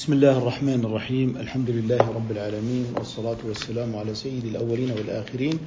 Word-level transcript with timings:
بسم 0.00 0.12
الله 0.12 0.38
الرحمن 0.38 0.80
الرحيم. 0.84 1.36
الحمد 1.36 1.70
لله 1.70 2.00
رب 2.00 2.30
العالمين 2.30 2.86
والصلاة 2.96 3.36
والسلام 3.44 3.96
على 3.96 4.14
سيد 4.14 4.44
الأولين 4.44 4.90
والآخرين 4.90 5.58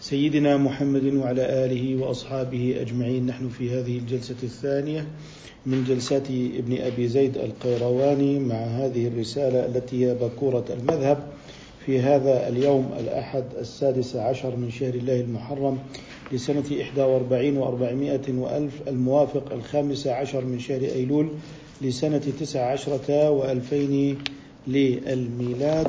سيدنا 0.00 0.56
محمد 0.56 1.04
وعلى 1.14 1.64
آله 1.64 1.96
وأصحابه 1.96 2.76
أجمعين. 2.80 3.26
نحن 3.26 3.48
في 3.48 3.70
هذه 3.70 3.98
الجلسة 3.98 4.36
الثانية 4.42 5.06
من 5.66 5.84
جلسات 5.88 6.28
ابن 6.60 6.72
أبي 6.80 7.08
زيد 7.08 7.36
القيرواني 7.36 8.38
مع 8.38 8.60
هذه 8.60 9.08
الرسالة 9.08 9.66
التي 9.66 10.04
هي 10.04 10.14
بكورة 10.14 10.64
المذهب 10.70 11.18
في 11.86 12.00
هذا 12.00 12.48
اليوم 12.48 12.92
الأحد 13.00 13.44
السادس 13.58 14.16
عشر 14.16 14.56
من 14.56 14.70
شهر 14.70 14.94
الله 14.94 15.20
المحرم. 15.20 15.78
لسنة 16.32 16.64
إحدى 16.82 17.00
وأربعين 17.00 17.56
وأربعمائة 17.56 18.32
وألف 18.32 18.72
الموافق 18.88 19.52
الخامس 19.52 20.06
عشر 20.06 20.44
من 20.44 20.58
شهر 20.58 20.80
أيلول 20.80 21.28
لسنة 21.82 22.22
تسع 22.40 22.72
عشرة 22.72 23.30
وألفين 23.30 24.18
للميلاد. 24.66 25.88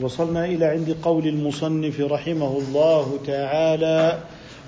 وصلنا 0.00 0.44
إلى 0.44 0.64
عند 0.64 0.96
قول 1.02 1.28
المصنف 1.28 2.00
رحمه 2.00 2.58
الله 2.58 3.18
تعالى 3.26 4.22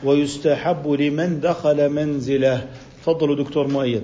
ويستحب 0.05 0.89
لمن 0.89 1.41
دخل 1.41 1.89
منزله. 1.89 2.69
تفضلوا 3.03 3.37
دكتور 3.37 3.69
مؤيد. 3.69 4.03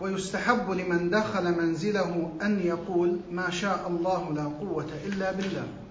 ويستحب 0.00 0.70
لمن 0.70 1.10
دخل 1.10 1.44
منزله 1.44 2.30
أن 2.42 2.60
يقول 2.64 3.16
ما 3.30 3.50
شاء 3.50 3.88
الله 3.88 4.32
لا 4.34 4.44
قوة 4.44 4.86
إلا 5.06 5.32
بالله. 5.32 5.83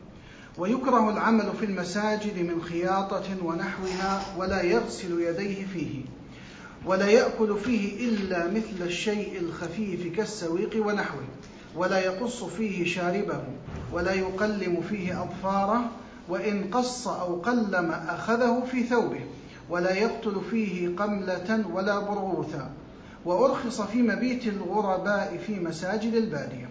ويكره 0.57 1.09
العمل 1.09 1.51
في 1.59 1.65
المساجد 1.65 2.39
من 2.39 2.61
خياطة 2.61 3.23
ونحوها 3.43 4.21
ولا 4.37 4.61
يغسل 4.61 5.21
يديه 5.21 5.65
فيه 5.65 6.01
ولا 6.85 7.07
يأكل 7.07 7.57
فيه 7.57 8.09
إلا 8.09 8.47
مثل 8.47 8.85
الشيء 8.85 9.39
الخفيف 9.39 10.15
كالسويق 10.17 10.85
ونحوه 10.87 11.23
ولا 11.75 11.99
يقص 11.99 12.43
فيه 12.43 12.85
شاربه 12.85 13.43
ولا 13.93 14.13
يقلم 14.13 14.81
فيه 14.89 15.23
أظفاره 15.23 15.91
وإن 16.29 16.63
قص 16.71 17.07
أو 17.07 17.35
قلم 17.35 17.91
أخذه 17.91 18.63
في 18.71 18.83
ثوبه 18.83 19.21
ولا 19.69 19.93
يقتل 19.95 20.41
فيه 20.51 20.95
قملة 20.95 21.65
ولا 21.73 21.99
برغوثا 21.99 22.71
وأرخص 23.25 23.81
في 23.81 24.01
مبيت 24.01 24.47
الغرباء 24.47 25.39
في 25.47 25.59
مساجد 25.59 26.13
البادية. 26.13 26.69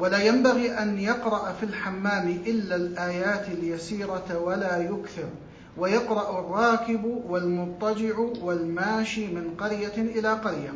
ولا 0.00 0.22
ينبغي 0.22 0.78
أن 0.78 0.98
يقرأ 0.98 1.52
في 1.52 1.62
الحمام 1.62 2.28
إلا 2.46 2.76
الآيات 2.76 3.48
اليسيرة 3.48 4.38
ولا 4.44 4.78
يكثر. 4.78 5.28
ويقرأ 5.76 6.40
الراكب 6.40 7.04
والمضطجع 7.28 8.18
والماشي 8.18 9.26
من 9.26 9.54
قرية 9.58 9.96
إلى 9.96 10.32
قرية. 10.32 10.72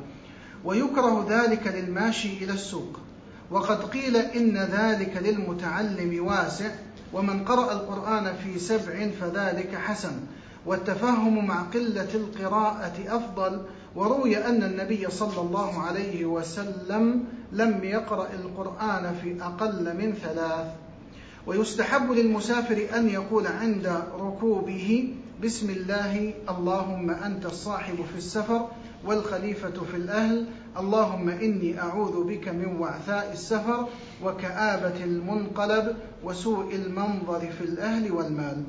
ويكره 0.64 1.26
ذلك 1.28 1.66
للماشي 1.66 2.44
إلى 2.44 2.52
السوق. 2.52 3.00
وقد 3.50 3.84
قيل 3.84 4.16
إن 4.16 4.58
ذلك 4.58 5.16
للمتعلم 5.16 6.26
واسع. 6.26 6.70
ومن 7.12 7.44
قرأ 7.44 7.72
القرآن 7.72 8.32
في 8.44 8.58
سبع 8.58 9.10
فذلك 9.20 9.74
حسن. 9.74 10.12
والتفهم 10.66 11.46
مع 11.46 11.62
قلة 11.62 12.14
القراءة 12.14 12.94
أفضل. 13.08 13.62
وروي 13.96 14.46
أن 14.46 14.62
النبي 14.62 15.10
صلى 15.10 15.40
الله 15.40 15.80
عليه 15.80 16.24
وسلم 16.24 17.24
لم 17.52 17.84
يقرأ 17.84 18.28
القرآن 18.32 19.14
في 19.22 19.42
أقل 19.42 19.96
من 19.96 20.12
ثلاث. 20.22 20.66
ويستحب 21.46 22.12
للمسافر 22.12 22.86
أن 22.96 23.08
يقول 23.08 23.46
عند 23.46 24.02
ركوبه 24.20 25.14
بسم 25.44 25.70
الله 25.70 26.34
اللهم 26.48 27.10
أنت 27.10 27.46
الصاحب 27.46 27.96
في 28.12 28.18
السفر 28.18 28.68
والخليفة 29.06 29.84
في 29.90 29.96
الأهل 29.96 30.46
اللهم 30.78 31.28
إني 31.28 31.80
أعوذ 31.80 32.24
بك 32.24 32.48
من 32.48 32.76
وعثاء 32.80 33.30
السفر 33.32 33.88
وكآبة 34.24 35.04
المنقلب 35.04 35.96
وسوء 36.24 36.74
المنظر 36.74 37.40
في 37.58 37.64
الأهل 37.64 38.12
والمال. 38.12 38.62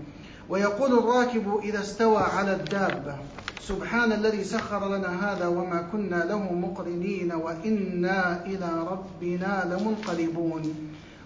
ويقول 0.50 1.00
الراكب 1.00 1.60
إذا 1.64 1.80
استوى 1.80 2.18
على 2.24 2.54
الدابة 2.54 3.16
سبحان 3.62 4.12
الذي 4.12 4.44
سخر 4.44 4.98
لنا 4.98 5.32
هذا 5.32 5.48
وما 5.48 5.90
كنا 5.92 6.16
له 6.16 6.54
مقرنين 6.54 7.32
وإنا 7.32 8.46
إلى 8.46 8.88
ربنا 8.92 9.78
لمنقلبون. 9.78 10.76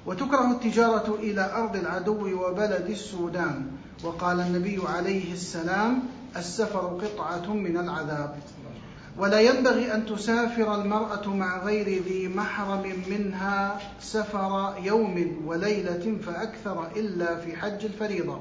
وتكره 0.05 0.51
التجارة 0.51 1.15
إلى 1.19 1.51
أرض 1.55 1.75
العدو 1.75 2.45
وبلد 2.45 2.89
السودان. 2.89 3.71
وقال 4.03 4.39
النبي 4.39 4.81
عليه 4.87 5.33
السلام 5.33 6.03
السفر 6.37 6.79
قطعة 6.79 7.53
من 7.53 7.77
العذاب. 7.77 8.35
ولا 9.17 9.41
ينبغي 9.41 9.93
أن 9.93 10.05
تسافر 10.05 10.81
المرأة 10.81 11.29
مع 11.29 11.63
غير 11.63 12.03
ذي 12.03 12.27
محرم 12.27 13.03
منها 13.09 13.79
سفر 14.01 14.73
يوم 14.83 15.41
وليلة 15.45 16.17
فأكثر 16.25 16.87
إلا 16.95 17.35
في 17.35 17.55
حج 17.55 17.85
الفريضة. 17.85 18.39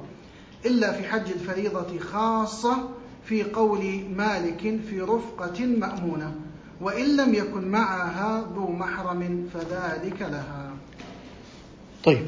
إلا 0.66 0.92
في 0.92 1.08
حج 1.08 1.30
الفريضة 1.30 1.98
خاصة 1.98 2.88
في 3.28 3.42
قول 3.42 4.00
مالك 4.16 4.80
في 4.90 5.00
رفقة 5.00 5.66
مأمونة 5.66 6.34
وإن 6.80 7.16
لم 7.16 7.34
يكن 7.34 7.68
معها 7.68 8.46
ذو 8.54 8.66
محرم 8.72 9.48
فذلك 9.54 10.20
لها. 10.20 10.70
طيب 12.04 12.26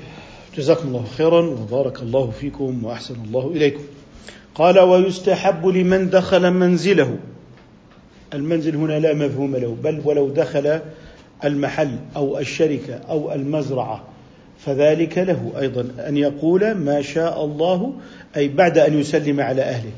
جزاكم 0.56 0.88
الله 0.88 1.04
خيرا 1.16 1.40
وبارك 1.40 2.02
الله 2.02 2.30
فيكم 2.30 2.84
وأحسن 2.84 3.14
الله 3.24 3.46
إليكم. 3.48 3.82
قال 4.54 4.78
ويستحب 4.78 5.66
لمن 5.66 6.10
دخل 6.10 6.50
منزله. 6.50 7.18
المنزل 8.34 8.76
هنا 8.76 8.98
لا 8.98 9.14
مفهوم 9.14 9.56
له 9.56 9.76
بل 9.84 10.02
ولو 10.04 10.28
دخل 10.28 10.80
المحل 11.44 11.96
أو 12.16 12.38
الشركة 12.38 12.94
أو 12.94 13.32
المزرعة 13.32 14.04
فذلك 14.58 15.18
له 15.18 15.52
أيضا. 15.58 15.88
أن 16.08 16.16
يقول 16.16 16.74
ما 16.74 17.02
شاء 17.02 17.44
الله 17.44 17.92
أي 18.36 18.48
بعد 18.48 18.78
أن 18.78 19.00
يسلم 19.00 19.40
على 19.40 19.62
أهله. 19.62 19.92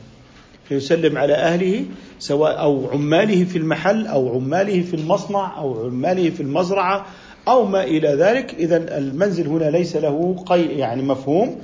فيسلم 0.69 1.19
على 1.19 1.35
أهله 1.35 1.85
سواء 2.19 2.61
أو 2.61 2.91
عماله 2.91 3.45
في 3.45 3.59
المحل 3.59 4.07
أو 4.07 4.35
عماله 4.35 4.83
في 4.83 4.95
المصنع 4.95 5.59
أو 5.59 5.85
عماله 5.85 6.31
في 6.31 6.43
المزرعة 6.43 7.07
أو 7.49 7.67
ما 7.67 7.85
إلى 7.85 8.09
ذلك. 8.09 8.55
إذا 8.55 8.99
المنزل 8.99 9.47
هنا 9.47 9.71
ليس 9.71 9.97
له 9.97 10.45
قي 10.47 10.65
يعني 10.65 11.03
مفهوم 11.03 11.59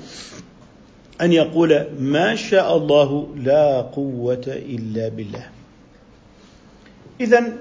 أن 1.20 1.32
يقول 1.32 1.87
ما 1.98 2.34
شاء 2.34 2.76
الله 2.76 3.28
لا 3.37 3.81
قوة 3.81 4.44
إلا 4.47 5.08
بالله. 5.08 5.47
إذا 7.20 7.53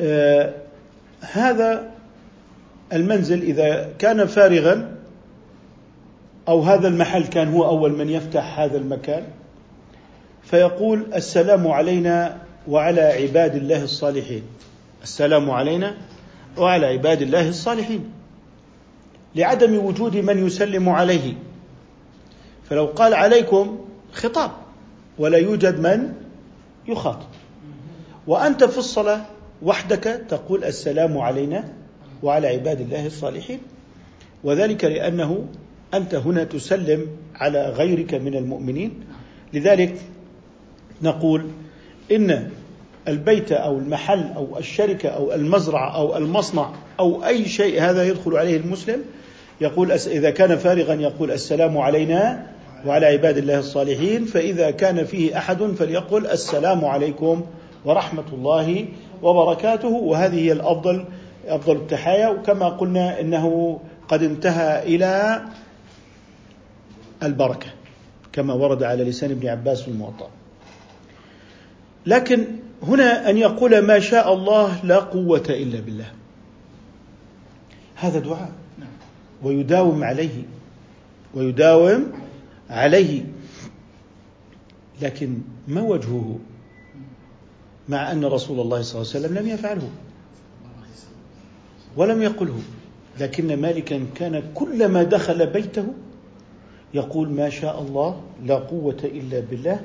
آه 0.00 0.54
هذا 1.20 1.90
المنزل 2.92 3.42
إذا 3.42 3.90
كان 3.98 4.26
فارغا 4.26 4.96
أو 6.48 6.60
هذا 6.60 6.88
المحل 6.88 7.26
كان 7.26 7.48
هو 7.48 7.64
أول 7.64 7.92
من 7.92 8.10
يفتح 8.10 8.58
هذا 8.58 8.78
المكان 8.78 9.22
فيقول 10.50 11.14
السلام 11.14 11.68
علينا 11.68 12.38
وعلى 12.68 13.00
عباد 13.00 13.54
الله 13.54 13.84
الصالحين. 13.84 14.42
السلام 15.02 15.50
علينا 15.50 15.94
وعلى 16.58 16.86
عباد 16.86 17.22
الله 17.22 17.48
الصالحين. 17.48 18.10
لعدم 19.34 19.84
وجود 19.84 20.16
من 20.16 20.46
يسلم 20.46 20.88
عليه. 20.88 21.34
فلو 22.64 22.86
قال 22.86 23.14
عليكم 23.14 23.78
خطاب 24.12 24.50
ولا 25.18 25.38
يوجد 25.38 25.80
من 25.80 26.12
يخاطب. 26.88 27.28
وأنت 28.26 28.64
في 28.64 28.78
الصلاة 28.78 29.20
وحدك 29.62 30.26
تقول 30.28 30.64
السلام 30.64 31.18
علينا 31.18 31.72
وعلى 32.22 32.46
عباد 32.46 32.80
الله 32.80 33.06
الصالحين. 33.06 33.60
وذلك 34.44 34.84
لأنه 34.84 35.44
أنت 35.94 36.14
هنا 36.14 36.44
تسلم 36.44 37.06
على 37.34 37.68
غيرك 37.68 38.14
من 38.14 38.34
المؤمنين. 38.34 39.00
لذلك 39.54 39.94
نقول 41.02 41.46
إن 42.12 42.50
البيت 43.08 43.52
أو 43.52 43.78
المحل 43.78 44.32
أو 44.36 44.58
الشركة 44.58 45.08
أو 45.08 45.32
المزرعة 45.32 45.96
أو 45.96 46.16
المصنع 46.16 46.70
أو 47.00 47.24
أي 47.24 47.48
شيء 47.48 47.82
هذا 47.82 48.04
يدخل 48.04 48.36
عليه 48.36 48.56
المسلم 48.56 49.02
يقول 49.60 49.92
إذا 49.92 50.30
كان 50.30 50.56
فارغا 50.56 50.94
يقول 50.94 51.30
السلام 51.30 51.78
علينا 51.78 52.46
وعلى 52.86 53.06
عباد 53.06 53.38
الله 53.38 53.58
الصالحين 53.58 54.24
فإذا 54.24 54.70
كان 54.70 55.04
فيه 55.04 55.38
أحد 55.38 55.62
فليقل 55.62 56.26
السلام 56.26 56.84
عليكم 56.84 57.44
ورحمة 57.84 58.24
الله 58.32 58.88
وبركاته. 59.22 59.88
وهذه 59.88 60.34
هي 60.34 60.52
الأفضل 60.52 61.04
أفضل 61.46 61.76
التحايا. 61.76 62.28
وكما 62.28 62.68
قلنا 62.68 63.20
إنه 63.20 63.80
قد 64.08 64.22
انتهى 64.22 64.82
إلى 64.82 65.42
البركة 67.22 67.66
كما 68.32 68.54
ورد 68.54 68.82
على 68.82 69.04
لسان 69.04 69.30
ابن 69.30 69.48
عباس 69.48 69.82
في 69.82 69.88
الموطأ. 69.88 70.28
لكن 72.06 72.44
هنا 72.82 73.30
أن 73.30 73.36
يقول 73.36 73.78
ما 73.78 73.98
شاء 73.98 74.34
الله 74.34 74.84
لا 74.84 74.98
قوة 74.98 75.44
إلا 75.48 75.80
بالله. 75.80 76.12
هذا 77.94 78.18
دعاء. 78.18 78.52
ويداوم 79.42 80.04
عليه. 80.04 80.42
ويداوم 81.34 82.12
عليه. 82.70 83.24
لكن 85.02 85.38
ما 85.68 85.82
وجهه؟ 85.82 86.38
مع 87.88 88.12
أن 88.12 88.24
رسول 88.24 88.60
الله 88.60 88.82
صلى 88.82 89.02
الله 89.02 89.12
عليه 89.14 89.26
وسلم 89.26 89.38
لم 89.38 89.48
يفعله. 89.48 89.90
ولم 91.96 92.22
يقله. 92.22 92.60
لكن 93.20 93.60
مالكا 93.60 94.06
كان 94.14 94.42
كلما 94.54 95.02
دخل 95.02 95.46
بيته 95.46 95.86
يقول 96.94 97.28
ما 97.28 97.50
شاء 97.50 97.82
الله 97.82 98.20
لا 98.44 98.54
قوة 98.54 98.98
إلا 99.04 99.40
بالله. 99.40 99.80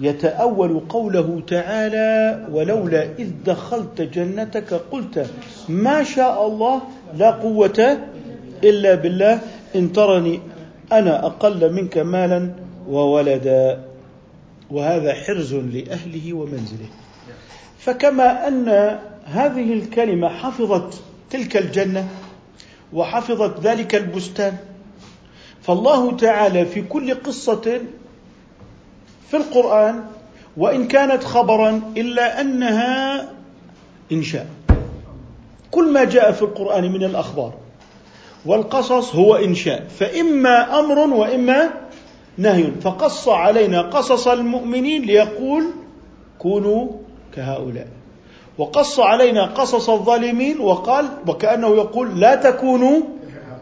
يتأول 0.00 0.80
قوله 0.88 1.42
تعالى 1.46 2.46
ولولا 2.52 3.02
إذ 3.18 3.30
دخلت 3.46 4.02
جنتك 4.02 4.74
قلت 4.74 5.30
ما 5.68 6.04
شاء 6.04 6.46
الله 6.46 6.82
لا 7.16 7.30
قوة 7.30 7.98
إلا 8.64 8.94
بالله 8.94 9.40
إن 9.76 9.92
ترني 9.92 10.40
أنا 10.92 11.26
أقل 11.26 11.72
منك 11.72 11.98
مالا 11.98 12.50
وولدا. 12.88 13.84
وهذا 14.70 15.14
حرز 15.14 15.54
لأهله 15.54 16.32
ومنزله. 16.32 16.88
فكما 17.78 18.48
أن 18.48 18.68
هذه 19.24 19.72
الكلمة 19.72 20.28
حفظت 20.28 21.00
تلك 21.30 21.56
الجنة 21.56 22.08
وحفظت 22.92 23.60
ذلك 23.60 23.94
البستان 23.94 24.56
فالله 25.62 26.16
تعالى 26.16 26.66
في 26.66 26.82
كل 26.82 27.14
قصة 27.14 27.80
في 29.30 29.36
القرآن 29.36 30.04
وإن 30.56 30.88
كانت 30.88 31.24
خبرا 31.24 31.80
إلا 31.96 32.40
أنها 32.40 33.28
إنشاء. 34.12 34.46
كل 35.70 35.92
ما 35.92 36.04
جاء 36.04 36.32
في 36.32 36.42
القرآن 36.42 36.92
من 36.92 37.04
الأخبار 37.04 37.52
والقصص 38.46 39.14
هو 39.14 39.36
إنشاء. 39.36 39.86
فإما 39.98 40.78
أمر 40.78 40.98
وإما 40.98 41.70
نهي. 42.38 42.70
فقص 42.82 43.28
علينا 43.28 43.82
قصص 43.82 44.28
المؤمنين 44.28 45.02
ليقول 45.02 45.64
كونوا 46.38 46.88
كهؤلاء. 47.36 47.86
وقص 48.58 49.00
علينا 49.00 49.44
قصص 49.44 49.90
الظالمين 49.90 50.60
وقال 50.60 51.06
وكأنه 51.26 51.68
يقول 51.68 52.20
لا 52.20 52.34
تكونوا 52.34 53.00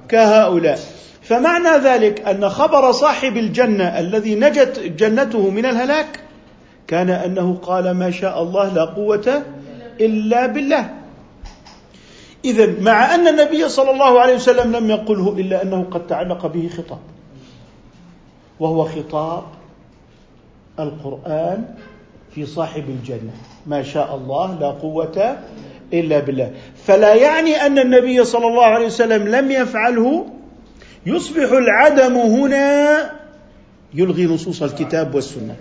كهؤلاء. 0.08 0.78
فمعنى 1.28 1.69
ذلك 1.69 2.20
أن 2.20 2.49
خبر 2.49 2.93
صاحب 2.93 3.37
الجنة 3.37 3.99
الذي 3.99 4.34
نجت 4.34 4.78
جنته 4.78 5.50
من 5.50 5.67
الهلاك 5.67 6.20
كان 6.87 7.11
أنه 7.11 7.58
قال 7.62 7.90
ما 7.90 8.11
شاء 8.11 8.43
الله 8.43 8.75
لا 8.75 8.84
قوة 8.84 9.43
إلا 10.00 10.46
بالله. 10.46 10.90
اذا 12.44 12.81
مع 12.81 13.14
أن 13.14 13.28
النبي 13.28 13.69
صلى 13.69 13.90
الله 13.90 14.20
عليه 14.20 14.34
وسلم 14.34 14.76
لم 14.76 14.90
يقله 14.90 15.32
إلا 15.38 15.62
أنه 15.62 15.87
قد 15.90 16.06
تعلق 16.06 16.46
به 16.46 16.70
خطاب 16.76 16.99
وهو 18.61 18.84
خطاب 18.84 19.44
القرآن 20.78 21.64
في 22.34 22.46
صاحب 22.46 22.84
الجنة. 22.88 23.32
ما 23.67 23.82
شاء 23.82 24.14
الله 24.14 24.58
لا 24.61 24.70
قوة 24.70 25.37
إلا 25.93 26.19
بالله. 26.19 26.50
فلا 26.84 27.14
يعني 27.14 27.67
أن 27.67 27.78
النبي 27.78 28.25
صلى 28.25 28.46
الله 28.46 28.64
عليه 28.64 28.87
وسلم 28.87 29.28
لم 29.28 29.50
يفعله 29.50 30.26
يصبح 31.06 31.52
العدم 31.52 32.16
هنا 32.16 33.10
يلغي 33.94 34.26
نصوص 34.26 34.62
الكتاب 34.62 35.14
والسنة. 35.14 35.56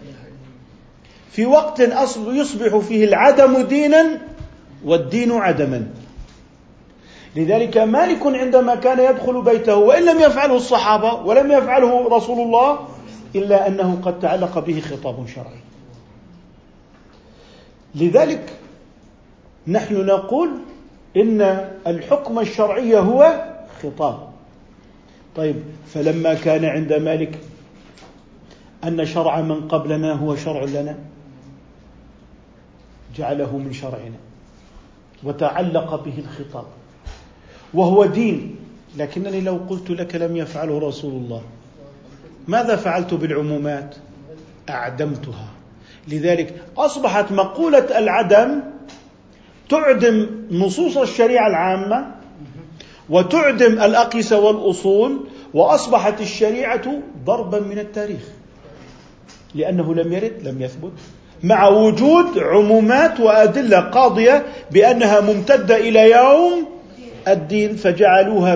في 1.31 1.45
وقت 1.45 1.81
أصل 1.81 2.37
يصبح 2.37 2.77
فيه 2.77 3.05
العدم 3.05 3.61
دينا 3.61 4.21
والدين 4.85 5.31
عدما. 5.31 5.87
لذلك 7.35 7.77
مالك 7.77 8.25
عندما 8.25 8.75
كان 8.75 8.99
يدخل 8.99 9.41
بيته 9.41 9.75
وإن 9.75 10.05
لم 10.05 10.19
يفعله 10.19 10.55
الصحابة 10.55 11.13
ولم 11.13 11.51
يفعله 11.51 12.07
رسول 12.17 12.39
الله 12.39 12.87
إلا 13.35 13.67
أنه 13.67 14.01
قد 14.05 14.19
تعلق 14.19 14.59
به 14.59 14.79
خطاب 14.79 15.27
شرعي. 15.27 15.59
لذلك 17.95 18.49
نحن 19.67 20.05
نقول 20.05 20.49
إن 21.17 21.69
الحكم 21.87 22.39
الشرعي 22.39 22.97
هو 22.97 23.45
خطاب. 23.83 24.34
طيب 25.35 25.55
فلما 25.93 26.33
كان 26.33 26.65
عند 26.65 26.93
مالك 26.93 27.39
أن 28.83 29.05
شرع 29.05 29.41
من 29.41 29.67
قبلنا 29.67 30.13
هو 30.13 30.35
شرع 30.35 30.63
لنا 30.63 30.97
جعله 33.17 33.57
من 33.57 33.73
شرعنا 33.73 34.17
وتعلق 35.23 36.03
به 36.03 36.13
الخطاب 36.17 36.65
وهو 37.73 38.05
دين. 38.05 38.55
لكنني 38.97 39.41
لو 39.41 39.59
قلت 39.69 39.89
لك 39.89 40.15
لم 40.15 40.37
يفعله 40.37 40.79
رسول 40.79 41.13
الله 41.13 41.41
ماذا 42.47 42.75
فعلت 42.75 43.13
بالعمومات؟ 43.13 43.95
أعدمتها. 44.69 45.47
لذلك 46.07 46.63
أصبحت 46.77 47.31
مقولة 47.31 47.99
العدم 47.99 48.59
تعدم 49.69 50.27
نصوص 50.51 50.97
الشريعة 50.97 51.47
العامة 51.47 52.14
وتعدم 53.09 53.73
الأقيسة 53.73 54.39
والأصول 54.39 55.19
وأصبحت 55.53 56.21
الشريعة 56.21 57.01
ضربا 57.25 57.59
من 57.59 57.79
التاريخ. 57.79 58.21
لأنه 59.55 59.93
لم 59.95 60.13
يرد 60.13 60.33
لم 60.43 60.61
يثبت. 60.61 60.91
مع 61.43 61.67
وجود 61.67 62.39
عمومات 62.39 63.19
وأدلة 63.19 63.79
قاضية 63.79 64.45
بأنها 64.71 65.21
ممتدة 65.21 65.77
إلى 65.77 66.11
يوم 66.11 66.67
الدين 67.27 67.75
فجعلوها 67.75 68.55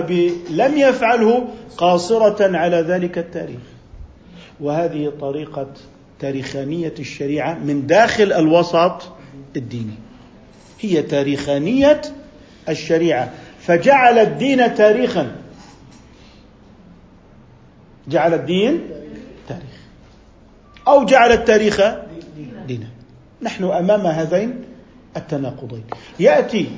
لم 0.50 0.78
يفعله 0.78 1.44
قاصرة 1.76 2.56
على 2.56 2.76
ذلك 2.76 3.18
التاريخ. 3.18 3.60
وهذه 4.60 5.12
طريقة 5.20 5.66
تاريخانية 6.20 6.94
الشريعة 6.98 7.58
من 7.58 7.86
داخل 7.86 8.32
الوسط 8.32 9.02
الديني. 9.56 9.94
هي 10.80 11.02
تاريخانية 11.02 12.02
الشريعة. 12.68 13.32
فجعل 13.70 14.18
الدين 14.18 14.74
تاريخا. 14.74 15.32
جعل 18.08 18.34
الدين 18.34 18.90
تاريخ 19.48 19.80
أو 20.88 21.04
جعل 21.04 21.32
التاريخ 21.32 21.80
دينا. 22.66 22.86
نحن 23.42 23.64
أمام 23.64 24.06
هذين 24.06 24.64
التناقضين. 25.16 25.84
يأتي 26.20 26.68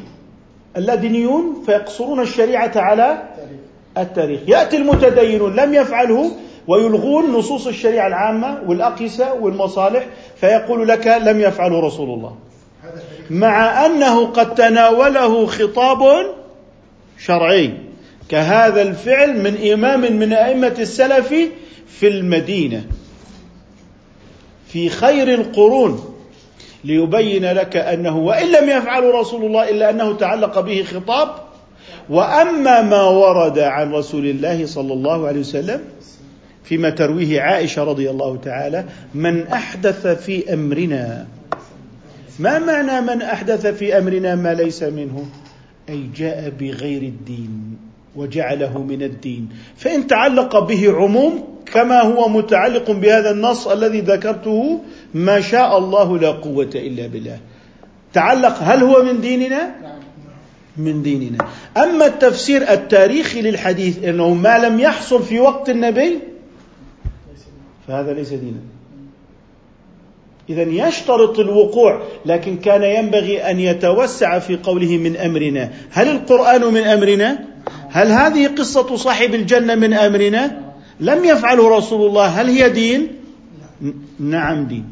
اللادينيون 0.76 1.62
فيقصرون 1.66 2.20
الشريعة 2.20 2.72
على 2.76 3.22
التاريخ. 3.98 4.40
يأتي 4.48 4.76
المتدينون 4.76 5.56
لم 5.56 5.74
يفعله 5.74 6.30
ويلغون 6.68 7.32
نصوص 7.32 7.66
الشريعة 7.66 8.06
العامة 8.06 8.62
والأقيسة 8.66 9.34
والمصالح 9.34 10.06
فيقول 10.36 10.88
لك 10.88 11.06
لم 11.06 11.40
يفعله 11.40 11.80
رسول 11.86 12.10
الله. 12.10 12.36
مع 13.30 13.86
أنه 13.86 14.26
قد 14.26 14.54
تناوله 14.54 15.46
خطاب 15.46 16.41
شرعي. 17.26 17.72
كهذا 18.28 18.82
الفعل 18.82 19.42
من 19.42 19.72
إمام 19.72 20.00
من 20.00 20.32
أئمة 20.32 20.74
السلف 20.78 21.34
في 21.88 22.08
المدينة. 22.08 22.84
في 24.68 24.88
خير 24.88 25.34
القرون. 25.34 26.14
ليبين 26.84 27.52
لك 27.52 27.76
أنه 27.76 28.18
وإن 28.18 28.46
لم 28.46 28.70
يفعل 28.70 29.14
رسول 29.14 29.44
الله 29.44 29.70
إلا 29.70 29.90
أنه 29.90 30.16
تعلق 30.16 30.60
به 30.60 30.82
خطاب. 30.82 31.28
وأما 32.10 32.82
ما 32.82 33.02
ورد 33.02 33.58
عن 33.58 33.92
رسول 33.92 34.26
الله 34.26 34.66
صلى 34.66 34.92
الله 34.92 35.26
عليه 35.26 35.40
وسلم 35.40 35.80
فيما 36.64 36.90
ترويه 36.90 37.40
عائشة 37.40 37.84
رضي 37.84 38.10
الله 38.10 38.36
تعالى 38.36 38.84
من 39.14 39.46
أحدث 39.46 40.06
في 40.06 40.54
أمرنا. 40.54 41.26
ما 42.38 42.58
معنى 42.58 43.00
من 43.00 43.22
أحدث 43.22 43.66
في 43.66 43.98
أمرنا 43.98 44.34
ما 44.34 44.54
ليس 44.54 44.82
منه؟ 44.82 45.26
أي 45.88 46.10
جاء 46.16 46.52
بغير 46.60 47.02
الدين 47.02 47.76
وجعله 48.16 48.82
من 48.82 49.02
الدين. 49.02 49.48
فإن 49.76 50.06
تعلق 50.06 50.58
به 50.58 50.92
عموم 50.92 51.44
كما 51.66 52.00
هو 52.00 52.28
متعلق 52.28 52.90
بهذا 52.90 53.30
النص 53.30 53.66
الذي 53.66 54.00
ذكرته 54.00 54.80
ما 55.14 55.40
شاء 55.40 55.78
الله 55.78 56.18
لا 56.18 56.30
قوة 56.30 56.70
إلا 56.74 57.06
بالله. 57.06 57.38
تعلق 58.12 58.58
هل 58.62 58.82
هو 58.82 59.02
من 59.02 59.20
ديننا؟ 59.20 59.74
من 60.76 61.02
ديننا. 61.02 61.38
أما 61.76 62.06
التفسير 62.06 62.72
التاريخي 62.72 63.42
للحديث 63.42 64.04
أنه 64.04 64.34
ما 64.34 64.58
لم 64.58 64.80
يحصل 64.80 65.22
في 65.22 65.40
وقت 65.40 65.70
النبي 65.70 66.18
فهذا 67.88 68.12
ليس 68.12 68.28
دينا. 68.28 68.71
إذا 70.50 70.62
يشترط 70.62 71.38
الوقوع 71.38 72.02
لكن 72.26 72.56
كان 72.56 72.82
ينبغي 72.82 73.50
أن 73.50 73.60
يتوسع 73.60 74.38
في 74.38 74.56
قوله 74.56 74.98
من 74.98 75.16
أمرنا 75.16 75.70
هل 75.90 76.08
القرآن 76.08 76.64
من 76.74 76.80
أمرنا؟ 76.80 77.44
هل 77.90 78.12
هذه 78.12 78.46
قصة 78.46 78.96
صاحب 78.96 79.34
الجنة 79.34 79.74
من 79.74 79.94
أمرنا؟ 79.94 80.60
لم 81.00 81.24
يفعله 81.24 81.76
رسول 81.76 82.06
الله 82.06 82.26
هل 82.26 82.48
هي 82.48 82.70
دين؟ 82.70 83.08
نعم 84.18 84.66
دين 84.66 84.84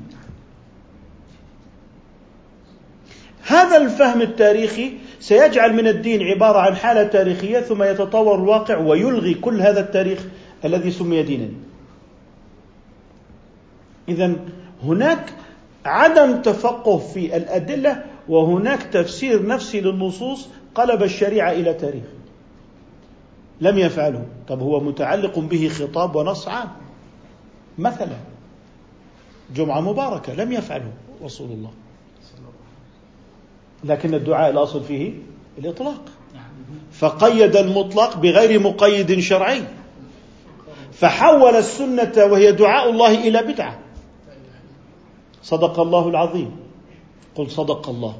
هذا 3.46 3.76
الفهم 3.76 4.22
التاريخي 4.22 4.92
سيجعل 5.20 5.72
من 5.72 5.86
الدين 5.86 6.22
عبارة 6.22 6.58
عن 6.58 6.76
حالة 6.76 7.02
تاريخية 7.02 7.60
ثم 7.60 7.82
يتطور 7.82 8.34
الواقع 8.34 8.78
ويلغي 8.78 9.34
كل 9.34 9.60
هذا 9.60 9.80
التاريخ 9.80 10.18
الذي 10.64 10.90
سمي 10.90 11.22
دينا 11.22 11.48
إذا 14.08 14.36
هناك 14.84 15.32
عدم 15.84 16.42
تفقه 16.42 16.98
في 16.98 17.36
الأدلة 17.36 18.04
وهناك 18.28 18.82
تفسير 18.82 19.46
نفسي 19.46 19.80
للنصوص 19.80 20.48
قلب 20.74 21.02
الشريعة 21.02 21.52
إلى 21.52 21.74
تاريخ. 21.74 22.04
لم 23.60 23.78
يفعله. 23.78 24.26
طب 24.48 24.60
هو 24.60 24.80
متعلق 24.80 25.38
به 25.38 25.68
خطاب 25.68 26.16
ونص 26.16 26.48
عام 26.48 26.68
مثلا 27.78 28.16
جمعة 29.54 29.80
مباركة 29.80 30.34
لم 30.34 30.52
يفعله 30.52 30.92
رسول 31.24 31.50
الله. 31.50 31.70
لكن 33.84 34.14
الدعاء 34.14 34.50
الأصل 34.50 34.84
فيه 34.84 35.12
الإطلاق. 35.58 36.00
فقيد 36.92 37.56
المطلق 37.56 38.16
بغير 38.16 38.60
مقيد 38.60 39.20
شرعي. 39.20 39.62
فحول 40.92 41.56
السنة 41.56 42.12
وهي 42.16 42.52
دعاء 42.52 42.90
الله 42.90 43.28
إلى 43.28 43.42
بدعة. 43.42 43.78
صدق 45.42 45.80
الله 45.80 46.08
العظيم. 46.08 46.50
قل 47.34 47.50
صدق 47.50 47.88
الله 47.88 48.16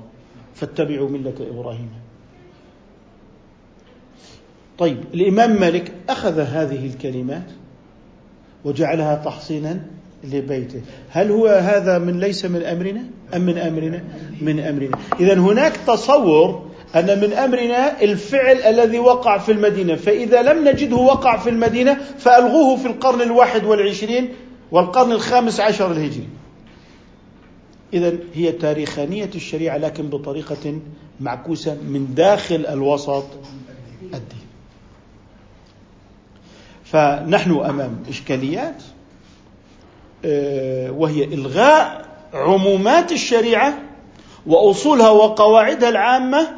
فاتبعوا 0.55 1.09
ملة 1.09 1.35
إبراهيم. 1.41 1.91
طيب 4.79 4.99
الإمام 5.15 5.61
مالك 5.61 5.93
أخذ 6.09 6.41
هذه 6.41 6.87
الكلمات 6.87 7.47
وجعلها 8.65 9.15
تحصينا 9.25 9.81
لبيته. 10.25 10.83
هل 11.11 11.31
هو 11.31 11.47
هذا 11.47 11.99
من 11.99 12.21
ليس 12.21 12.45
من 12.45 12.63
أمرنا؟ 12.63 13.05
أم 13.35 13.41
من 13.41 13.59
أمرنا؟ 13.59 14.05
من 14.41 14.61
أمرنا. 14.61 14.99
إذا 15.21 15.35
هناك 15.35 15.77
تصور 15.87 16.71
أن 16.97 17.21
من 17.21 17.33
أمرنا 17.33 18.03
الفعل 18.03 18.57
الذي 18.57 18.99
وقع 18.99 19.39
في 19.39 19.53
المدينة. 19.53 19.95
فإذا 19.95 20.43
لم 20.43 20.69
نجده 20.69 20.97
وقع 20.97 21.37
في 21.37 21.51
المدينة 21.51 21.95
فألغوه 22.19 22.77
في 22.77 22.87
القرن 22.87 23.23
الواحد 23.23 23.65
والعشرين 23.65 24.29
والقرن 24.73 25.13
الخامس 25.13 25.61
عشر 25.61 25.93
الهجري. 25.93 26.29
إذا 27.93 28.13
هي 28.35 28.53
تاريخانية 28.53 29.31
الشريعة 29.35 29.77
لكن 29.77 30.11
بطريقة 30.11 30.81
معكوسة 31.21 31.75
من 31.75 32.15
داخل 32.15 32.67
الوسط 32.67 33.25
الدين. 34.03 34.47
فنحن 36.85 37.51
أمام 37.51 38.03
إشكاليات 38.09 38.83
آه، 40.25 40.91
وهي 40.91 41.25
إلغاء 41.25 42.07
عمومات 42.35 43.13
الشريعة 43.13 43.79
وأصولها 44.47 45.11
وقواعدها 45.11 45.89
العامة 45.89 46.49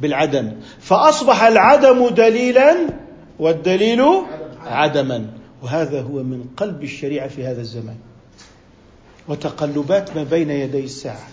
بالعدم. 0.00 0.52
فأصبح 0.80 1.42
العدم 1.42 2.08
دليلا 2.08 2.76
والدليل 3.38 4.02
عدما. 4.66 5.26
وهذا 5.62 6.02
هو 6.02 6.22
من 6.22 6.44
قلب 6.56 6.82
الشريعة 6.82 7.28
في 7.28 7.44
هذا 7.44 7.60
الزمان. 7.60 7.96
وتقلبات 9.32 10.16
ما 10.16 10.22
بين 10.22 10.50
يدي 10.50 10.84
الساعة. 10.84 11.28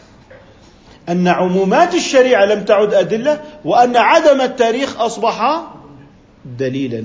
أن 1.09 1.27
عمومات 1.27 1.95
الشريعة 1.95 2.45
لم 2.45 2.63
تعد 2.63 2.93
أدلة 2.93 3.41
وأن 3.65 3.97
عدم 3.97 4.41
التاريخ 4.41 5.01
أصبح 5.01 5.63
دليلا. 6.57 7.03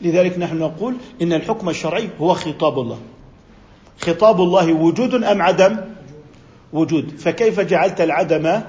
لذلك 0.00 0.38
نحن 0.38 0.58
نقول 0.58 0.96
إن 1.22 1.32
الحكم 1.32 1.68
الشرعي 1.68 2.08
هو 2.20 2.34
خطاب 2.34 2.78
الله. 2.78 2.98
خطاب 4.00 4.40
الله 4.40 4.72
وجود 4.72 5.14
أم 5.14 5.42
عدم؟ 5.42 5.76
وجود. 6.72 7.18
فكيف 7.18 7.60
جعلت 7.60 8.00
العدم 8.00 8.60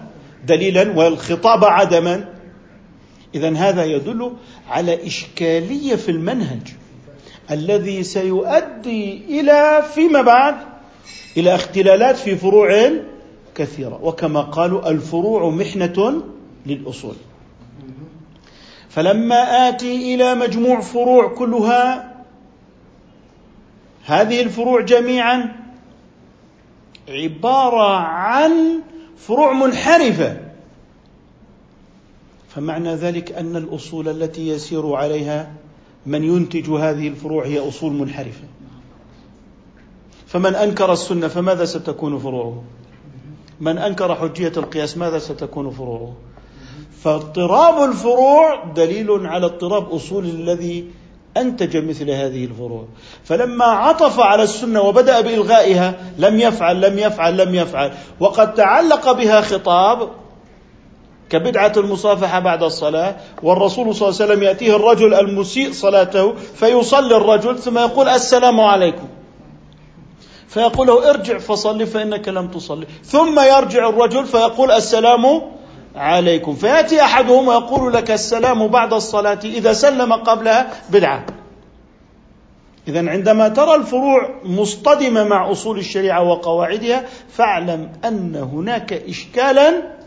دليلا 0.47 0.97
والخطاب 0.97 1.65
عدما؟ 1.65 2.33
إذا 3.35 3.55
هذا 3.55 3.85
يدل 3.85 4.33
على 4.69 5.07
إشكالية 5.07 5.95
في 5.95 6.11
المنهج. 6.11 6.73
الذي 7.51 8.03
سيؤدي 8.03 9.39
إلى 9.39 9.83
فيما 9.93 10.21
بعد 10.21 10.55
إلى 11.37 11.55
اختلالات 11.55 12.17
في 12.17 12.35
فروع 12.35 12.91
كثيرة. 13.55 13.99
وكما 14.03 14.41
قالوا 14.41 14.89
الفروع 14.89 15.49
محنة 15.49 16.23
للأصول. 16.65 17.15
فلما 18.89 19.69
آتي 19.69 20.15
إلى 20.15 20.35
مجموع 20.35 20.81
فروع 20.81 21.27
كلها 21.27 22.15
هذه 24.05 24.41
الفروع 24.41 24.81
جميعا 24.81 25.55
عبارة 27.09 27.97
عن 27.97 28.81
فروع 29.17 29.53
منحرفة. 29.53 30.37
فمعنى 32.55 32.95
ذلك 32.95 33.31
أن 33.31 33.55
الأصول 33.55 34.09
التي 34.09 34.47
يسير 34.47 34.93
عليها 34.93 35.51
من 36.05 36.23
ينتج 36.23 36.69
هذه 36.69 37.07
الفروع 37.07 37.45
هي 37.45 37.67
أصول 37.67 37.93
منحرفة. 37.93 38.47
فمن 40.27 40.55
أنكر 40.55 40.93
السنة 40.93 41.27
فماذا 41.27 41.65
ستكون 41.65 42.19
فروعه؟ 42.19 42.63
من 43.61 43.77
أنكر 43.77 44.15
حجية 44.15 44.51
القياس 44.57 44.97
ماذا 44.97 45.19
ستكون 45.19 45.71
فروعه؟ 45.71 46.13
فاضطراب 47.03 47.89
الفروع 47.89 48.63
دليل 48.75 49.25
على 49.25 49.45
اضطراب 49.45 49.89
أصول 49.89 50.25
الذي 50.25 50.87
أنتج 51.37 51.77
مثل 51.77 52.09
هذه 52.09 52.45
الفروع. 52.45 52.85
فلما 53.23 53.65
عطف 53.65 54.19
على 54.19 54.43
السنة 54.43 54.81
وبدأ 54.81 55.21
بإلغائها 55.21 56.13
لم 56.17 56.39
يفعل 56.39 56.81
لم 56.81 56.99
يفعل 56.99 57.37
لم 57.37 57.55
يفعل 57.55 57.91
وقد 58.19 58.53
تعلق 58.53 59.11
بها 59.11 59.41
خطاب 59.41 60.09
كبدعة 61.29 61.73
المصافحة 61.77 62.39
بعد 62.39 62.63
الصلاة 62.63 63.15
والرسول 63.43 63.95
صلى 63.95 64.09
الله 64.09 64.21
عليه 64.21 64.31
وسلم 64.31 64.43
يأتيه 64.43 64.75
الرجل 64.75 65.13
المسيء 65.13 65.71
صلاته 65.71 66.33
فيصلي 66.55 67.17
الرجل 67.17 67.57
ثم 67.57 67.77
يقول 67.77 68.09
السلام 68.09 68.59
عليكم. 68.61 69.07
فيقول 70.47 70.87
له 70.87 71.09
ارجع 71.09 71.37
فصلي 71.37 71.85
فإنك 71.85 72.27
لم 72.27 72.47
تصلي. 72.47 72.87
ثم 73.03 73.39
يرجع 73.39 73.89
الرجل 73.89 74.25
فيقول 74.25 74.71
السلام 74.71 75.41
عليكم. 75.95 76.55
فيأتي 76.55 77.01
أحدهم 77.01 77.47
ويقول 77.47 77.93
لك 77.93 78.11
السلام 78.11 78.67
بعد 78.67 78.93
الصلاة 78.93 79.39
إذا 79.43 79.73
سلم 79.73 80.13
قبلها 80.13 80.67
بدعة. 80.89 81.25
إذا 82.87 83.09
عندما 83.09 83.47
ترى 83.47 83.75
الفروع 83.75 84.29
مصطدمة 84.43 85.23
مع 85.23 85.51
أصول 85.51 85.79
الشريعة 85.79 86.23
وقواعدها 86.23 87.05
فاعلم 87.29 87.91
أن 88.05 88.35
هناك 88.35 88.93
إشكالا 88.93 89.98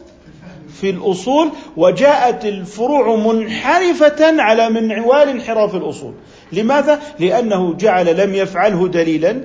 في 0.81 0.91
الأصول 0.91 1.51
وجاءت 1.77 2.45
الفروع 2.45 3.17
منحرفة 3.17 4.43
على 4.43 4.71
منوال 4.71 5.29
انحراف 5.29 5.75
الأصول. 5.75 6.15
لماذا؟ 6.53 7.01
لأنه 7.19 7.75
جعل 7.75 8.17
لم 8.17 8.35
يفعله 8.35 8.89
دليلا 8.89 9.45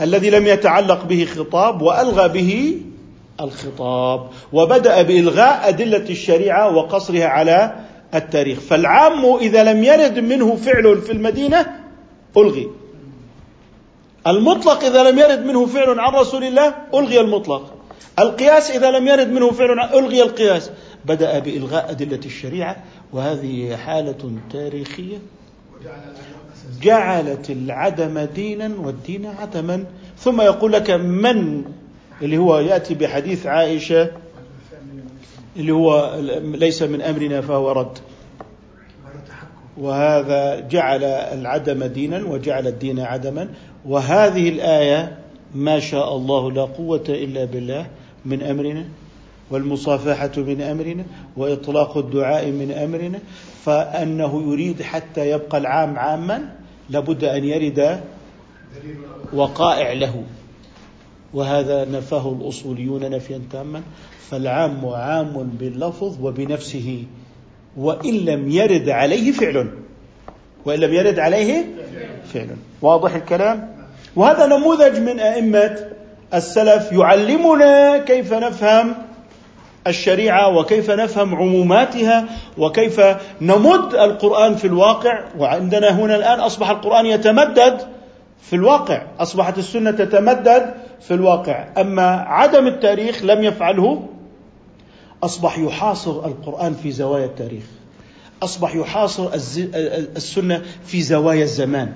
الذي 0.00 0.30
لم 0.30 0.46
يتعلق 0.46 1.04
به 1.04 1.24
خطاب 1.24 1.82
وألغى 1.82 2.28
به 2.28 2.80
الخطاب 3.40 4.28
وبدأ 4.52 5.02
بإلغاء 5.02 5.68
أدلة 5.68 6.04
الشريعة 6.10 6.76
وقصرها 6.76 7.26
على 7.26 7.74
التاريخ. 8.14 8.60
فالعام 8.60 9.36
إذا 9.40 9.64
لم 9.64 9.84
يرد 9.84 10.18
منه 10.18 10.56
فعل 10.56 11.00
في 11.00 11.12
المدينة 11.12 11.66
ألغي. 12.36 12.68
المطلق 14.26 14.84
إذا 14.84 15.10
لم 15.10 15.18
يرد 15.18 15.46
منه 15.46 15.66
فعل 15.66 16.00
عن 16.00 16.14
رسول 16.14 16.44
الله 16.44 16.74
ألغي 16.94 17.20
المطلق. 17.20 17.74
القياس 18.18 18.70
إذا 18.70 18.90
لم 18.90 19.08
يرد 19.08 19.28
منه 19.28 19.50
فعل 19.50 19.80
ألغي 19.80 20.22
القياس. 20.22 20.70
بدأ 21.04 21.38
بإلغاء 21.38 21.90
أدلة 21.90 22.20
الشريعة 22.26 22.76
وهذه 23.12 23.76
حالة 23.76 24.32
تاريخية. 24.52 25.18
جعلت 26.82 27.50
العدم 27.50 28.18
دينا 28.18 28.70
والدين 28.78 29.26
عدما. 29.26 29.84
ثم 30.18 30.40
يقول 30.40 30.72
لك 30.72 30.90
من 30.90 31.64
اللي 32.22 32.38
هو 32.38 32.58
يأتي 32.58 32.94
بحديث 32.94 33.46
عائشة 33.46 34.10
اللي 35.56 35.72
هو 35.72 36.20
ليس 36.42 36.82
من 36.82 37.02
أمرنا 37.02 37.40
فهو 37.40 37.72
رد. 37.72 37.98
وهذا 39.78 40.60
جعل 40.60 41.04
العدم 41.04 41.84
دينا 41.84 42.24
وجعل 42.24 42.66
الدين 42.66 43.00
عدما. 43.00 43.48
وهذه 43.86 44.48
الآية 44.48 45.18
ما 45.54 45.80
شاء 45.80 46.16
الله 46.16 46.52
لا 46.52 46.62
قوة 46.62 47.04
إلا 47.08 47.44
بالله 47.44 47.86
من 48.24 48.42
أمرنا 48.42 48.84
والمصافحة 49.50 50.32
من 50.36 50.60
أمرنا 50.60 51.04
وإطلاق 51.36 51.98
الدعاء 51.98 52.50
من 52.50 52.72
أمرنا 52.72 53.18
فأنه 53.64 54.52
يريد 54.52 54.82
حتى 54.82 55.30
يبقى 55.30 55.58
العام 55.58 55.98
عاما 55.98 56.54
لابد 56.90 57.24
أن 57.24 57.44
يرد 57.44 58.00
وقائع 59.32 59.92
له. 59.92 60.22
وهذا 61.34 61.84
نفاه 61.84 62.32
الأصوليون 62.32 63.10
نفيا 63.10 63.40
تاما 63.52 63.82
فالعام 64.30 64.86
عام 64.86 65.50
باللفظ 65.60 66.24
وبنفسه 66.24 67.04
وإن 67.76 68.14
لم 68.14 68.50
يرد 68.50 68.88
عليه 68.88 69.32
فعل 69.32 69.70
وإن 70.64 70.80
لم 70.80 70.94
يرد 70.94 71.18
عليه 71.18 71.64
فعل. 72.32 72.56
واضح 72.82 73.14
الكلام؟ 73.14 73.81
وهذا 74.16 74.46
نموذج 74.46 74.98
من 74.98 75.20
أئمة 75.20 75.78
السلف 76.34 76.92
يعلمنا 76.92 77.98
كيف 77.98 78.32
نفهم 78.32 78.94
الشريعة 79.86 80.56
وكيف 80.56 80.90
نفهم 80.90 81.34
عموماتها 81.34 82.24
وكيف 82.58 83.00
نمد 83.40 83.94
القرآن 83.94 84.54
في 84.54 84.66
الواقع. 84.66 85.24
وعندنا 85.38 85.90
هنا 85.90 86.16
الآن 86.16 86.40
أصبح 86.40 86.70
القرآن 86.70 87.06
يتمدد 87.06 87.80
في 88.42 88.56
الواقع 88.56 89.02
أصبحت 89.20 89.58
السنة 89.58 89.90
تتمدد 89.90 90.74
في 91.00 91.14
الواقع. 91.14 91.64
أما 91.78 92.10
عدم 92.16 92.66
التاريخ 92.66 93.22
لم 93.22 93.44
يفعله 93.44 94.08
أصبح 95.22 95.58
يحاصر 95.58 96.26
القرآن 96.26 96.74
في 96.74 96.92
زوايا 96.92 97.24
التاريخ 97.24 97.64
أصبح 98.42 98.74
يحاصر 98.74 99.30
السنة 100.16 100.62
في 100.86 101.02
زوايا 101.02 101.42
الزمان. 101.42 101.92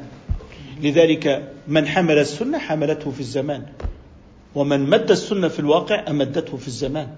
لذلك 0.82 1.52
من 1.68 1.86
حمل 1.86 2.18
السنة 2.18 2.58
حملته 2.58 3.10
في 3.10 3.20
الزمان. 3.20 3.62
ومن 4.54 4.90
مد 4.90 5.10
السنة 5.10 5.48
في 5.48 5.60
الواقع 5.60 6.04
أمدته 6.10 6.56
في 6.56 6.68
الزمان 6.68 7.08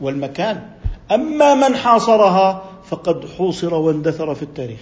والمكان. 0.00 0.62
أما 1.12 1.54
من 1.54 1.76
حاصرها 1.76 2.64
فقد 2.84 3.24
حوصر 3.38 3.74
واندثر 3.74 4.34
في 4.34 4.42
التاريخ. 4.42 4.80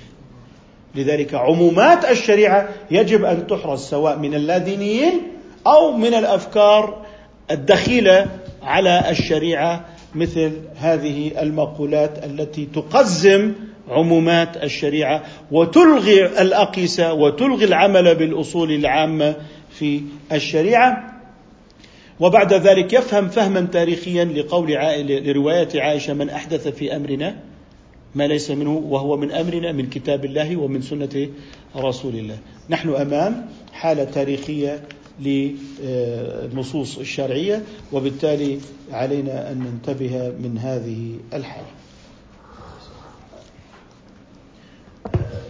لذلك 0.95 1.35
عمومات 1.35 2.05
الشريعة 2.05 2.69
يجب 2.91 3.25
أن 3.25 3.47
تحرز 3.47 3.81
سواء 3.81 4.19
من 4.19 4.35
اللادينيين 4.35 5.21
أو 5.67 5.97
من 5.97 6.15
الأفكار 6.15 7.07
الدخيلة 7.51 8.27
على 8.63 9.11
الشريعة 9.11 9.85
مثل 10.15 10.53
هذه 10.77 11.43
المقولات 11.43 12.25
التي 12.25 12.67
تقزم 12.75 13.53
عمومات 13.89 14.57
الشريعة 14.57 15.23
وتلغي 15.53 16.27
الأقيسة 16.27 17.13
وتلغي 17.13 17.65
العمل 17.65 18.15
بالأصول 18.15 18.73
العامة 18.73 19.37
في 19.71 20.01
الشريعة 20.33 21.15
وبعد 22.21 22.55
ذلك 22.55 22.93
يفهم 22.93 23.29
فهما 23.29 23.61
تاريخيا 23.61 24.25
لقول 24.25 24.73
لرواية 25.09 25.69
عائشة 25.83 26.15
من 26.15 26.31
أحدث 26.31 26.69
في 26.69 26.97
أمرنا 26.97 27.37
ما 28.15 28.27
ليس 28.27 28.51
منه 28.51 28.71
وهو 28.71 29.17
من 29.17 29.31
أمرنا 29.33 29.73
من 29.73 29.91
كتاب 29.91 30.25
الله 30.25 30.57
ومن 30.57 30.83
سنة 30.83 31.29
رسول 31.77 32.15
الله. 32.15 32.39
نحن 32.71 32.89
أمام 32.89 33.47
حالة 33.73 34.05
تاريخية 34.05 34.81
للنصوص 35.21 36.99
الشرعية 36.99 37.63
وبالتالي 37.93 38.59
علينا 38.93 39.53
أن 39.53 39.59
ننتبه 39.59 40.33
من 40.43 40.59
هذه 40.59 41.19
الحالة. 41.35 41.67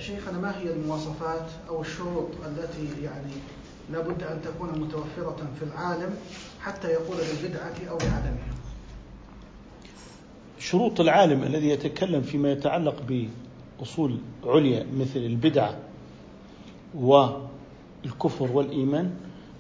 شيخنا 0.07 0.39
ما 0.39 0.59
هي 0.59 0.73
المواصفات 0.73 1.47
أو 1.69 1.81
الشروط 1.81 2.29
التي 2.47 3.03
يعني 3.03 3.33
لابد 3.93 4.23
أن 4.23 4.41
تكون 4.43 4.69
متوفرة 4.69 5.37
في 5.59 5.65
العالم 5.65 6.15
حتى 6.61 6.89
يقول 6.89 7.17
بالبدعة 7.17 7.75
أو 7.91 7.97
بعدمها؟ 7.97 8.55
شروط 10.59 11.01
العالم 11.01 11.43
الذي 11.43 11.69
يتكلم 11.69 12.23
فيما 12.23 12.53
يتعلق 12.53 13.29
بأصول 13.81 14.19
عليا 14.45 14.87
مثل 14.97 15.19
البدعه 15.19 15.77
والكفر 16.95 18.53
والإيمان 18.53 19.15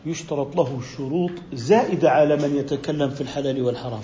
يشترط 0.06 0.56
له 0.56 0.80
شروط 0.96 1.30
زائدة 1.52 2.10
على 2.10 2.36
من 2.36 2.56
يتكلم 2.56 3.10
في 3.10 3.20
الحلال 3.20 3.62
والحرام. 3.62 4.02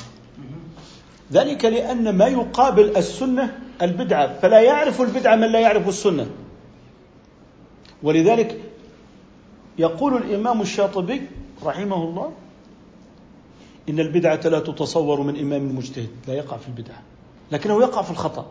ذلك 1.33 1.65
لأن 1.65 2.17
ما 2.17 2.27
يقابل 2.27 2.97
السنة 2.97 3.59
البدعة 3.83 4.39
فلا 4.39 4.61
يعرف 4.61 5.01
البدعة 5.01 5.37
من 5.37 5.53
لا 5.53 5.61
يعرف 5.61 5.89
السنة. 5.89 6.27
ولذلك 8.03 8.61
يقول 9.79 10.17
الإمام 10.17 10.61
الشاطبي 10.61 11.23
رحمه 11.65 12.05
الله 12.05 12.33
إن 13.89 14.01
البدعة 14.01 14.41
لا 14.45 14.59
تتصور 14.59 15.21
من 15.21 15.41
إمام 15.41 15.77
مجتهد 15.77 16.09
لا 16.29 16.35
يقع 16.35 16.57
في 16.57 16.69
البدعة 16.69 17.03
لكنه 17.53 17.81
يقع 17.83 18.03
في 18.03 18.11
الخطأ. 18.11 18.47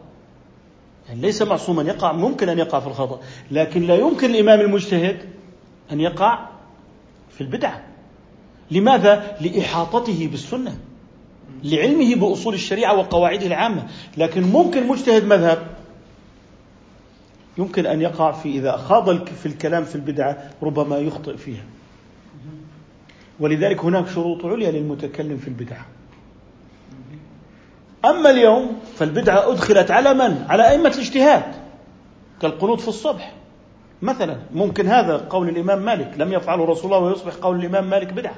يعني 1.08 1.22
ليس 1.22 1.42
معصوما 1.42 1.84
يقع 1.84 2.12
ممكن 2.12 2.50
أن 2.50 2.60
يقع 2.60 2.80
في 2.80 2.88
الخطأ 2.88 3.20
لكن 3.52 3.82
لا 3.82 3.96
يمكن 3.96 4.30
الإمام 4.30 4.60
المجتهد 4.60 5.20
أن 5.92 6.00
يقع 6.00 6.50
في 7.30 7.42
البدعة. 7.42 7.84
لماذا؟ 8.72 9.38
لإحاطته 9.42 10.28
بالسنة. 10.32 10.78
لعلمه 11.64 12.16
بأصول 12.16 12.54
الشريعة 12.54 12.96
وقواعدها 12.98 13.48
العامة، 13.48 13.88
لكن 14.18 14.44
ممكن 14.44 14.88
مجتهد 14.88 15.26
مذهب 15.26 15.68
يمكن 17.58 17.86
أن 17.86 18.02
يقع 18.02 18.32
في 18.32 18.50
إذا 18.50 18.78
خاض 18.78 19.26
في 19.26 19.46
الكلام 19.46 19.84
في 19.84 19.96
البدعة 19.96 20.50
ربما 20.64 20.98
يخطئ 20.98 21.38
فيها. 21.38 21.64
ولذلك 23.40 23.80
هناك 23.80 24.08
شروط 24.08 24.46
عليا 24.46 24.72
للمتكلم 24.72 25.38
في 25.38 25.48
البدعة. 25.48 25.86
أما 28.06 28.30
اليوم 28.30 28.80
فالبدعة 28.96 29.52
أدخلت 29.52 29.92
على 29.92 30.14
من؟ 30.14 30.46
على 30.50 30.70
أئمة 30.70 30.90
الاجتهاد 30.90 31.44
كالقنوط 32.42 32.82
في 32.82 32.88
الصبح 32.88 33.34
مثلا 34.02 34.38
ممكن 34.54 34.88
هذا 34.88 35.18
قول 35.18 35.50
الإمام 35.50 35.86
مالك 35.86 36.14
لم 36.18 36.34
يفعله 36.34 36.66
رسول 36.66 36.94
الله 36.94 37.06
ويصبح 37.06 37.34
قول 37.34 37.60
الإمام 37.60 37.90
مالك 37.90 38.14
بدعة 38.14 38.36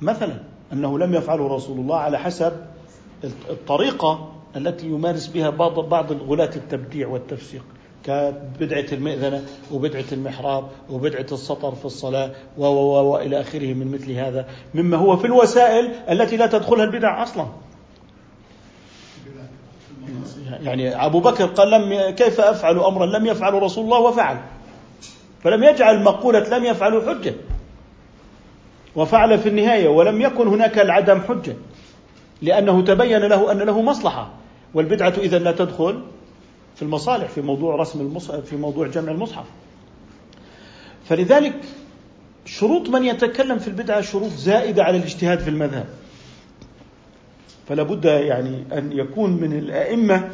مثلا 0.00 0.34
أنه 0.72 0.98
لم 0.98 1.14
يفعله 1.14 1.54
رسول 1.54 1.78
الله 1.78 1.96
على 1.96 2.18
حسب 2.18 2.52
الطريقة 3.24 4.32
التي 4.56 4.86
يمارس 4.86 5.26
بها 5.26 5.50
بعض 5.50 5.80
بعض 5.80 6.12
الغلاة 6.12 6.50
التبديع 6.56 7.08
والتفسيق 7.08 7.64
كبدعة 8.04 8.86
المئذنة 8.92 9.44
وبدعة 9.72 10.04
المحراب 10.12 10.64
وبدعة 10.90 11.26
السطر 11.32 11.74
في 11.74 11.84
الصلاة 11.84 12.30
و 12.58 12.64
وإلى 12.64 13.40
آخره 13.40 13.74
من 13.74 13.92
مثل 13.92 14.12
هذا 14.12 14.48
مما 14.74 14.96
هو 14.96 15.16
في 15.16 15.24
الوسائل 15.24 15.92
التي 16.10 16.36
لا 16.36 16.46
تدخلها 16.46 16.84
البدع 16.84 17.22
أصلا. 17.22 17.46
يعني 20.62 21.06
أبو 21.06 21.20
بكر 21.20 21.46
قال 21.46 21.70
لم 21.70 22.10
كيف 22.10 22.40
أفعل 22.40 22.78
أمرا؟ 22.78 23.06
لم 23.06 23.26
يفعله 23.26 23.58
رسول 23.58 23.84
الله 23.84 23.98
وفعل. 23.98 24.36
فلم 25.42 25.64
يجعل 25.64 26.02
مقولة 26.02 26.58
لم 26.58 26.64
يفعله 26.64 27.14
حجة. 27.14 27.34
وفعل 28.96 29.38
في 29.38 29.48
النهاية 29.48 29.88
ولم 29.88 30.20
يكن 30.20 30.48
هناك 30.48 30.78
العدم 30.78 31.20
حجة 31.20 31.56
لأنه 32.42 32.82
تبين 32.82 33.20
له 33.20 33.52
أن 33.52 33.58
له 33.58 33.82
مصلحة. 33.82 34.30
والبدعة 34.74 35.14
إذا 35.18 35.38
لا 35.38 35.52
تدخل 35.52 36.02
في 36.76 36.82
المصالح 36.82 37.28
في 37.28 37.40
موضوع 37.40 37.76
رسم 37.76 38.00
المصحف 38.00 38.40
في 38.44 38.56
موضوع 38.56 38.86
جمع 38.86 39.12
المصحف. 39.12 39.44
فلذلك 41.04 41.54
شروط 42.44 42.88
من 42.88 43.04
يتكلم 43.04 43.58
في 43.58 43.68
البدعة 43.68 44.00
شروط 44.00 44.30
زائدة 44.30 44.84
على 44.84 44.96
الاجتهاد 44.96 45.38
في 45.38 45.50
المذهب. 45.50 45.86
فلا 47.68 47.82
بد 47.82 48.04
يعني 48.04 48.64
أن 48.72 48.92
يكون 48.92 49.30
من 49.30 49.58
الأئمة 49.58 50.30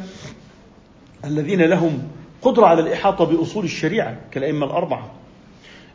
الذين 1.25 1.61
لهم 1.61 2.03
قدرة 2.41 2.65
على 2.65 2.81
الإحاطة 2.81 3.25
بأصول 3.25 3.65
الشريعة 3.65 4.17
كالأئمة 4.31 4.65
الأربعة. 4.65 5.11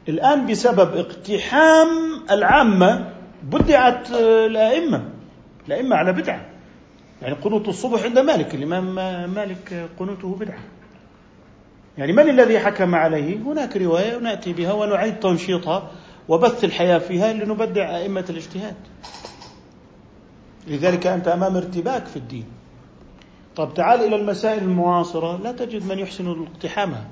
الآن 0.08 0.46
بسبب 0.46 0.96
اقتحام 0.96 1.88
العامة 2.30 3.12
بدعت 3.42 4.10
الأئمة 4.10 5.04
الأئمة 5.66 5.96
على 5.96 6.12
بدعة. 6.12 6.46
يعني 7.22 7.34
قنوت 7.34 7.68
الصبح 7.68 8.02
عند 8.02 8.18
مالك 8.18 8.54
الإمام 8.54 8.94
مالك 9.34 9.88
قنوته 9.98 10.34
بدعة. 10.34 10.58
يعني 11.98 12.12
من 12.12 12.28
الذي 12.28 12.58
حكم 12.58 12.94
عليه؟ 12.94 13.36
هناك 13.36 13.76
رواية 13.76 14.18
نأتي 14.18 14.52
بها 14.52 14.72
ونعيد 14.72 15.20
تنشيطها 15.20 15.90
وبث 16.28 16.64
الحياة 16.64 16.98
فيها 16.98 17.32
لنبدع 17.32 17.96
أئمة 17.96 18.24
الاجتهاد. 18.30 18.76
لذلك 20.66 21.06
أنت 21.06 21.28
أمام 21.28 21.56
ارتباك 21.56 22.06
في 22.06 22.16
الدين. 22.16 22.44
طب 23.56 23.74
تعال 23.74 24.00
إلى 24.00 24.16
المسائل 24.16 24.62
المعاصرة. 24.62 25.42
لا 25.42 25.52
تجد 25.52 25.86
من 25.86 25.98
يحسن 25.98 26.46
اقتحامها 26.54 27.04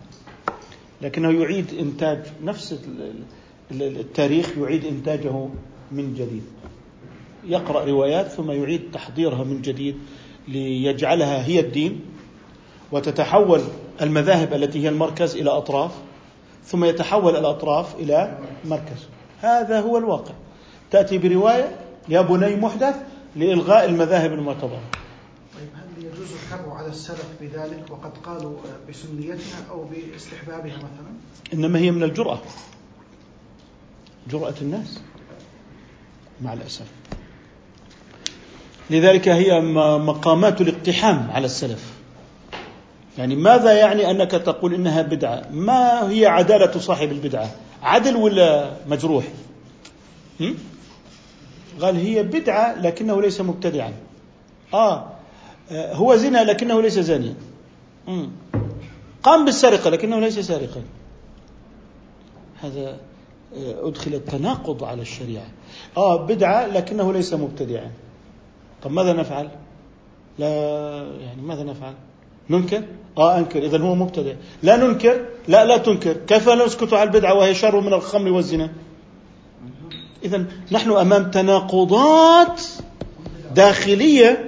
لكنه 1.03 1.43
يعيد 1.43 1.75
إنتاج 1.81 2.19
نفس 2.45 2.81
التاريخ 3.81 4.59
يعيد 4.59 4.85
إنتاجه 4.85 5.49
من 5.93 6.15
جديد. 6.15 6.43
يقرأ 7.47 7.85
روايات 7.85 8.27
ثم 8.27 8.51
يعيد 8.51 8.83
تحضيرها 8.93 9.45
من 9.45 9.63
جديد 9.63 9.97
ليجعلها 10.49 11.47
هي 11.47 11.61
الدين 11.61 12.01
وتتحول 12.93 13.61
المذاهب 14.03 14.55
التي 14.55 14.85
هي 14.85 14.89
المركز 14.89 15.37
إلى 15.37 15.51
أطراف 15.51 15.91
ثم 16.65 16.85
يتحول 16.85 17.37
الأطراف 17.37 17.95
إلى 17.95 18.39
مركز. 18.65 19.09
هذا 19.41 19.81
هو 19.81 19.99
الواقع. 19.99 20.35
تأتي 20.91 21.19
برواية 21.19 21.77
يا 22.09 22.21
بني 22.21 22.57
محدث 22.57 22.95
لإلغاء 23.37 23.85
المذاهب 23.85 24.33
المعتبرة. 24.33 24.81
يجوز 26.27 26.39
الحر 26.43 26.71
على 26.71 26.89
السلف 26.89 27.27
بذلك 27.41 27.85
وقد 27.91 28.19
قالوا 28.19 28.57
بسنيتها 28.89 29.65
أو 29.71 29.85
باستحبابها 29.85 30.77
مثلا؟ 30.77 31.13
إنما 31.55 31.79
هي 31.79 31.91
من 31.91 32.03
الجرأة. 32.03 32.39
جرأة 34.31 34.55
الناس. 34.63 35.01
مع 36.43 36.53
الأسف. 36.53 36.87
لذلك 38.91 39.29
هي 39.29 39.61
مقامات 39.99 40.61
الاقتحام 40.61 41.31
على 41.31 41.47
السلف. 41.47 41.93
يعني 43.19 43.37
ماذا 43.37 43.73
يعني 43.73 44.11
أنك 44.11 44.31
تقول 44.31 44.75
إنها 44.75 45.03
بدعة؟ 45.03 45.49
ما 45.51 46.11
هي 46.11 46.27
عدالة 46.27 46.81
صاحب 46.81 47.13
البدعة؟ 47.13 47.51
عدل 47.83 48.17
ولا 48.17 48.77
مجروح؟ 48.87 49.25
قال 51.81 51.97
هي 51.97 52.23
بدعة 52.23 52.81
لكنه 52.81 53.23
ليس 53.23 53.41
مبتدعا. 53.41 53.93
آه 54.75 54.77
آه، 54.77 55.16
هو 55.73 56.17
زنا 56.17 56.45
لكنه 56.45 56.83
ليس 56.83 56.99
زانيا. 56.99 57.35
قام 59.23 59.45
بالسرقة 59.45 59.91
لكنه 59.91 60.21
ليس 60.21 60.39
سارقا. 60.39 60.83
هذا 62.63 62.97
آه، 63.57 63.89
أدخل 63.89 64.15
التناقض 64.15 64.85
على 64.85 65.03
الشريعة. 65.03 65.47
آه 65.97 66.17
بدعة 66.17 66.67
لكنه 66.67 67.13
ليس 67.13 67.35
مبتدعا. 67.35 67.91
طب 68.83 68.91
ماذا 68.91 69.13
نفعل؟ 69.13 69.49
لا 70.39 70.49
يعني 71.21 71.43
ماذا 71.43 71.63
نفعل؟ 71.63 71.95
ننكر؟ 72.51 72.83
آه 73.19 73.39
أنكر. 73.39 73.63
اذا 73.63 73.79
هو 73.79 73.95
مبتدع. 73.95 74.33
لا 74.63 74.77
ننكر 74.77 75.25
لا 75.49 75.65
لا 75.65 75.77
تنكر. 75.77 76.13
كيف 76.13 76.49
نسكت 76.49 76.93
على 76.93 77.03
البدعة 77.03 77.35
وهي 77.35 77.55
شر 77.55 77.81
من 77.81 77.93
الخمر 77.93 78.33
والزنا؟ 78.33 78.71
اذا 80.25 80.45
نحن 80.73 80.91
أمام 80.91 81.31
تناقضات 81.31 82.63
داخلية 83.55 84.46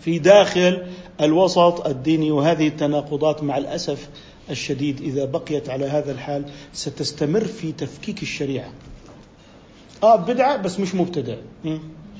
في 0.00 0.18
داخل 0.18 0.86
الوسط 1.20 1.86
الديني 1.86 2.30
وهذه 2.30 2.68
التناقضات 2.68 3.42
مع 3.42 3.58
الأسف 3.58 4.08
الشديد 4.50 5.00
إذا 5.00 5.24
بقيت 5.24 5.70
على 5.70 5.86
هذا 5.86 6.12
الحال 6.12 6.44
ستستمر 6.72 7.44
في 7.44 7.72
تفكيك 7.72 8.22
الشريعة. 8.22 8.70
آه 10.02 10.16
بدعة 10.16 10.56
بس 10.56 10.80
مش 10.80 10.94
مبتدع. 10.94 11.34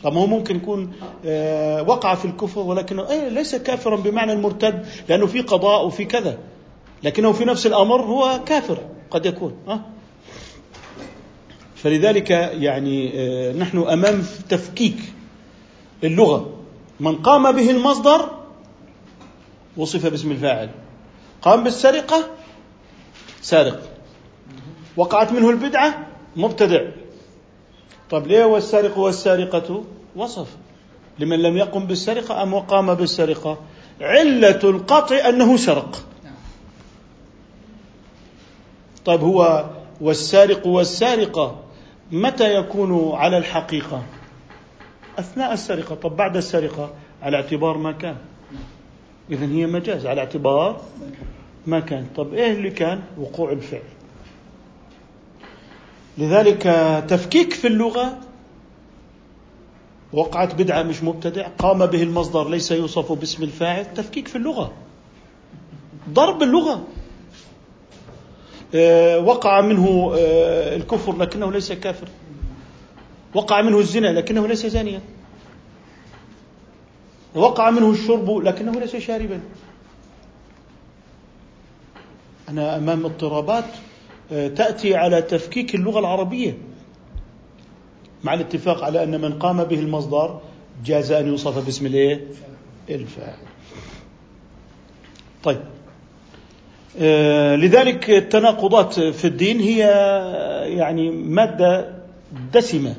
طب 0.05 0.14
هو 0.17 0.27
ممكن 0.27 0.57
يكون 0.57 0.93
آه 1.27 1.83
وقع 1.83 2.14
في 2.14 2.25
الكفر 2.25 2.61
ولكنه 2.61 3.11
أي 3.11 3.31
ليس 3.31 3.55
كافرا 3.55 3.97
بمعنى 3.97 4.33
المرتد 4.33 4.87
لأنه 5.09 5.27
في 5.27 5.41
قضاء 5.41 5.87
وفي 5.87 6.05
كذا. 6.05 6.38
لكنه 7.03 7.33
في 7.33 7.45
نفس 7.45 7.67
الأمر 7.67 8.01
هو 8.01 8.41
كافر 8.47 8.79
قد 9.11 9.27
يكون. 9.27 9.55
آه 9.69 9.81
فلذلك 11.75 12.31
يعني 12.31 13.12
آه 13.14 13.53
نحن 13.53 13.79
أمام 13.79 14.23
تفكيك 14.49 14.97
اللغة 16.05 16.58
من 17.01 17.17
قام 17.17 17.53
به 17.53 17.71
المصدر 17.71 18.31
وصف 19.77 20.07
باسم 20.07 20.31
الفاعل. 20.31 20.71
قام 21.43 21.65
بالسرقة 21.65 22.25
سارق. 23.43 23.81
وقعت 24.97 25.33
منه 25.33 25.51
البدعة 25.51 26.07
مبتدع. 26.37 26.83
طب 28.11 28.27
ليه 28.27 28.45
والسارق 28.45 28.99
والسارقة؟ 28.99 29.85
وصف. 30.17 30.49
لمن 31.19 31.43
لم 31.43 31.57
يقم 31.57 31.87
بالسرقة 31.87 32.43
أم 32.43 32.55
وقام 32.55 32.95
بالسرقة؟ 32.95 33.59
علة 34.01 34.61
القطع 34.65 35.29
أنه 35.29 35.57
سرق. 35.57 36.05
طيب 39.05 39.21
هو 39.21 39.65
والسارق 40.01 40.67
والسارقة 40.67 41.63
متى 42.13 42.55
يكون 42.55 43.13
على 43.15 43.39
الحقيقة؟ 43.39 44.03
أثناء 45.18 45.52
السرقة. 45.52 45.94
طب 45.94 46.16
بعد 46.16 46.37
السرقة 46.37 46.90
على 47.22 47.37
اعتبار 47.37 47.78
ما 47.78 47.92
كان. 47.92 48.16
إذا 49.31 49.46
هي 49.46 49.66
مجاز. 49.66 50.07
على 50.07 50.20
اعتبار 50.20 50.81
ما 51.66 51.81
كان. 51.81 52.07
طب 52.16 52.35
إيه 52.35 52.52
اللي 52.52 52.70
كان؟ 52.70 53.02
وقوع 53.18 53.52
الفعل. 53.52 53.83
لذلك 56.18 56.62
تفكيك 57.09 57.52
في 57.52 57.66
اللغة 57.66 58.18
وقعت 60.12 60.54
بدعة 60.54 60.83
مش 60.83 61.02
مبتدع. 61.02 61.48
قام 61.48 61.87
به 61.87 62.02
المصدر 62.02 62.48
ليس 62.48 62.70
يوصف 62.70 63.12
باسم 63.12 63.42
الفاعل. 63.42 63.94
تفكيك 63.94 64.28
في 64.28 64.37
اللغة. 64.37 64.72
ضرب 66.11 66.42
اللغة. 66.42 66.85
آه، 68.74 69.18
وقع 69.18 69.61
منه 69.61 70.12
آه، 70.18 70.76
الكفر 70.76 71.16
لكنه 71.16 71.52
ليس 71.52 71.72
كافر 71.72 72.09
وقع 73.35 73.62
منه 73.62 73.79
الزنا 73.79 74.07
لكنه 74.07 74.47
ليس 74.47 74.67
زانيا 74.67 75.01
وقع 77.35 77.71
منه 77.71 77.91
الشرب 77.91 78.31
لكنه 78.31 78.81
ليس 78.81 78.97
شاربا 78.97 79.41
أنا 82.49 82.77
أمام 82.77 83.05
اضطرابات 83.05 83.64
آه، 84.33 84.49
تأتي 84.49 84.95
على 84.95 85.23
تفكيك 85.23 85.75
اللغة 85.75 85.99
العربية 85.99 86.59
مع 88.25 88.35
الاتفاق 88.35 88.85
على 88.85 89.03
أن 89.03 89.21
من 89.21 89.38
قام 89.38 89.64
به 89.64 89.79
المصدر 89.79 90.41
جاز 90.85 91.12
أن 91.12 91.27
يوصف 91.29 91.64
باسم 91.64 91.87
الايه؟ 91.87 92.27
الفاعل. 92.91 93.37
طيب 95.45 95.61
آه، 97.01 97.57
لذلك 97.57 98.11
التناقضات 98.11 99.01
في 99.01 99.25
الدين 99.25 99.61
هي 99.61 99.79
يعني 100.77 101.11
مادة 101.11 101.95
دسمة 102.53 102.95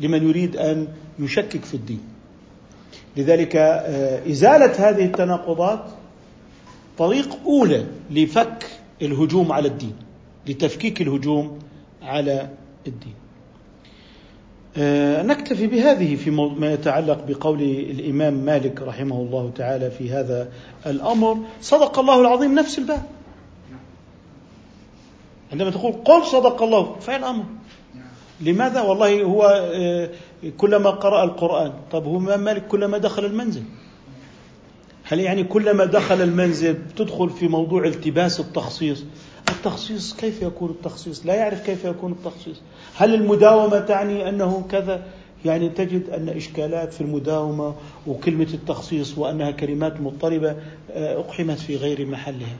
لمن 0.00 0.28
يريد 0.28 0.56
أن 0.56 0.88
يشكك 1.18 1.64
في 1.64 1.74
الدين. 1.74 2.00
لذلك 3.16 3.56
آه، 3.56 4.30
إزالة 4.30 4.88
هذه 4.88 5.04
التناقضات 5.04 5.84
طريق 6.98 7.38
أولى 7.46 7.86
لفك 8.10 8.70
الهجوم 9.02 9.52
على 9.52 9.68
الدين 9.68 9.96
لتفكيك 10.46 11.02
الهجوم 11.02 11.58
على 12.02 12.48
الدين. 12.86 13.14
آه، 14.76 15.22
نكتفي 15.22 15.66
بهذه 15.66 16.16
في 16.16 16.30
ما 16.30 16.72
يتعلق 16.72 17.24
بقول 17.28 17.62
الإمام 17.62 18.34
مالك 18.34 18.82
رحمه 18.82 19.20
الله 19.20 19.50
تعالى 19.56 19.90
في 19.90 20.10
هذا 20.10 20.48
الأمر. 20.86 21.38
صدق 21.60 21.98
الله 21.98 22.20
العظيم 22.20 22.54
نفس 22.54 22.78
الباب. 22.78 23.02
عندما 25.52 25.70
تقول 25.70 25.92
قل 25.92 26.24
صدق 26.26 26.62
الله 26.62 26.96
فعل 27.00 27.24
أمر 27.24 27.44
لماذا؟ 28.40 28.80
والله 28.80 29.22
هو 29.22 29.70
آه، 29.74 30.10
كلما 30.56 30.90
قرأ 30.90 31.24
القرآن. 31.24 31.72
طب 31.92 32.04
هو 32.04 32.18
مالك 32.18 32.66
كلما 32.66 32.98
دخل 32.98 33.24
المنزل؟ 33.24 33.62
هل 35.04 35.20
يعني 35.20 35.44
كلما 35.44 35.84
دخل 35.84 36.22
المنزل 36.22 36.76
تدخل 36.96 37.30
في 37.30 37.48
موضوع 37.48 37.84
التباس 37.84 38.40
التخصيص؟ 38.40 39.04
التخصيص 39.48 40.16
كيف 40.16 40.42
يكون 40.42 40.70
التخصيص؟ 40.70 41.26
لا 41.26 41.34
يعرف 41.34 41.66
كيف 41.66 41.84
يكون 41.84 42.12
التخصيص. 42.12 42.60
هل 42.96 43.14
المداومة 43.14 43.78
تعني 43.78 44.28
أنه 44.28 44.64
كذا؟ 44.70 45.02
يعني 45.44 45.68
تجد 45.68 46.10
أن 46.10 46.28
إشكالات 46.28 46.92
في 46.92 47.00
المداومة 47.00 47.74
وكلمة 48.06 48.48
التخصيص 48.54 49.18
وأنها 49.18 49.50
كلمات 49.50 50.00
مضطربة 50.00 50.56
آه، 50.92 51.18
أقحمت 51.18 51.58
في 51.58 51.76
غير 51.76 52.06
محلها. 52.06 52.56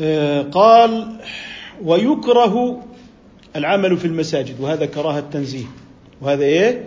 آه، 0.00 0.42
قال 0.42 1.20
ويكره 1.84 2.82
العمل 3.56 3.96
في 3.96 4.04
المساجد 4.04 4.60
وهذا 4.60 4.86
كراهة 4.86 5.20
تنزيه. 5.20 5.64
وهذا 6.22 6.44
إيه؟ 6.44 6.84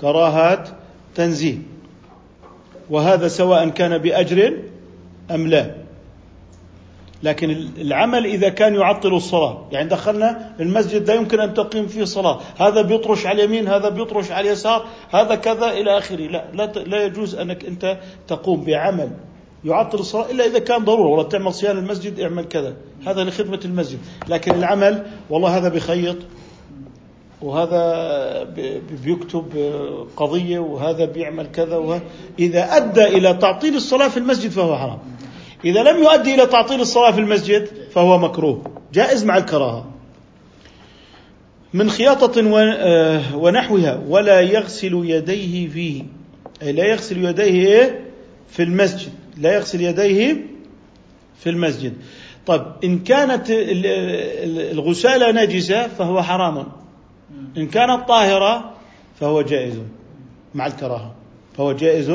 كراهة 0.00 0.76
تنزيه. 1.14 1.58
وهذا 2.90 3.28
سواء 3.28 3.68
كان 3.68 3.98
بأجر 3.98 4.52
أم 5.30 5.46
لا. 5.46 5.74
لكن 7.22 7.50
العمل 7.78 8.26
إذا 8.26 8.48
كان 8.48 8.74
يعطل 8.74 9.14
الصلاة 9.14 9.68
يعني 9.72 9.88
دخلنا 9.88 10.54
المسجد 10.60 11.08
لا 11.08 11.14
يمكن 11.14 11.40
أن 11.40 11.54
تقيم 11.54 11.86
فيه 11.86 12.04
صلاة. 12.04 12.40
هذا 12.58 12.82
بيطرش 12.82 13.26
على 13.26 13.44
اليمين 13.44 13.68
هذا 13.68 13.88
بيطرش 13.88 14.30
على 14.30 14.48
اليسار 14.48 14.86
هذا 15.10 15.34
كذا 15.34 15.70
إلى 15.70 15.98
آخره. 15.98 16.26
لا 16.26 16.44
لا, 16.54 16.66
لا 16.66 17.04
يجوز 17.04 17.34
أنك 17.34 17.64
أنت 17.64 17.98
تقوم 18.28 18.64
بعمل 18.64 19.10
يعطل 19.64 19.98
الصلاة 19.98 20.30
إلا 20.30 20.46
إذا 20.46 20.58
كان 20.58 20.84
ضرورة. 20.84 21.08
ولا 21.08 21.22
تعمل 21.22 21.54
صيانة 21.54 21.78
المسجد 21.78 22.20
اعمل 22.20 22.44
كذا. 22.44 22.76
هذا 23.06 23.24
لخدمة 23.24 23.60
المسجد. 23.64 23.98
لكن 24.28 24.54
العمل 24.54 25.06
والله 25.30 25.56
هذا 25.56 25.68
بخيط 25.68 26.16
وهذا 27.42 28.54
بيكتب 29.04 29.44
قضية 30.16 30.58
وهذا 30.58 31.04
بيعمل 31.04 31.46
كذا 31.46 32.00
إذا 32.38 32.76
أدى 32.76 33.04
إلى 33.04 33.34
تعطيل 33.34 33.74
الصلاة 33.74 34.08
في 34.08 34.16
المسجد 34.16 34.50
فهو 34.50 34.76
حرام. 34.76 34.98
إذا 35.64 35.82
لم 35.82 36.02
يؤدي 36.02 36.34
إلى 36.34 36.46
تعطيل 36.46 36.80
الصلاة 36.80 37.10
في 37.10 37.20
المسجد 37.20 37.68
فهو 37.92 38.18
مكروه. 38.18 38.62
جائز 38.92 39.24
مع 39.24 39.36
الكراهة. 39.36 39.90
من 41.74 41.90
خياطة 41.90 42.42
آه، 42.58 43.36
ونحوها 43.36 44.02
ولا 44.08 44.40
يغسل 44.40 45.02
يديه 45.04 45.68
فيه. 45.68 46.02
أي 46.62 46.72
لا 46.72 46.84
يغسل 46.84 47.24
يديه؟ 47.24 48.04
في 48.48 48.62
المسجد. 48.62 49.12
لا 49.36 49.54
يغسل 49.54 49.80
يديه 49.80 50.36
في 51.40 51.50
المسجد. 51.50 51.94
طيب 52.46 52.62
إن 52.84 52.98
كانت 52.98 53.46
الغسالة 53.50 55.44
نجسة 55.44 55.88
فهو 55.88 56.22
حرام. 56.22 56.66
إن 57.56 57.66
كانت 57.66 58.08
طاهرة 58.08 58.74
فهو 59.20 59.42
جائز 59.42 59.80
مع 60.54 60.66
الكراهة. 60.66 61.14
فهو 61.56 61.72
جائز 61.72 62.12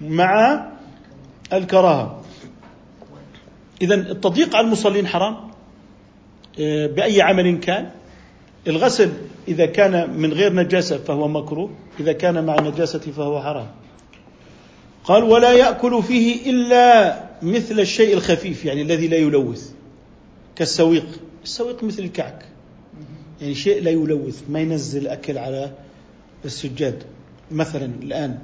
مع 0.00 0.62
الكراهة. 1.52 2.22
إذا 3.82 3.94
التضييق 3.94 4.56
على 4.56 4.66
المصلين 4.66 5.06
حرام. 5.06 5.36
آه، 6.60 6.86
بأي 6.86 7.22
عمل 7.22 7.58
كان. 7.58 7.90
الغسل 8.66 9.12
إذا 9.48 9.66
كان 9.66 10.10
من 10.10 10.32
غير 10.32 10.54
نجاسة 10.54 10.98
فهو 10.98 11.28
مكروه. 11.28 11.70
إذا 12.00 12.12
كان 12.12 12.44
مع 12.44 12.60
نجاسة 12.60 12.98
فهو 12.98 13.42
حرام. 13.42 13.81
قال 15.04 15.22
ولا 15.22 15.52
يأكل 15.52 16.02
فيه 16.02 16.50
إلا 16.50 17.20
مثل 17.42 17.80
الشيء 17.80 18.14
الخفيف 18.14 18.64
يعني 18.64 18.82
الذي 18.82 19.08
لا 19.08 19.16
يلوث 19.16 19.70
كالسويق. 20.56 21.06
السويق 21.44 21.84
مثل 21.84 22.02
الكعك. 22.02 22.44
يعني 23.40 23.54
شيء 23.54 23.82
لا 23.82 23.90
يلوث 23.90 24.42
ما 24.48 24.60
ينزل 24.60 25.06
أكل 25.06 25.38
على 25.38 25.72
السجاد. 26.44 27.02
مثلا 27.50 27.90
الآن 28.02 28.38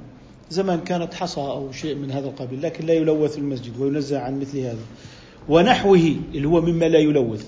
زمان 0.49 0.79
كانت 0.79 1.13
حصى 1.13 1.41
أو 1.41 1.71
شيء 1.71 1.95
من 1.95 2.11
هذا 2.11 2.27
القبيل 2.27 2.61
لكن 2.61 2.85
لا 2.85 2.93
يلوث 2.93 3.37
المسجد 3.37 3.79
وينزع 3.79 4.21
عن 4.21 4.39
مثل 4.39 4.59
هذا. 4.59 4.83
ونحوه 5.49 6.15
اللي 6.33 6.47
هو 6.47 6.61
مما 6.61 6.85
لا 6.85 6.99
يلوث. 6.99 7.45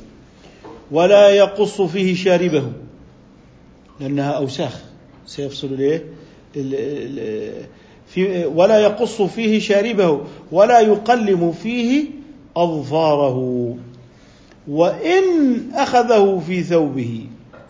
ولا 0.91 1.29
يقص 1.29 1.81
فيه 1.81 2.15
شاربه 2.15 2.71
لأنها 3.99 4.31
أوساخ. 4.31 4.81
سيفصل 5.25 5.67
الايه 5.67 6.03
في 8.13 8.45
ولا 8.45 8.79
يقص 8.79 9.21
فيه 9.21 9.59
شاربه 9.59 10.21
ولا 10.51 10.79
يقلم 10.79 11.51
فيه 11.51 12.05
أظفاره. 12.57 13.75
وإن 14.67 15.23
أخذه 15.73 16.41
في 16.47 16.63
ثوبه 16.63 17.25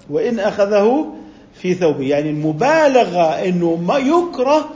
وإن 0.10 0.40
أخذه 0.40 1.06
في 1.54 1.74
ثوبه 1.74 2.08
يعني 2.08 2.30
المبالغة 2.30 3.22
إنه 3.22 3.76
ما 3.76 3.98
يكره 3.98 4.70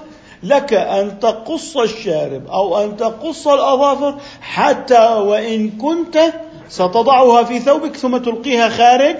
لك 0.43 0.73
أن 0.73 1.19
تقص 1.19 1.78
الشارب 1.78 2.47
أو 2.47 2.84
أن 2.84 2.97
تقص 2.97 3.47
الأظافر 3.47 4.15
حتى 4.41 5.08
وإن 5.08 5.69
كنت 5.69 6.17
ستضعها 6.69 7.43
في 7.43 7.60
ثوبك 7.60 7.95
ثم 7.95 8.17
تلقيها 8.17 8.69
خارج 8.69 9.15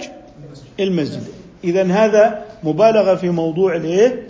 المسجد. 0.80 1.24
اذا 1.64 1.84
هذا 1.84 2.46
مبالغة 2.64 3.16
في 3.16 3.30
موضوع 3.30 3.76
الإيه؟ 3.76 4.28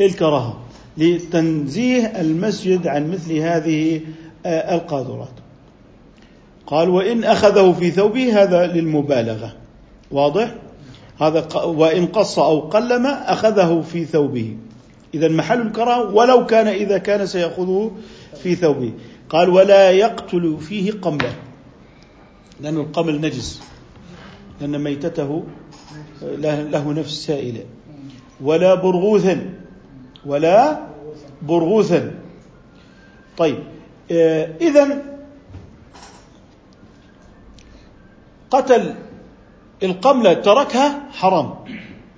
الكراهة. 0.00 0.65
لتنزيه 0.98 2.06
المسجد 2.20 2.86
عن 2.86 3.10
مثل 3.10 3.32
هذه 3.32 4.00
آه، 4.46 4.74
القاذورات. 4.74 5.28
قال 6.66 6.88
وإن 6.88 7.24
أخذه 7.24 7.72
في 7.72 7.90
ثوبه 7.90 8.42
هذا 8.42 8.66
للمبالغة. 8.66 9.56
واضح؟ 10.10 10.54
هذا 11.20 11.54
وإن 11.54 12.06
قص 12.06 12.38
أو 12.38 12.60
قلم 12.60 13.06
أخذه 13.06 13.80
في 13.80 14.04
ثوبه. 14.04 14.56
إذا 15.14 15.28
محل 15.28 15.60
الكراهة 15.60 16.14
ولو 16.14 16.46
كان 16.46 16.68
إذا 16.68 16.98
كان 16.98 17.26
سيأخذه 17.26 17.92
في 18.42 18.54
ثوبه. 18.54 18.92
قال 19.28 19.48
ولا 19.48 19.90
يقتل 19.90 20.56
فيه 20.60 20.92
قملا 20.92 21.30
لأن 22.60 22.76
القمل 22.76 23.20
نجس. 23.20 23.62
لأن 24.60 24.80
ميتته 24.80 25.44
له 26.22 26.92
نفس 26.92 27.26
سائلة. 27.26 27.64
ولا 28.40 28.74
برغوثا 28.74 29.65
ولا 30.26 30.78
برغوثا. 31.42 32.14
طيب 33.36 33.58
آه، 34.12 34.50
إذا 34.60 35.02
قتل 38.50 38.94
القملة 39.82 40.34
تركها 40.34 41.02
حرام 41.12 41.54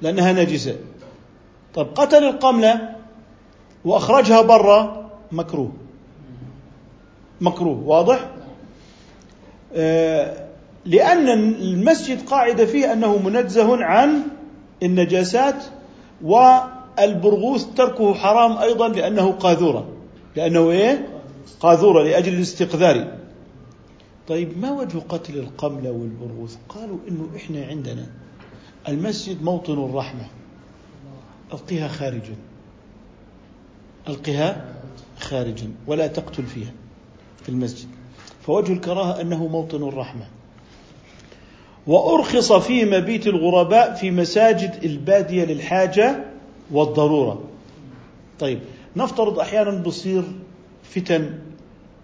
لأنها 0.03 0.33
نجسة. 0.33 0.77
طيب 1.75 1.87
قتل 1.87 2.25
القملة 2.25 2.97
وأخرجها 3.85 4.43
برا 4.43 5.11
مكروه. 5.33 5.73
مكروه 7.41 7.83
واضح؟ 7.89 8.29
آه، 9.75 10.49
لأن 10.85 11.29
المسجد 11.29 12.27
قاعدة 12.27 12.67
فيه 12.67 12.93
أنه 12.93 13.19
منزه 13.19 13.85
عن 13.85 14.23
النجاسات 14.83 15.65
والبرغوث 17.03 17.67
تركه 17.77 18.15
حرام 18.15 18.59
أيضا 18.59 18.89
لأنه 18.89 19.33
قاذورة. 19.33 19.89
لأنه 20.37 20.71
إيه؟ 20.71 21.09
قاذورة 21.61 22.03
لأجل 22.03 22.35
الاستقذار. 22.35 23.19
طيب 24.29 24.59
ما 24.59 24.73
وجه 24.73 24.99
قتل 25.09 25.39
القملة 25.39 25.91
والبرغوث؟ 25.91 26.57
قالوا 26.69 26.99
إنه 27.09 27.29
إحنا 27.37 27.67
عندنا 27.67 28.07
المسجد 28.89 29.43
موطن 29.43 29.85
الرحمة. 29.85 30.27
ألقها 31.53 31.89
خارجا. 31.89 32.37
ألقها 34.09 34.65
خارجا. 35.21 35.71
ولا 35.87 36.07
تقتل 36.07 36.43
فيها 36.43 36.73
في 37.43 37.49
المسجد. 37.49 37.89
فوجه 38.43 38.73
الكراهة 38.73 39.21
أنه 39.21 39.47
موطن 39.47 39.89
الرحمة. 39.89 40.27
وأرخص 41.87 42.53
في 42.53 42.85
مبيت 42.85 43.27
الغرباء 43.27 43.95
في 43.95 44.11
مساجد 44.11 44.85
البادية 44.85 45.45
للحاجة 45.45 46.25
والضرورة. 46.71 47.43
طيب 48.39 48.61
نفترض 48.97 49.39
أحيانا 49.39 49.71
بصير 49.71 50.25
فتن 50.83 51.39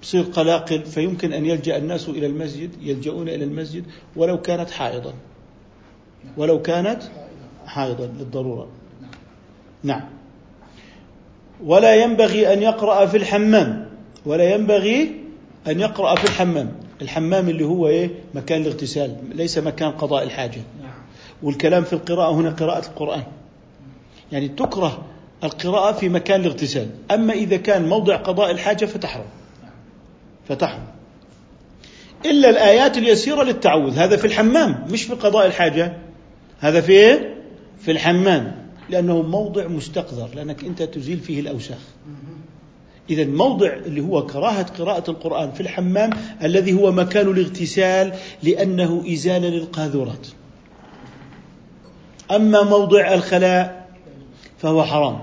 بصير 0.03 0.23
قلاقل 0.23 0.83
فيمكن 0.83 1.33
أن 1.33 1.47
يلجأ 1.47 1.77
الناس 1.77 2.09
إلى 2.09 2.27
المسجد 2.27 2.71
يلجؤون 2.81 3.29
إلى 3.29 3.45
المسجد 3.45 3.85
ولو 4.17 4.41
كانت 4.41 4.71
حائضا. 4.71 5.15
ولو 6.37 6.63
كانت 6.63 7.03
حائضا 7.67 8.07
للضرورة. 8.07 8.69
نعم. 9.83 10.05
ولا 11.65 11.95
ينبغي 11.95 12.53
أن 12.53 12.63
يقرأ 12.63 13.07
في 13.07 13.17
الحمام. 13.17 13.89
ولا 14.27 14.55
ينبغي 14.55 15.21
أن 15.67 15.81
يقرأ 15.81 16.15
في 16.15 16.25
الحمام. 16.25 16.73
الحمام 17.03 17.49
اللي 17.49 17.65
هو 17.65 17.89
إيه؟ 17.89 18.11
مكان 18.35 18.63
الاغتسال 18.63 19.17
ليس 19.35 19.59
مكان 19.59 19.91
قضاء 19.91 20.25
الحاجة. 20.25 20.61
والكلام 21.43 21.85
في 21.85 21.93
القراءة 21.93 22.33
هنا 22.33 22.51
قراءة 22.51 22.87
القرآن. 22.87 23.23
يعني 24.35 24.49
تكره 24.49 25.05
القراءة 25.45 25.93
في 25.93 26.09
مكان 26.09 26.41
الاغتسال. 26.41 26.89
أما 27.11 27.33
إذا 27.33 27.57
كان 27.57 27.89
موضع 27.89 28.17
قضاء 28.17 28.51
الحاجة 28.51 28.87
فتحرم. 28.87 29.25
فتحرم. 30.49 30.85
إلا 32.27 32.51
الآيات 32.51 32.99
اليسيرة 32.99 33.43
للتعوذ. 33.43 33.99
هذا 33.99 34.17
في 34.17 34.25
الحمام 34.25 34.85
مش 34.91 35.03
في 35.03 35.15
قضاء 35.15 35.47
الحاجة. 35.47 35.97
هذا 36.61 36.81
في 36.81 36.93
إيه؟ 36.93 37.35
في 37.81 37.91
الحمام. 37.91 38.57
لأنه 38.91 39.23
موضع 39.23 39.69
مستقذر 39.69 40.29
لأنك 40.35 40.65
أنت 40.65 40.83
تزيل 40.83 41.19
فيه 41.19 41.41
الأوساخ. 41.41 41.81
إذا 43.11 43.25
موضع 43.25 43.73
اللي 43.73 44.01
هو 44.01 44.27
كراهة 44.27 44.63
قراءة 44.63 45.11
القرآن 45.11 45.53
في 45.53 45.61
الحمام 45.61 46.11
الذي 46.43 46.73
هو 46.73 46.93
مكان 46.93 47.29
الاغتسال 47.29 48.13
لأنه 48.43 49.05
إزالة 49.13 49.49
للقاذورات. 49.49 50.27
أما 52.31 52.63
موضع 52.63 53.15
الخلاء 53.15 53.84
فهو 54.65 54.85
حرام. 54.85 55.19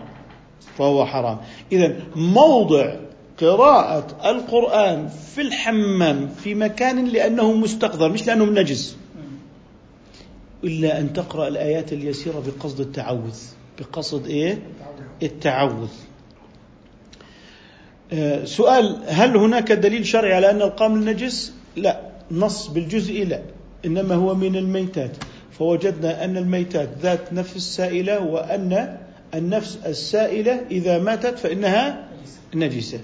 فهو 0.78 1.06
حرام. 1.06 1.38
إذا 1.72 1.96
موضع 2.16 2.96
قراءة 3.38 4.30
القرآن 4.32 5.08
في 5.08 5.42
الحمام 5.42 6.28
في 6.28 6.56
مكان 6.56 7.06
لأنه 7.06 7.54
مستقذر 7.54 8.10
مش 8.10 8.28
لأنه 8.28 8.46
نجس. 8.46 8.98
إلا 10.64 11.00
أن 11.00 11.14
تقرأ 11.14 11.48
الآيات 11.48 11.94
اليسيرة 11.94 12.44
بقصد 12.48 12.80
التعوذ. 12.80 13.38
بقصد 13.80 14.28
إيه؟ 14.28 14.62
التعوذ. 15.24 15.90
آه، 18.14 18.46
سؤال 18.46 19.02
هل 19.08 19.38
هناك 19.38 19.72
دليل 19.72 20.06
شرعي 20.06 20.34
على 20.34 20.50
أن 20.50 20.62
القمل 20.62 21.06
نجس؟ 21.06 21.54
لا. 21.76 22.02
نص 22.32 22.68
بالجزء 22.68 23.26
لا. 23.26 23.42
إنما 23.86 24.16
هو 24.16 24.36
من 24.36 24.56
الميتات. 24.56 25.12
فوجدنا 25.52 26.26
أن 26.26 26.38
الميتات 26.38 26.90
ذات 27.02 27.34
نفس 27.34 27.58
سائلة 27.58 28.20
وأن 28.20 28.98
النفس 29.36 29.80
السائلة 29.86 30.62
إذا 30.72 31.00
ماتت 31.00 31.40
فإنها 31.40 32.08
نجسة. 32.56 33.00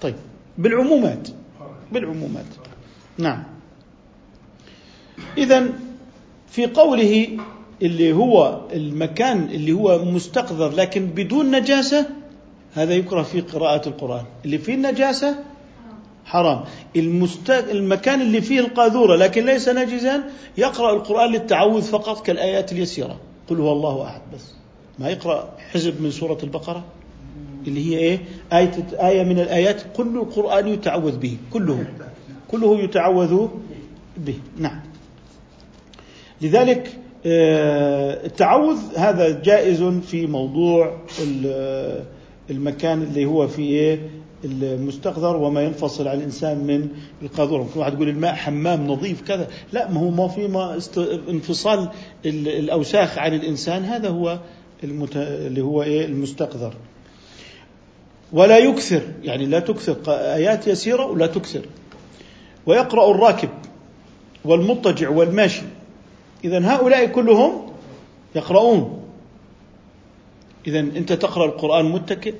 طيب. 0.00 0.14
بالعمومات. 0.58 1.28
بالعمومات. 1.92 2.46
نعم. 3.18 3.44
إذا 5.38 5.68
في 6.50 6.66
قوله 6.66 7.38
اللي 7.82 8.12
هو 8.12 8.60
المكان 8.72 9.44
اللي 9.44 9.72
هو 9.72 10.04
مستقذر 10.04 10.70
لكن 10.70 11.06
بدون 11.06 11.50
نجاسة 11.50 12.06
هذا 12.74 12.94
يكره 12.94 13.22
في 13.22 13.40
قراءة 13.40 13.88
القرآن. 13.88 14.24
اللي 14.44 14.58
فيه 14.58 14.74
النجاسة 14.74 15.38
حرام. 16.24 16.64
المست... 16.96 17.50
المكان 17.50 18.20
اللي 18.20 18.40
فيه 18.40 18.60
القاذورة 18.60 19.16
لكن 19.16 19.44
ليس 19.44 19.68
نجزا 19.68 20.22
يقرأ 20.58 20.92
القرآن 20.92 21.32
للتعوذ 21.32 21.82
فقط 21.82 22.26
كالآيات 22.26 22.72
اليسيرة. 22.72 23.20
قل 23.50 23.60
هو 23.60 23.72
الله 23.72 24.06
أحد 24.06 24.20
بس. 24.34 24.58
ما 24.98 25.08
يقرأ 25.08 25.54
حزب 25.72 26.02
من 26.02 26.10
سورة 26.10 26.38
البقرة؟ 26.42 26.84
اللي 27.66 27.86
هي 27.86 27.98
إيه؟ 27.98 28.18
آية, 28.52 28.86
آية 28.92 29.22
من 29.22 29.38
الآيات 29.38 29.82
كل 29.96 30.16
القرآن 30.16 30.68
يتعوذ 30.68 31.18
به 31.18 31.36
كله 31.52 31.86
كله 32.50 32.78
يتعوذ 32.78 33.48
به. 34.16 34.34
نعم. 34.58 34.80
لذلك 36.42 36.98
آه، 37.26 38.26
التعوذ 38.26 38.78
هذا 38.96 39.42
جائز 39.42 39.82
في 39.82 40.26
موضوع 40.26 40.96
المكان 42.50 43.02
اللي 43.02 43.24
هو 43.24 43.48
فيه 43.48 43.70
إيه؟ 43.70 44.10
المستقذر 44.44 45.36
وما 45.36 45.62
ينفصل 45.62 46.08
عن 46.08 46.18
الإنسان 46.18 46.58
من 46.58 46.88
القاذوره، 47.22 47.62
ممكن 47.62 47.80
واحد 47.80 47.94
يقول 47.94 48.08
الماء 48.08 48.34
حمام 48.34 48.86
نظيف 48.86 49.22
كذا، 49.22 49.48
لا 49.72 49.90
ما 49.90 50.00
هو 50.00 50.10
ما 50.10 50.28
في 50.28 50.48
ما. 50.48 50.78
انفصال 51.28 51.88
الأوساخ 52.26 53.18
عن 53.18 53.34
الإنسان. 53.34 53.84
هذا 53.84 54.08
هو 54.08 54.38
المت... 54.84 55.16
اللي 55.16 55.60
هو 55.60 55.82
إيه؟ 55.82 56.04
المستقذر. 56.04 56.74
ولا 58.32 58.58
يكثر 58.58 59.02
يعني 59.22 59.46
لا 59.46 59.60
تكثر. 59.60 59.96
آيات 60.08 60.66
يسيرة 60.66 61.06
ولا 61.06 61.26
تكثر. 61.26 61.62
ويقرأ 62.66 63.10
الراكب 63.10 63.48
والمضطجع 64.44 65.08
والماشي. 65.08 65.62
إذا 66.44 66.74
هؤلاء 66.74 67.06
كلهم 67.06 67.72
يقرؤون. 68.34 69.04
إذا 70.66 70.80
أنت 70.80 71.12
تقرأ 71.12 71.44
القرآن 71.44 71.84
متكئ؟ 71.84 72.34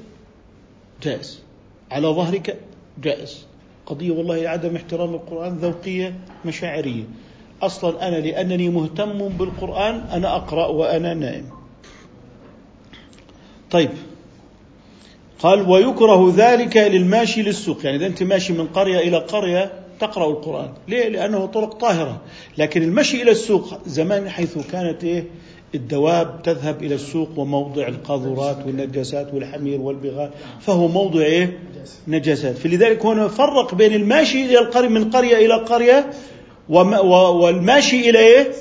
جائز. 1.03 1.42
على 1.90 2.09
ظهرك؟ 2.09 2.59
جائز. 3.03 3.46
قضية 3.87 4.11
والله 4.11 4.48
عدم 4.48 4.77
احترام 4.77 5.14
القرآن 5.14 5.57
ذوقية 5.57 6.14
مشاعرية. 6.44 7.05
أصلا 7.62 8.09
أنا 8.09 8.16
لأنني 8.16 8.68
مهتم 8.68 9.29
بالقرآن 9.29 9.94
أنا 9.94 10.37
أقرأ 10.37 10.66
وأنا 10.66 11.14
نائم. 11.14 11.57
طيب. 13.70 13.90
قال 15.38 15.70
ويكره 15.70 16.35
ذلك 16.37 16.76
للماشي 16.76 17.42
للسوق. 17.42 17.85
يعني 17.85 17.96
إذا 17.96 18.07
أنت 18.07 18.22
ماشي 18.22 18.52
من 18.52 18.66
قرية 18.66 18.98
إلى 18.98 19.16
قرية 19.16 19.72
تقرأ 20.00 20.31
القرآن. 20.31 20.68
ليه؟ 20.88 21.09
لأنه 21.09 21.46
طرق 21.46 21.74
طاهرة. 21.74 22.20
لكن 22.59 22.83
المشي 22.83 23.22
إلى 23.22 23.31
السوق 23.31 23.78
زمان 23.87 24.31
حيث 24.31 24.59
كانت 24.72 25.04
إيه؟ 25.04 25.24
الدواب 25.74 26.42
تذهب 26.42 26.83
إلى 26.83 26.94
السوق 26.94 27.28
وموضع 27.37 27.88
القاذورات 27.88 28.66
والنجاسات 28.66 29.35
والحمير 29.35 29.81
والبغال 29.81 30.31
فهو 30.61 30.88
موضع 30.88 31.20
إيه؟ 31.20 31.59
نجاسات. 32.09 32.59
فلذلك 32.59 33.07
هنا 33.07 33.28
فرق 33.28 33.74
بين 33.74 33.94
الماشي 33.94 34.44
إلى 34.44 34.59
القرية 34.59 34.88
من 34.88 35.11
قرية 35.11 35.37
إلى 35.37 35.54
قرية 35.54 36.11
والماشي 36.68 38.11
إلى 38.11 38.18
إيه؟ 38.18 38.52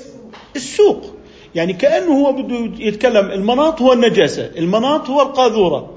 السوق. 0.56 1.17
يعني 1.54 1.72
كأنه 1.72 2.12
هو 2.12 2.32
بده 2.32 2.84
يتكلم 2.84 3.30
المناط 3.30 3.82
هو 3.82 3.92
النجاسة 3.92 4.50
المناط 4.58 5.10
هو 5.10 5.22
القاذورة. 5.22 5.90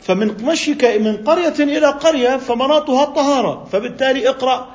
فمن 0.00 0.44
مشيك 0.44 0.84
من 0.84 1.16
قرية 1.16 1.54
إلى 1.78 1.86
قرية 1.86 2.36
فمناطها 2.36 3.04
الطهارة 3.04 3.64
فبالتالي 3.72 4.28
اقرأ. 4.28 4.68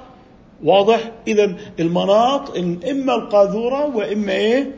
واضح؟ 0.63 1.11
إذا 1.27 1.55
المناط 1.79 2.57
إما 2.89 3.15
القاذورة 3.15 3.95
وإما 3.95 4.31
إيه؟ 4.31 4.71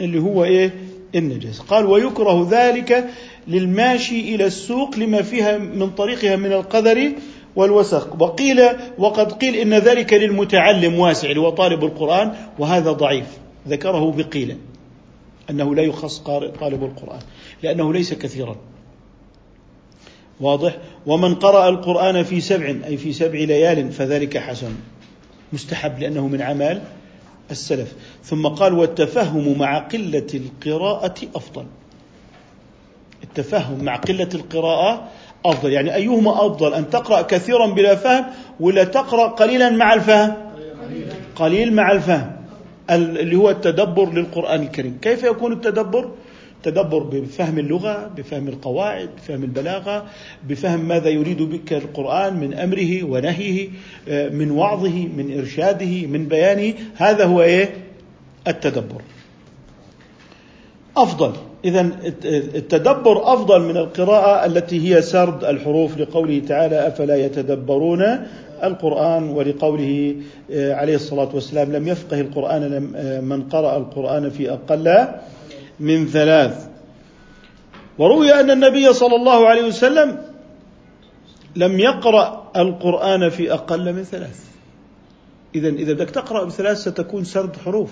اللي 0.00 0.20
هو 0.20 0.44
إيه؟ 0.44 0.74
النجس 1.14 1.58
قال 1.58 1.86
ويكره 1.86 2.48
ذلك 2.50 3.10
للماشي 3.48 4.34
إلى 4.34 4.44
السوق 4.44 4.96
لما 4.98 5.22
فيها 5.22 5.58
من 5.58 5.90
طريقها 5.90 6.36
من 6.36 6.52
القذر 6.52 7.12
والوسخ. 7.56 8.06
وقيل 8.20 8.62
وقد 8.98 9.32
قيل 9.32 9.56
إن 9.56 9.74
ذلك 9.74 10.12
للمتعلم 10.12 10.98
واسع 10.98 11.28
اللي 11.28 11.40
هو 11.40 11.50
طالب 11.50 11.84
القرآن 11.84 12.32
وهذا 12.58 12.92
ضعيف. 12.92 13.26
ذكره 13.68 14.14
بقيل. 14.16 14.56
أنه 15.50 15.74
لا 15.74 15.82
يخص 15.82 16.18
قارئ 16.18 16.48
طالب 16.48 16.84
القرآن 16.84 17.20
لأنه 17.62 17.92
ليس 17.92 18.14
كثيرا. 18.14 18.56
واضح؟ 20.40 20.76
ومن 21.06 21.34
قرأ 21.34 21.68
القرآن 21.68 22.22
في 22.22 22.40
سبع 22.40 22.74
أي 22.86 22.96
في 22.96 23.12
سبع 23.12 23.38
ليال 23.38 23.92
فذلك 23.92 24.38
حسن. 24.38 24.72
مستحب 25.52 25.98
لأنه 25.98 26.28
من 26.28 26.42
عمل 26.42 26.82
السلف. 27.50 27.92
ثم 28.24 28.46
قال 28.46 28.74
والتفهم 28.74 29.58
مع 29.58 29.78
قلة 29.78 30.26
القراءة 30.34 31.14
أفضل. 31.34 31.64
التفهم 33.24 33.84
مع 33.84 33.96
قلة 33.96 34.28
القراءة 34.34 35.08
أفضل. 35.44 35.72
يعني 35.72 35.94
أيهما 35.94 36.46
أفضل 36.46 36.74
أن 36.74 36.90
تقرأ 36.90 37.22
كثيرا 37.22 37.66
بلا 37.66 37.94
فهم 37.94 38.24
ولا 38.60 38.84
تقرأ 38.84 39.28
قليلا 39.28 39.70
مع 39.70 39.94
الفهم؟ 39.94 40.34
قليل 41.36 41.74
مع 41.74 41.92
الفهم. 41.92 42.35
اللي 42.90 43.36
هو 43.36 43.50
التدبر 43.50 44.12
للقرآن 44.12 44.62
الكريم. 44.62 44.98
كيف 45.02 45.22
يكون 45.22 45.52
التدبر؟ 45.52 46.10
تدبر 46.62 47.02
بفهم 47.02 47.58
اللغة 47.58 48.10
بفهم 48.16 48.48
القواعد 48.48 49.08
بفهم 49.16 49.42
البلاغة 49.42 50.04
بفهم 50.48 50.88
ماذا 50.88 51.08
يريد 51.08 51.42
بك 51.42 51.72
القرآن 51.72 52.34
من 52.34 52.54
أمره 52.54 53.04
ونهيه 53.04 53.68
آه، 54.08 54.28
من 54.28 54.50
وعظه 54.50 55.08
من 55.16 55.38
إرشاده 55.38 56.06
من 56.06 56.28
بيانه. 56.28 56.74
هذا 56.96 57.24
هو 57.24 57.42
إيه؟ 57.42 57.74
التدبر. 58.48 59.02
أفضل. 60.96 61.32
إذا 61.64 61.90
التدبر 62.54 63.32
أفضل 63.32 63.62
من 63.62 63.76
القراءة 63.76 64.46
التي 64.46 64.88
هي 64.88 65.02
سرد 65.02 65.44
الحروف 65.44 65.98
لقوله 65.98 66.42
تعالى 66.48 66.86
أفلا 66.86 67.16
يتدبرون 67.16 68.26
القرآن 68.64 69.28
ولقوله 69.28 70.16
آه، 70.50 70.74
عليه 70.74 70.94
الصلاة 70.94 71.28
والسلام 71.34 71.72
لم 71.72 71.88
يفقه 71.88 72.20
القرآن 72.20 72.92
آه، 72.96 73.20
من 73.20 73.42
قرأ 73.42 73.76
القرآن 73.76 74.30
في 74.30 74.52
أقل 74.52 75.06
من 75.80 76.06
ثلاث. 76.06 76.68
وروي 77.98 78.40
أن 78.40 78.50
النبي 78.50 78.92
صلى 78.92 79.16
الله 79.16 79.46
عليه 79.46 79.64
وسلم 79.64 80.18
لم 81.56 81.80
يقرأ 81.80 82.50
القرآن 82.56 83.28
في 83.28 83.52
أقل 83.52 83.92
من 83.92 84.02
ثلاث. 84.02 84.44
إذا 85.54 85.68
إذا 85.68 85.92
بدك 85.92 86.10
تقرأ 86.10 86.44
بثلاث 86.44 86.78
ستكون 86.78 87.24
سرد 87.24 87.56
حروف. 87.56 87.90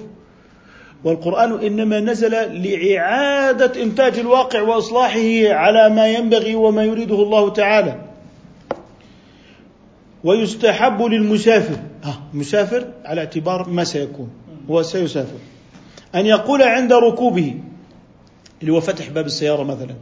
والقرآن 1.04 1.60
إنما 1.60 2.00
نزل 2.00 2.30
لإعادة 2.62 3.82
إنتاج 3.82 4.18
الواقع 4.18 4.62
وإصلاحه 4.62 5.52
على 5.52 5.94
ما 5.94 6.08
ينبغي 6.08 6.54
وما 6.54 6.84
يريده 6.84 7.22
الله 7.22 7.50
تعالى. 7.50 8.13
ويستحب 10.24 11.02
للمسافر. 11.02 11.78
ها 12.02 12.22
مسافر 12.34 12.92
على 13.04 13.20
اعتبار 13.20 13.68
ما 13.68 13.84
سيكون. 13.84 14.30
هو 14.70 14.82
سيسافر. 14.82 15.38
أن 16.14 16.26
يقول 16.26 16.62
عند 16.62 16.92
ركوبه 16.92 17.60
اللي 18.60 18.72
هو 18.72 18.80
فتح 18.80 19.08
باب 19.08 19.26
السيارة 19.26 19.62
مثلا 19.62 19.94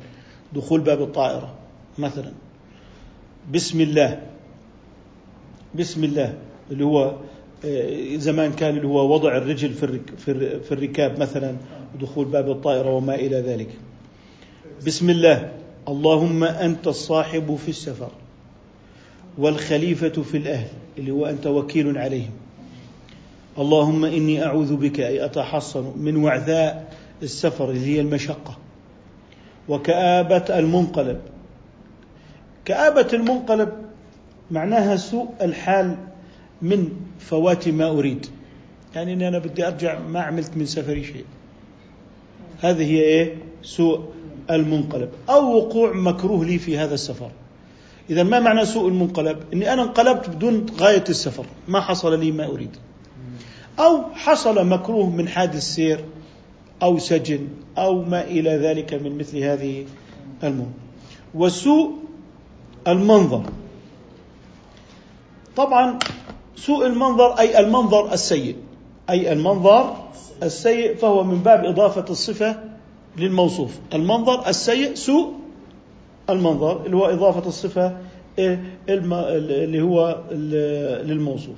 دخول 0.52 0.80
باب 0.80 1.02
الطائرة 1.02 1.54
مثلا. 1.98 2.32
بسم 3.52 3.80
الله. 3.80 4.22
بسم 5.74 6.04
الله. 6.04 6.34
اللي 6.70 6.84
هو 6.84 7.14
آه، 7.64 8.16
زمان 8.16 8.52
كان 8.52 8.76
اللي 8.76 8.88
هو 8.88 9.14
وضع 9.14 9.36
الرجل 9.36 9.74
في 9.74 10.00
في 10.60 10.72
الركاب 10.72 11.20
مثلا 11.20 11.56
ودخول 11.94 12.24
باب 12.24 12.50
الطائرة 12.50 12.90
وما 12.90 13.14
إلى 13.14 13.36
ذلك. 13.36 13.68
بسم 14.86 15.10
الله. 15.10 15.52
اللهم 15.88 16.44
أنت 16.44 16.86
الصاحب 16.86 17.56
في 17.56 17.68
السفر. 17.68 18.10
والخليفة 19.38 20.22
في 20.22 20.36
الأهل 20.36 20.68
اللي 20.98 21.10
هو 21.10 21.26
أنت 21.26 21.46
وكيل 21.46 21.98
عليهم. 21.98 22.30
اللهم 23.58 24.04
إني 24.04 24.44
أعوذ 24.44 24.76
بك 24.76 25.00
أي 25.00 25.24
أتحصن 25.24 25.92
من 25.96 26.16
وعثاء 26.16 26.92
السفر 27.22 27.70
اللي 27.70 27.86
هي 27.86 28.00
المشقة. 28.00 28.58
وكآبة 29.68 30.58
المنقلب. 30.58 31.20
كآبة 32.64 33.08
المنقلب 33.12 33.72
معناها 34.50 34.96
سوء 34.96 35.28
الحال 35.40 35.96
من 36.62 36.88
فوات 37.18 37.68
ما 37.68 37.88
أريد. 37.88 38.26
يعني 38.94 39.28
أنا 39.28 39.38
بدي 39.38 39.66
أرجع 39.66 39.98
ما 39.98 40.20
عملت 40.20 40.56
من 40.56 40.66
سفري 40.66 41.04
شيء. 41.04 41.24
هذه 42.60 42.82
هي 42.82 43.00
إيه؟ 43.00 43.36
سوء 43.62 44.00
المنقلب. 44.50 45.08
أو 45.28 45.56
وقوع 45.56 45.92
مكروه 45.92 46.44
لي 46.44 46.58
في 46.58 46.78
هذا 46.78 46.94
السفر. 46.94 47.30
إذا 48.10 48.22
ما 48.22 48.40
معنى 48.40 48.64
سوء 48.64 48.88
المنقلب؟ 48.88 49.38
أني 49.52 49.72
أنا 49.72 49.82
انقلبت 49.82 50.28
بدون 50.28 50.66
غاية 50.80 51.04
السفر. 51.08 51.46
ما 51.68 51.80
حصل 51.80 52.20
لي 52.20 52.32
ما 52.32 52.46
أريد. 52.46 52.76
أو 53.78 54.04
حصل 54.14 54.66
مكروه 54.66 55.10
من 55.10 55.28
حادث 55.28 55.62
سير 55.62 56.04
أو 56.82 56.98
سجن 56.98 57.48
أو 57.78 58.02
ما 58.02 58.24
إلى 58.24 58.50
ذلك 58.50 58.94
من 58.94 59.18
مثل 59.18 59.38
هذه 59.38 59.86
المنظر 60.44 60.70
وسوء 61.34 61.92
المنظر. 62.88 63.42
طبعا 65.56 65.98
سوء 66.56 66.86
المنظر 66.86 67.38
أي 67.38 67.60
المنظر 67.60 68.12
السيء. 68.12 68.56
أي 69.10 69.32
المنظر 69.32 69.96
السيء 70.42 70.94
فهو 70.96 71.24
من 71.24 71.38
باب 71.38 71.64
إضافة 71.64 72.04
الصفة 72.10 72.62
للموصوف. 73.16 73.78
المنظر 73.94 74.48
السيء 74.48 74.94
سوء 74.94 75.41
المنظر 76.30 76.86
اللي 76.86 76.96
هو 76.96 77.06
إضافة 77.06 77.48
الصفة 77.48 77.96
إيه؟ 78.38 78.78
اللي 78.88 79.82
هو 79.82 80.20
للموصوف 81.04 81.56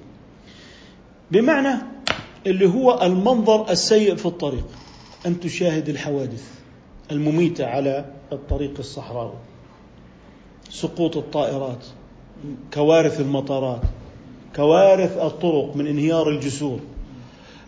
بمعنى 1.31 1.79
اللي 2.47 2.69
هو 2.69 3.03
المنظر 3.03 3.71
السيء 3.71 4.15
في 4.15 4.27
الطريق. 4.27 4.65
أن 5.27 5.41
تشاهد 5.41 5.89
الحوادث 5.89 6.45
المميتة 7.13 7.67
على 7.67 8.05
الطريق 8.33 8.75
الصحراوي. 8.79 9.39
سقوط 10.71 11.17
الطائرات 11.17 11.85
كوارث 12.75 13.21
المطارات 13.21 13.81
كوارث 14.57 15.19
الطرق 15.19 15.77
من 15.77 15.87
انهيار 15.87 16.29
الجسور. 16.29 16.81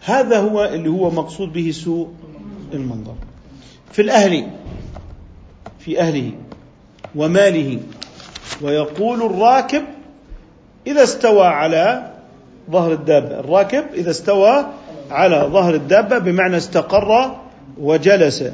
هذا 0.01 0.41
هو 0.41 0.65
اللي 0.65 0.89
هو 0.89 1.11
مقصود 1.11 1.53
به 1.53 1.71
سوء 1.71 2.09
المنظر. 2.73 3.15
في 3.93 4.03
الأهل 4.03 4.51
في 5.79 6.01
أهله 6.01 6.33
وماله. 7.17 7.81
ويقول 8.63 9.23
الراكب 9.23 9.83
إذا 10.87 11.03
استوى 11.03 11.47
على 11.47 12.13
ظهر 12.71 12.93
الدابة. 12.93 13.41
الراكب 13.41 13.85
إذا 13.95 14.11
استوى 14.11 14.67
على 15.11 15.49
ظهر 15.53 15.75
الدابة 15.75 16.19
بمعنى 16.19 16.57
استقر 16.57 17.37
وجلس. 17.81 18.45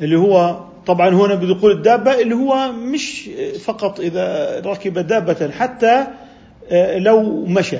اللي 0.00 0.16
هو 0.16 0.60
طبعا 0.86 1.08
هنا 1.08 1.34
بدخول 1.34 1.72
الدابة 1.72 2.20
اللي 2.20 2.34
هو 2.34 2.72
مش 2.72 3.30
فقط 3.64 4.00
إذا 4.00 4.60
ركب 4.66 4.98
دابة 4.98 5.50
حتى 5.50 6.06
لو 6.96 7.44
مشى. 7.46 7.78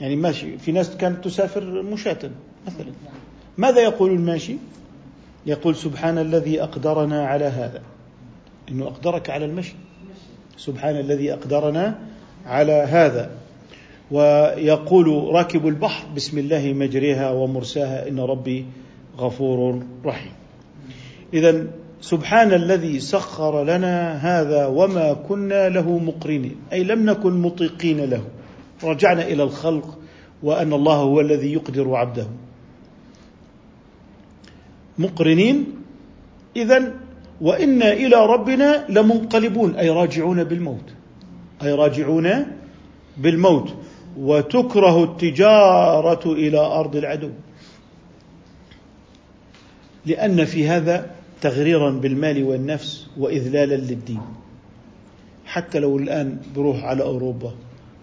يعني 0.00 0.16
ماشي. 0.16 0.58
في 0.58 0.72
ناس 0.72 0.90
كانت 0.96 1.24
تسافر 1.24 1.82
مشاة 1.82 2.18
مثلا. 2.66 2.92
ماذا 3.58 3.80
يقول 3.80 4.10
الماشي؟ 4.10 4.56
يقول 5.46 5.76
سبحان 5.76 6.18
الذي 6.18 6.62
أقدرنا 6.62 7.26
على 7.26 7.44
هذا. 7.44 7.82
إنه 8.70 8.86
أقدرك 8.86 9.30
على 9.30 9.44
المشي. 9.44 9.74
سبحان 10.56 10.96
الذي 10.96 11.32
أقدرنا 11.32 11.98
على 12.46 12.72
هذا. 12.72 13.30
ويقول 14.10 15.34
راكب 15.34 15.68
البحر 15.68 16.06
بسم 16.16 16.38
الله 16.38 16.72
مجريها 16.72 17.30
ومرساها 17.30 18.08
إن 18.08 18.20
ربي 18.20 18.66
غفور 19.18 19.82
رحيم. 20.04 20.32
إذا 21.34 21.66
سبحان 22.00 22.52
الذي 22.52 23.00
سخر 23.00 23.64
لنا 23.64 24.12
هذا 24.12 24.66
وما 24.66 25.12
كنا 25.12 25.68
له 25.68 25.98
مقرنين. 25.98 26.56
أي 26.72 26.84
لم 26.84 27.10
نكن 27.10 27.32
مطيقين 27.42 28.00
له. 28.00 28.24
رجعنا 28.84 29.22
إلى 29.22 29.42
الخلق 29.42 29.98
وأن 30.42 30.72
الله 30.72 30.96
هو 30.96 31.20
الذي 31.20 31.52
يقدر 31.52 31.94
عبده. 31.94 32.26
مقرنين. 34.98 35.66
اذا 36.56 36.94
وإنا 37.40 37.92
إلى 37.92 38.26
ربنا 38.26 38.86
لمنقلبون 38.88 39.76
أي 39.76 39.90
راجعون 39.90 40.44
بالموت. 40.44 40.88
أي 41.62 41.72
راجعون 41.72 42.46
بالموت. 43.16 43.74
وتكره 44.18 45.04
التجارة 45.04 46.32
إلى 46.32 46.58
أرض 46.58 46.96
العدو. 46.96 47.30
لأن 50.06 50.44
في 50.44 50.68
هذا 50.68 51.10
تغريرا 51.40 51.90
بالمال 51.90 52.44
والنفس 52.44 53.06
واذلالا 53.18 53.74
للدين. 53.74 54.20
حتى 55.46 55.78
لو 55.78 55.98
الآن 55.98 56.38
بروح 56.56 56.84
على 56.84 57.02
أوروبا. 57.02 57.52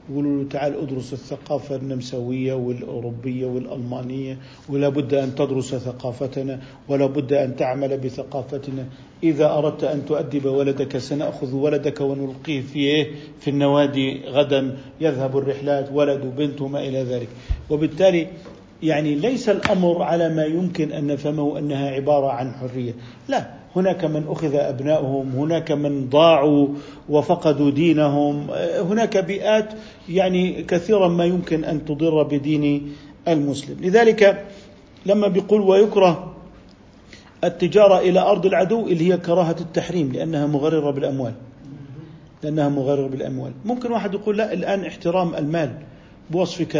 يقولوا 0.10 0.43
له 0.43 0.49
تعال 0.49 0.82
ادرس 0.82 1.14
الثقافة 1.14 1.76
النمساوية 1.76 2.54
والأوروبية 2.54 3.45
والألمانية 3.45 4.38
ولا 4.70 4.89
بد 4.89 5.14
أن 5.14 5.36
تدرس 5.36 5.76
ثقافتنا 5.76 6.60
ولا 6.89 7.06
بد 7.06 7.34
أن 7.34 7.56
تعمل 7.56 7.97
بثقافتنا. 7.97 8.86
إذا 9.24 9.52
أردت 9.52 9.84
أن 9.84 10.06
تؤدب 10.06 10.45
ولدك 10.45 10.97
سنأخذ 10.97 11.56
ولدك 11.56 12.02
ونلقيه 12.02 12.62
في؟ 12.62 13.06
في 13.39 13.49
النوادي 13.49 14.22
غدا. 14.26 14.78
يذهب 15.02 15.38
الرحلات 15.38 15.89
ولد 15.93 16.26
وبنت 16.26 16.62
وما 16.62 16.80
إلى 16.80 17.04
ذلك. 17.04 17.30
وبالتالي 17.70 18.28
يعني 18.84 19.16
ليس 19.16 19.49
الأمر 19.49 20.02
على 20.02 20.30
ما 20.30 20.45
يمكن 20.45 20.91
أن 20.91 21.08
نفهمه 21.08 21.60
أنها 21.60 21.89
عبارة 21.89 22.32
عن 22.32 22.52
حرية. 22.52 22.93
لا. 23.30 23.61
هناك 23.76 24.05
من 24.05 24.26
أخذ 24.28 24.55
أبنائهم 24.55 25.30
هناك 25.36 25.72
من 25.72 26.09
ضاعوا 26.09 26.67
وفقدوا 27.09 27.72
دينهم 27.72 28.47
هناك 28.89 29.17
بيئات 29.17 29.69
يعني 30.09 30.63
كثيرا 30.63 31.07
ما 31.07 31.26
يمكن 31.26 31.63
أن 31.63 31.86
تضر 31.86 32.24
بدين 32.24 32.93
المسلم. 33.28 33.78
لذلك 33.82 34.45
لما 35.05 35.28
بيقول 35.28 35.61
ويكره 35.61 36.34
التجارة 37.43 37.99
إلى 37.99 38.19
أرض 38.19 38.45
العدو 38.45 38.88
اللي 38.88 39.13
هي 39.13 39.17
كراهة 39.17 39.55
التحريم 39.61 40.11
لأنها 40.11 40.45
مغررة 40.47 40.91
بالأموال. 40.91 41.34
لأنها 42.43 42.69
مغررة 42.69 43.07
بالأموال. 43.07 43.51
ممكن 43.65 43.91
واحد 43.91 44.13
يقول 44.13 44.38
لا 44.38 44.53
الآن 44.53 44.86
احترام 44.86 45.36
المال. 45.36 45.72
بوصفك 46.30 46.76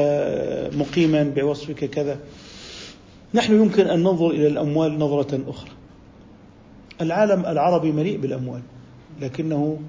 مقيما 0.75 1.23
بوصفك 1.35 1.85
كذا. 1.85 2.17
نحن 3.33 3.53
يمكن 3.53 3.87
أن 3.87 3.99
ننظر 3.99 4.29
إلى 4.29 4.47
الأموال 4.47 4.99
نظرة 4.99 5.39
أخرى. 5.47 5.71
العالم 7.01 7.45
العربي 7.45 7.91
مليء 7.91 8.17
بالأموال 8.17 8.61
لكنه 9.21 9.79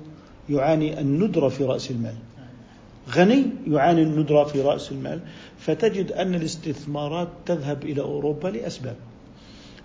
يعاني 0.51 1.01
الندرة 1.01 1.49
في 1.49 1.65
رأس 1.65 1.91
المال. 1.91 2.15
غني 3.11 3.47
يعاني 3.67 4.03
الندرة 4.03 4.45
في 4.45 4.61
رأس 4.61 4.93
المال. 4.93 5.21
فتجد 5.59 6.13
أن 6.13 6.35
الاستثمارات 6.35 7.29
تذهب 7.47 7.83
إلى 7.83 8.01
أوروبا 8.01 8.49
لأسباب. 8.49 8.97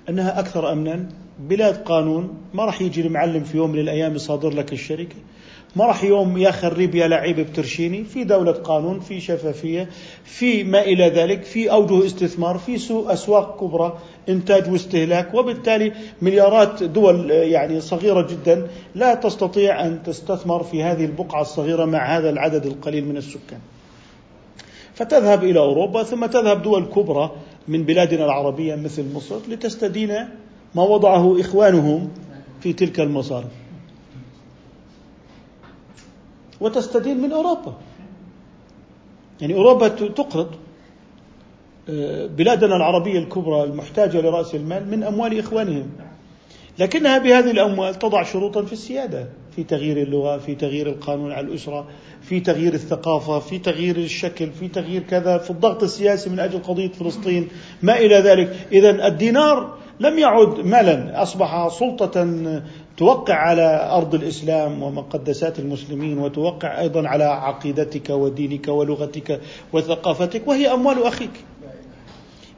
أنها 0.09 0.39
أكثر 0.39 0.71
امنا 0.71 1.09
بلاد 1.39 1.75
قانون 1.75 2.37
ما 2.53 2.65
راح 2.65 2.81
يجي 2.81 3.01
المعلم 3.01 3.43
في 3.43 3.57
يوم 3.57 3.71
من 3.71 3.79
الأيام 3.79 4.15
يصادر 4.15 4.49
لك 4.49 4.73
الشركة. 4.73 5.15
ما 5.77 5.85
راح 5.85 6.03
يوم 6.03 6.37
يا 6.37 6.51
خريب 6.51 6.95
يا 6.95 7.07
لعيب 7.07 7.39
بترشيني 7.39 8.03
في 8.03 8.23
دولة 8.23 8.51
قانون 8.51 8.99
في 8.99 9.19
شفافية 9.21 9.89
في 10.23 10.63
ما 10.63 10.81
إلى 10.81 11.09
ذلك 11.09 11.43
في 11.43 11.71
أوجه 11.71 12.05
استثمار 12.05 12.57
في 12.57 12.77
سوق 12.77 13.11
أسواق 13.11 13.59
كبرى 13.59 13.97
إنتاج 14.29 14.71
واستهلاك 14.71 15.33
وبالتالي 15.33 15.93
مليارات 16.21 16.83
دول 16.83 17.31
يعني 17.31 17.81
صغيرة 17.81 18.21
جدا 18.21 18.67
لا 18.95 19.15
تستطيع 19.15 19.85
أن 19.85 20.03
تستثمر 20.03 20.63
في 20.63 20.83
هذه 20.83 21.05
البقعة 21.05 21.41
الصغيرة 21.41 21.85
مع 21.85 22.17
هذا 22.17 22.29
العدد 22.29 22.65
القليل 22.65 23.05
من 23.05 23.17
السكان. 23.17 23.59
فتذهب 24.93 25.43
إلى 25.43 25.59
أوروبا 25.59 26.03
ثم 26.03 26.25
تذهب 26.25 26.61
دول 26.61 26.85
كبرى 26.85 27.31
من 27.67 27.83
بلادنا 27.83 28.25
العربية 28.25 28.75
مثل 28.75 29.13
مصر 29.13 29.39
لتستدين 29.49 30.13
ما 30.75 30.83
وضعه 30.83 31.41
إخوانهم 31.41 32.09
في 32.61 32.73
تلك 32.73 32.99
المصارف. 32.99 33.66
وتستدين 36.61 37.17
من 37.17 37.31
أوروبا. 37.31 37.73
يعني 39.41 39.53
أوروبا 39.53 39.87
تقرض 39.87 40.47
آه، 41.89 42.25
بلادنا 42.25 42.75
العربية 42.75 43.19
الكبرى 43.19 43.63
المحتاجة 43.63 44.21
لرأس 44.21 44.55
المال 44.55 44.91
من 44.91 45.03
أموال 45.03 45.39
إخوانهم. 45.39 45.89
لكنها 46.79 47.17
بهذه 47.17 47.51
الأموال 47.51 47.95
تضع 47.95 48.23
شروطا 48.23 48.61
في 48.61 48.73
السيادة 48.73 49.27
في 49.55 49.63
تغيير 49.63 49.97
اللغة 49.97 50.37
في 50.37 50.55
تغيير 50.55 50.87
القانون 50.87 51.31
على 51.31 51.47
الأسرة 51.47 51.87
في 52.21 52.39
تغيير 52.39 52.73
الثقافة 52.73 53.39
في 53.39 53.59
تغيير 53.59 53.97
الشكل 53.97 54.51
في 54.51 54.67
تغيير 54.67 55.03
كذا 55.03 55.37
في 55.37 55.49
الضغط 55.49 55.83
السياسي 55.83 56.29
من 56.29 56.39
أجل 56.39 56.59
قضية 56.59 56.91
فلسطين 56.91 57.47
ما 57.81 57.97
إلى 57.97 58.15
ذلك. 58.15 58.67
إذا 58.71 59.07
الدينار 59.07 59.77
لم 59.99 60.19
يعد 60.19 60.59
مالا 60.59 61.21
أصبح 61.21 61.67
سلطة 61.67 62.21
توقع 62.97 63.33
على 63.33 63.89
أرض 63.91 64.15
الإسلام 64.15 64.83
ومقدسات 64.83 65.59
المسلمين 65.59 66.19
وتوقع 66.19 66.79
أيضا 66.79 67.07
على 67.07 67.23
عقيدتك 67.23 68.09
ودينك 68.09 68.67
ولغتك 68.67 69.41
وثقافتك 69.73 70.47
وهي 70.47 70.73
أموال 70.73 71.03
أخيك. 71.03 71.31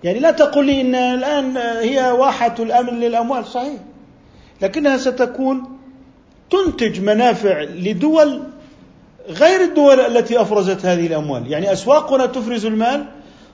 يعني 0.04 0.20
لا 0.20 0.32
تقل 0.32 0.66
لي 0.66 0.82
إن 0.82 0.96
الآن 0.96 1.58
هي 1.58 2.12
واحة 2.12 2.56
الأمن 2.60 3.00
للأموال 3.00 3.46
صحيح. 3.46 3.80
لكنها 4.62 4.98
ستكون 4.98 5.64
تنتج 6.50 7.02
منافع 7.02 7.62
لدول 7.62 8.44
غير 9.30 9.62
الدول 9.62 10.00
التي 10.00 10.42
أفرزت 10.42 10.86
هذه 10.86 11.08
الأموال، 11.08 11.52
يعني 11.52 11.72
أسواقنا 11.72 12.26
تفرز 12.26 12.66
المال 12.66 13.06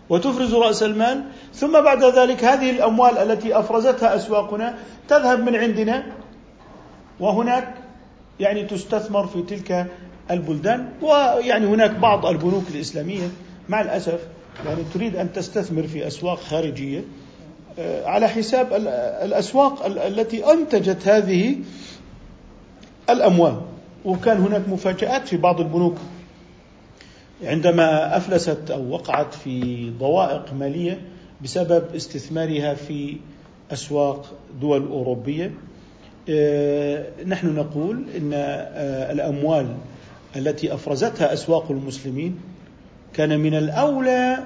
وتفرز 0.10 0.54
رأس 0.54 0.84
المال، 0.84 1.24
ثم 1.54 1.72
بعد 1.72 2.04
ذلك 2.04 2.44
هذه 2.44 2.70
الأموال 2.70 3.18
التي 3.18 3.60
أفرزتها 3.60 4.16
أسواقنا 4.16 4.76
تذهب 5.08 5.40
من 5.40 5.56
عندنا 5.56 6.04
وهناك 7.20 7.74
يعني 8.40 8.64
تستثمر 8.64 9.28
في 9.28 9.42
تلك 9.42 9.88
البلدان 10.32 10.90
ويعني 11.02 11.66
هناك 11.66 11.92
بعض 11.92 12.26
البنوك 12.26 12.64
الإسلامية 12.70 13.28
مع 13.70 13.82
الأسف 13.82 14.20
يعني 14.66 14.84
تريد 14.94 15.16
أن 15.16 15.34
تستثمر 15.34 15.84
في 15.84 16.08
أسواق 16.08 16.40
خارجية 16.40 17.04
آه، 17.80 18.06
على 18.06 18.28
حساب 18.28 18.74
الأسواق 19.24 19.86
التي 19.86 20.52
أنتجت 20.52 21.08
هذه 21.08 21.56
الأموال. 23.10 23.62
وكان 24.06 24.38
هناك 24.38 24.70
مفاجآت 24.70 25.28
في 25.28 25.38
بعض 25.38 25.62
البنوك. 25.62 25.96
عندما 27.44 28.18
أفلست 28.18 28.72
أو 28.72 28.90
وقعت 28.90 29.34
في 29.34 29.90
ضوائق 30.00 30.54
مالية 30.54 31.02
بسبب 31.44 31.96
استثمارها 31.96 32.74
في 32.74 33.18
أسواق 33.74 34.34
دول 34.62 34.88
أوروبية 34.88 35.54
نحن 37.28 37.56
نقول 37.56 38.04
إن 38.18 38.32
آه، 38.34 39.12
الأموال 39.12 39.68
التي 40.36 40.74
أفرزتها 40.74 41.34
أسواق 41.34 41.72
المسلمين 41.72 42.40
كان 43.14 43.40
من 43.40 43.54
الأولى 43.54 44.38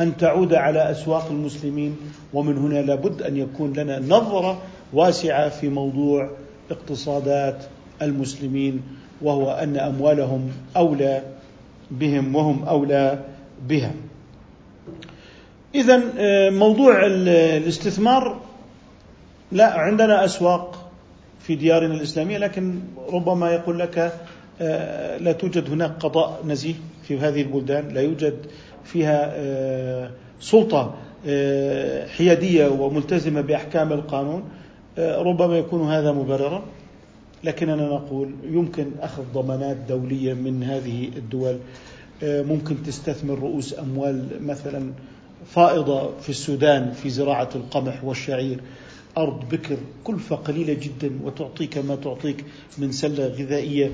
أن 0.00 0.16
تعود 0.16 0.54
على 0.54 0.90
أسواق 0.90 1.26
المسلمين 1.30 1.96
ومن 2.34 2.58
هنا 2.58 2.78
لابد 2.78 3.22
أن 3.22 3.36
يكون 3.36 3.72
لنا 3.72 3.98
نظرة 3.98 4.62
واسعة 4.92 5.48
في 5.48 5.68
موضوع 5.68 6.30
اقتصادات 6.70 7.64
المسلمين 8.02 8.82
وهو 9.22 9.50
أن 9.50 9.76
أموالهم 9.76 10.50
أولى 10.76 11.22
بهم 11.90 12.34
وهم 12.34 12.64
أولى 12.64 13.18
بها. 13.68 13.92
اذا 15.74 16.02
آه، 16.18 16.50
موضوع 16.50 17.06
الاستثمار 17.06 18.43
لا 19.52 19.78
عندنا 19.78 20.24
أسواق 20.24 20.90
في 21.40 21.54
ديارنا 21.54 21.94
الإسلامية 21.94 22.38
لكن 22.38 22.80
ربما 23.12 23.50
يقول 23.50 23.78
لك 23.78 24.12
آه، 24.60 25.18
لا 25.18 25.32
توجد 25.32 25.70
هناك 25.70 25.90
قضاء 25.90 26.40
نزيه 26.46 26.74
في 27.02 27.18
هذه 27.18 27.42
البلدان 27.42 27.88
لا 27.88 28.00
يوجد 28.00 28.34
فيها 28.84 29.32
آه، 29.34 30.10
سلطة 30.40 30.94
آه، 31.26 32.06
حيادية 32.06 32.68
وملتزمة 32.68 33.40
بأحكام 33.40 33.92
القانون. 33.92 34.44
ربما 34.98 35.58
يكون 35.58 35.90
هذا 35.90 36.12
مبررا 36.12 36.62
لكننا 37.44 37.86
نقول 37.88 38.30
يمكن 38.44 38.86
أخذ 39.00 39.22
ضمانات 39.34 39.76
دولية 39.88 40.34
من 40.34 40.62
هذه 40.62 41.08
الدول 41.16 41.58
ممكن 42.22 42.82
تستثمر 42.82 43.38
رؤوس 43.38 43.78
أموال 43.78 44.26
مثلا 44.40 44.92
فائضة 45.46 46.10
في 46.20 46.28
السودان 46.28 46.92
في 46.92 47.10
زراعة 47.10 47.48
القمح 47.54 48.04
والشعير. 48.04 48.60
أرض 49.18 49.48
بكر 49.50 49.76
كلفة 50.04 50.36
قليلة 50.36 50.74
جدا 50.74 51.18
وتعطيك 51.24 51.78
ما 51.78 51.96
تعطيك 51.96 52.44
من 52.78 52.92
سلة 52.92 53.26
غذائية. 53.26 53.90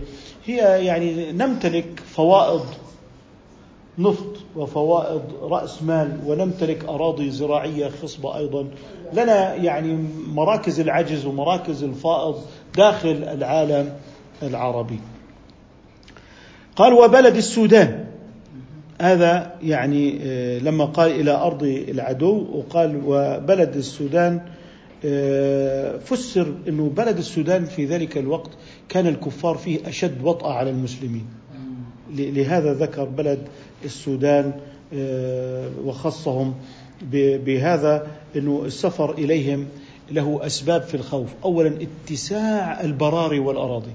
هي 0.46 0.84
يعني 0.84 1.32
نمتلك 1.32 2.02
فوائض 2.06 2.64
نفط 3.98 4.36
وفوائد 4.56 5.22
رأس 5.42 5.82
مال 5.82 6.18
ونمتلك 6.26 6.84
أراضي 6.84 7.30
زراعية 7.30 7.88
خصبة 8.02 8.36
أيضا. 8.36 8.68
لنا 9.12 9.54
يعني 9.54 10.06
مراكز 10.28 10.80
العجز 10.80 11.26
ومراكز 11.26 11.82
الفائض 11.82 12.42
داخل 12.76 13.24
العالم 13.24 13.92
العربي. 14.42 15.00
قال 16.76 16.92
وبلد 16.92 17.36
السودان. 17.36 18.06
هذا 19.00 19.54
يعني 19.62 20.18
آه، 20.22 20.58
لما 20.58 20.84
قال 20.84 21.10
إلى 21.10 21.30
أرض 21.30 21.62
العدو 21.62 22.46
وقال 22.52 23.02
وبلد 23.06 23.76
السودان 23.76 24.40
فسر 26.04 26.54
أنه 26.68 26.90
بلد 26.96 27.18
السودان 27.18 27.64
في 27.64 27.84
ذلك 27.84 28.18
الوقت 28.18 28.50
كان 28.88 29.06
الكفار 29.06 29.56
فيه 29.56 29.88
أشد 29.88 30.24
وطأة 30.24 30.52
على 30.52 30.70
المسلمين. 30.70 31.26
لهذا 32.10 32.74
ذكر 32.74 33.04
بلد 33.04 33.38
السودان 33.84 34.52
آه، 34.94 35.70
وخصهم 35.84 36.54
بهذا 37.12 38.06
إنه 38.36 38.62
السفر 38.64 39.12
إليهم 39.12 39.66
له 40.10 40.46
أسباب 40.46 40.82
في 40.82 40.94
الخوف، 40.94 41.28
اولا 41.44 41.78
اتساع 41.80 42.80
البراري 42.80 43.38
والأراضي. 43.38 43.92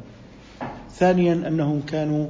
ثانيا 0.96 1.34
أنهم 1.34 1.82
كانوا 1.82 2.28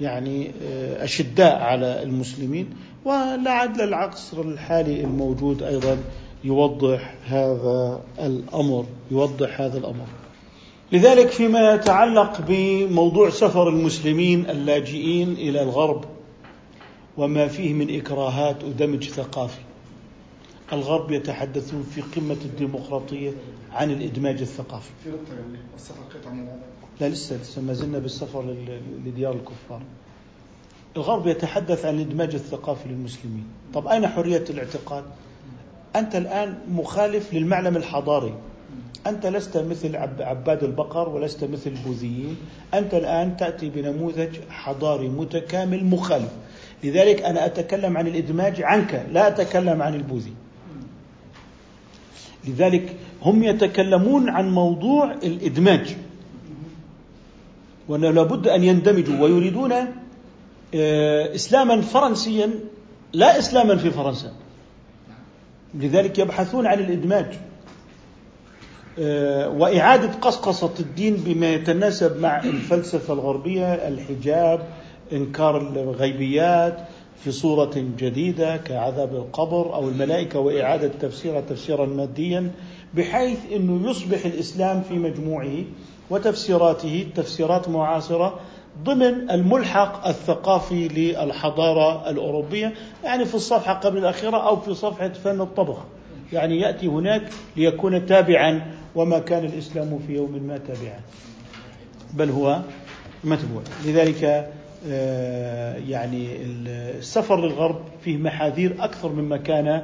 يعني 0.00 0.50
آه، 0.62 1.04
أشداء 1.04 1.56
على 1.56 2.02
المسلمين. 2.02 2.70
ولعل 3.04 3.80
العصر 3.80 4.40
الحالي 4.40 5.00
الموجود 5.00 5.62
أيضا 5.62 5.98
يوضح 6.44 7.14
هذا 7.26 8.00
الأمر، 8.18 8.86
يوضح 9.10 9.60
هذا 9.60 9.78
الأمر. 9.78 10.06
لذلك 10.92 11.28
فيما 11.28 11.74
يتعلق 11.74 12.40
بموضوع 12.48 13.30
سفر 13.30 13.68
المسلمين 13.68 14.50
اللاجئين 14.50 15.32
إلى 15.32 15.62
الغرب 15.62 16.04
وما 17.16 17.48
فيه 17.48 17.74
من 17.74 17.96
إكراهات 17.96 18.64
ودمج 18.64 19.08
ثقافي. 19.08 19.60
الغرب 20.72 21.10
يتحدثون 21.12 21.82
في 21.82 22.00
قمة 22.00 22.36
الديمقراطية 22.44 23.32
عن 23.72 23.90
الإدماج 23.90 24.40
الثقافي. 24.40 24.90
يعني 26.26 26.48
لا 27.00 27.08
لسه 27.08 27.36
لسه 27.36 27.62
ما 27.62 27.72
زلنا 27.72 27.98
بالسفر 27.98 28.54
لديار 29.06 29.32
الكفار. 29.32 29.82
الغرب 30.96 31.26
يتحدث 31.26 31.84
عن 31.84 31.94
الإدماج 31.94 32.34
الثقافي 32.34 32.88
للمسلمين. 32.88 33.46
طب 33.74 33.86
أين 33.86 34.06
حرية 34.06 34.44
الاعتقاد؟ 34.50 35.04
أنت 35.98 36.16
الآن 36.16 36.54
مخالف 36.68 37.34
للمعلم 37.34 37.76
الحضاري. 37.76 38.34
أنت 39.06 39.26
لست 39.26 39.56
مثل 39.56 39.96
عباد 40.20 40.64
البقر 40.64 41.08
ولست 41.08 41.44
مثل 41.44 41.70
البوذيين. 41.70 42.36
أنت 42.74 42.94
الآن 42.94 43.36
تأتي 43.36 43.68
بنموذج 43.68 44.36
حضاري 44.50 45.08
متكامل 45.08 45.84
مخالف. 45.84 46.30
لذلك 46.84 47.22
أنا 47.22 47.46
أتكلم 47.46 47.96
عن 47.96 48.06
الإدماج 48.06 48.62
عنك 48.62 49.06
لا 49.12 49.28
أتكلم 49.28 49.82
عن 49.82 49.94
البوذي. 49.94 50.32
لذلك 52.48 52.96
هم 53.22 53.42
يتكلمون 53.42 54.28
عن 54.28 54.50
موضوع 54.50 55.12
الإدماج. 55.12 55.96
وأنه 57.88 58.10
لابد 58.10 58.48
أن 58.48 58.64
يندمجوا 58.64 59.20
ويريدون 59.20 59.72
آه، 60.74 61.34
إسلاما 61.34 61.80
فرنسيا 61.80 62.50
لا 63.12 63.38
إسلاما 63.38 63.76
في 63.76 63.90
فرنسا. 63.90 64.32
لذلك 65.74 66.18
يبحثون 66.18 66.66
عن 66.66 66.78
الإدماج. 66.78 67.26
آه، 68.98 69.48
وإعادة 69.48 70.12
قصقصة 70.12 70.72
الدين 70.80 71.16
بما 71.16 71.50
يتناسب 71.50 72.20
مع 72.20 72.44
الفلسفة 72.44 73.14
الغربية 73.14 73.74
الحجاب 73.74 74.68
إنكار 75.12 75.56
الغيبيات 75.56 76.78
في 77.24 77.30
صورة 77.30 77.70
جديدة 77.98 78.56
كعذاب 78.56 79.14
القبر 79.14 79.74
أو 79.74 79.88
الملائكة 79.88 80.38
وإعادة 80.38 80.90
تفسيرها 81.00 81.40
تفسيرا 81.40 81.86
ماديا 81.86 82.50
بحيث 82.94 83.38
أنه 83.56 83.90
يصبح 83.90 84.24
الإسلام 84.24 84.82
في 84.82 84.94
مجموعه 84.94 85.64
وتفسيراته 86.10 87.06
تفسيرات 87.14 87.68
معاصرة 87.68 88.40
ضمن 88.84 89.30
الملحق 89.30 90.08
الثقافي 90.08 90.88
للحضارة 90.88 92.10
الأوروبية 92.10 92.74
يعني 93.04 93.24
في 93.24 93.34
الصفحة 93.34 93.74
قبل 93.74 93.98
الأخيرة 93.98 94.48
أو 94.48 94.56
في 94.60 94.74
صفحة 94.74 95.08
فن 95.08 95.40
الطبخ. 95.40 95.76
يعني 96.32 96.60
يأتي 96.60 96.86
هناك 96.86 97.22
ليكون 97.56 98.06
تابعا 98.06 98.66
وما 98.94 99.18
كان 99.18 99.44
الإسلام 99.44 99.98
في 100.06 100.14
يوم 100.14 100.42
ما 100.46 100.58
تابعا. 100.58 101.00
بل 102.14 102.30
هو 102.30 102.60
متبوع. 103.24 103.62
لذلك 103.86 104.50
آه، 104.88 105.76
يعني 105.88 106.36
السفر 106.98 107.40
للغرب 107.40 107.80
فيه 108.04 108.16
محاذير 108.16 108.76
أكثر 108.80 109.12
مما 109.12 109.36
كان 109.36 109.82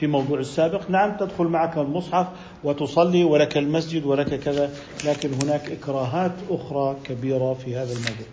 في 0.00 0.06
موضوع 0.06 0.38
السابق. 0.38 0.90
نعم 0.90 1.16
تدخل 1.16 1.44
معك 1.44 1.78
المصحف 1.78 2.26
وتصلي 2.64 3.24
ولك 3.24 3.56
المسجد 3.58 4.06
ولك 4.06 4.40
كذا 4.40 4.70
لكن 5.04 5.30
هناك 5.42 5.70
إكراهات 5.70 6.32
أخرى 6.50 6.96
كبيرة 7.04 7.54
في 7.64 7.76
هذا 7.76 7.92
الموضوع. 7.92 8.26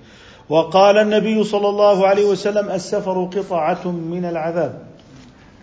وقال 0.49 0.97
النبي 0.97 1.43
صلى 1.43 1.69
الله 1.69 2.07
عليه 2.07 2.25
وسلم 2.25 2.69
السفر 2.69 3.23
قطعة 3.23 3.91
من 3.91 4.25
العذاب 4.25 4.87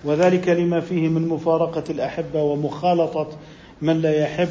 وذلك 0.05 0.49
لما 0.49 0.81
فيه 0.81 1.09
من 1.09 1.29
مفارقة 1.29 1.85
الأحبة 1.91 2.43
ومخالطة 2.43 3.29
من 3.83 4.03
لا 4.03 4.23
يحب 4.23 4.49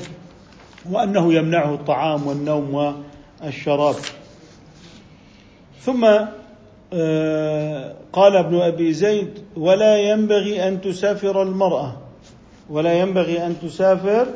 وأنه 0.91 1.33
يمنعه 1.33 1.73
الطعام 1.73 2.27
والنوم 2.27 3.03
والشراب. 3.43 3.95
ثم 5.81 6.07
قال 8.13 8.35
ابن 8.35 8.55
أبي 8.55 8.93
زيد 8.93 9.29
ولا 9.57 9.97
ينبغي 9.97 10.67
أن 10.67 10.81
تسافر 10.81 11.41
المرأة. 11.41 11.95
ولا 12.69 12.93
ينبغي 12.93 13.45
أن 13.45 13.55
تسافر 13.61 14.27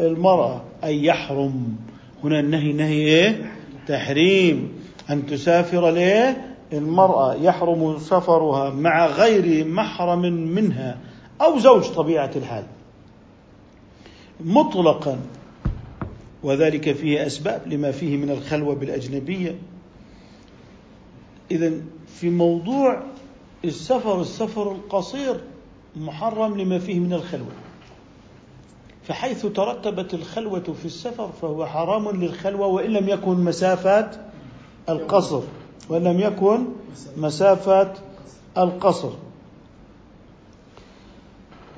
المرأة. 0.00 0.62
أي 0.84 1.04
يحرم. 1.04 1.76
هنا 2.24 2.40
النهي 2.40 2.72
نهي 2.72 2.94
إيه؟ 2.94 3.52
تحريم. 3.88 4.72
أن 5.10 5.26
تسافر 5.26 5.90
ليه 5.90 6.54
المرأة. 6.72 7.34
يحرم 7.34 7.98
سفرها 7.98 8.70
مع 8.70 9.06
غير 9.06 9.66
محرم 9.66 10.22
منها. 10.32 10.98
أو 11.40 11.58
زوج 11.58 11.84
طبيعة 11.84 12.30
الحال. 12.36 12.64
مطلقا. 14.40 15.18
وذلك 16.42 16.92
فيه 16.92 17.26
أسباب 17.26 17.60
لما 17.66 17.90
فيه 17.90 18.16
من 18.16 18.30
الخلوة 18.30 18.74
بالأجنبية. 18.74 19.54
إذا 21.50 21.72
في 22.06 22.30
موضوع 22.30 23.02
السفر 23.64 24.20
السفر 24.20 24.72
القصير 24.72 25.40
محرم 25.96 26.60
لما 26.60 26.78
فيه 26.78 27.00
من 27.00 27.12
الخلوة. 27.12 27.52
فحيث 29.04 29.46
ترتبت 29.46 30.14
الخلوة 30.14 30.60
في 30.60 30.84
السفر 30.84 31.30
فهو 31.42 31.66
حرام 31.66 32.08
للخلوة 32.10 32.66
وإن 32.66 32.90
لم 32.90 33.08
يكن 33.08 33.44
مسافات 33.44 34.16
القصر. 34.88 35.42
وإن 35.88 36.04
لم 36.04 36.20
يكن 36.20 36.64
مسافة 37.16 37.92
القصر. 38.58 39.10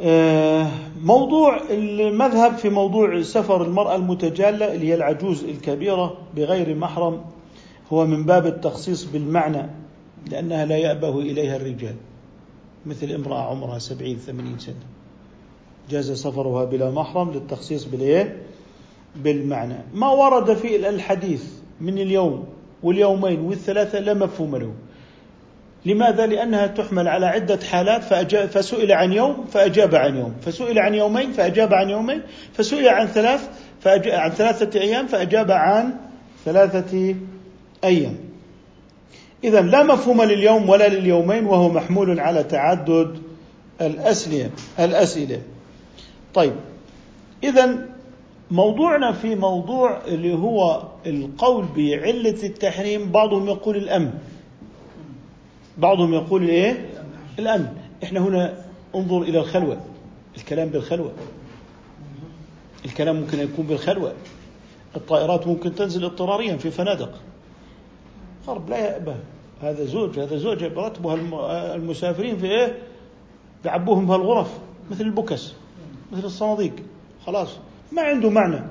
آه، 0.03 0.66
موضوع 1.03 1.61
المذهب 1.71 2.57
في 2.57 2.68
موضوع 2.68 3.23
سفر 3.23 3.62
المرأة 3.62 3.97
المتجالة 3.97 4.75
اللي 4.75 4.89
هي 4.89 4.95
العجوز 4.95 5.45
الكبيرة 5.45 6.16
بغير 6.37 6.75
محرم 6.75 7.21
هو 7.93 8.07
من 8.07 8.24
باب 8.24 8.47
التخصيص 8.47 9.05
بالمعنى 9.05 9.70
لأنها 10.30 10.64
لا 10.64 10.76
يأبه 10.76 11.18
إليها 11.18 11.57
الرجال 11.57 11.95
مثل 12.86 13.11
امرأة 13.11 13.51
عمرها 13.51 13.78
سبعين 13.78 14.16
ثمانين 14.16 14.59
سنة 14.59 14.74
جاز 15.91 16.12
سفرها 16.12 16.64
بلا 16.64 16.91
محرم 16.91 17.30
للتخصيص 17.30 17.84
بالإيه؟ 17.84 18.36
بالمعنى 19.16 19.76
ما 19.95 20.11
ورد 20.11 20.55
في 20.55 20.88
الحديث 20.88 21.45
من 21.80 21.99
اليوم 21.99 22.47
واليومين 22.82 23.41
والثلاثة 23.41 23.99
لا 23.99 24.14
مفهوم 24.14 24.57
له 24.57 24.72
لماذا؟ 25.86 26.26
لأنها 26.26 26.66
تحمل 26.66 27.09
على 27.09 27.26
عدة 27.26 27.59
حالات 27.70 28.05
فأجاب 28.05 28.49
فسئل 28.49 28.93
عن 28.93 29.12
يوم 29.12 29.45
فأجاب 29.53 29.95
عن 29.95 30.16
يوم 30.16 30.34
فسئل 30.43 30.78
عن 30.78 30.95
يومين 30.95 31.32
فأجاب 31.32 31.74
عن 31.74 31.91
يومين 31.91 32.22
فسئل 32.53 32.88
عن 32.88 33.07
ثلاث 33.07 33.49
عن 33.86 34.30
ثلاثة 34.30 34.80
أيام 34.80 35.07
فأجاب 35.07 35.51
عن 35.51 35.95
ثلاثة 36.45 37.14
أيام 37.85 38.16
إذا 39.45 39.61
لا 39.61 39.83
مفهوم 39.83 40.22
لليوم 40.22 40.68
ولا 40.68 40.89
لليومين 40.89 41.47
وهو 41.47 41.68
محمول 41.68 42.20
على 42.20 42.45
تعدد 42.45 43.18
الأسئلة 43.81 44.51
الأسئلة. 44.78 45.43
طيب 46.35 46.53
إذا 47.45 47.89
موضوعنا 48.51 49.12
في 49.12 49.35
موضوع 49.35 50.01
اللي 50.07 50.35
هو 50.35 50.83
القول 51.07 51.64
بعلة 51.76 52.43
التحريم 52.43 53.11
بعضهم 53.12 53.47
يقول 53.47 53.76
الأمن. 53.76 54.12
بعضهم 55.78 56.14
يقول 56.14 56.49
إيه؟ 56.49 56.87
الأمن. 57.39 57.66
إحنا 58.03 58.20
هنا 58.20 58.64
انظر 58.95 59.22
إلى 59.22 59.39
الخلوة. 59.39 59.81
الكلام 60.37 60.68
بالخلوة. 60.68 61.12
الكلام 62.85 63.16
ممكن 63.16 63.39
يكون 63.39 63.66
بالخلوة. 63.66 64.12
الطائرات 64.97 65.47
ممكن 65.47 65.74
تنزل 65.74 66.05
اضطراريا 66.05 66.57
في 66.57 66.70
فنادق. 66.70 67.11
غرب 68.49 68.70
لا 68.70 68.78
يأبه. 68.78 69.16
هذا 69.62 69.84
زوج 69.84 70.18
هذا 70.18 70.36
زوجة 70.36 70.68
برتبها 70.68 71.14
المسافرين 71.74 72.36
في 72.36 72.47
إيه؟ 72.47 72.78
بيعبوهم 73.64 74.07
بهالغرف 74.07 74.49
مثل 74.91 75.05
البكس 75.05 75.53
مثل 76.12 76.24
الصناديق. 76.24 76.72
خلاص 77.26 77.49
ما 77.93 78.03
عنده 78.03 78.30
معنى. 78.30 78.62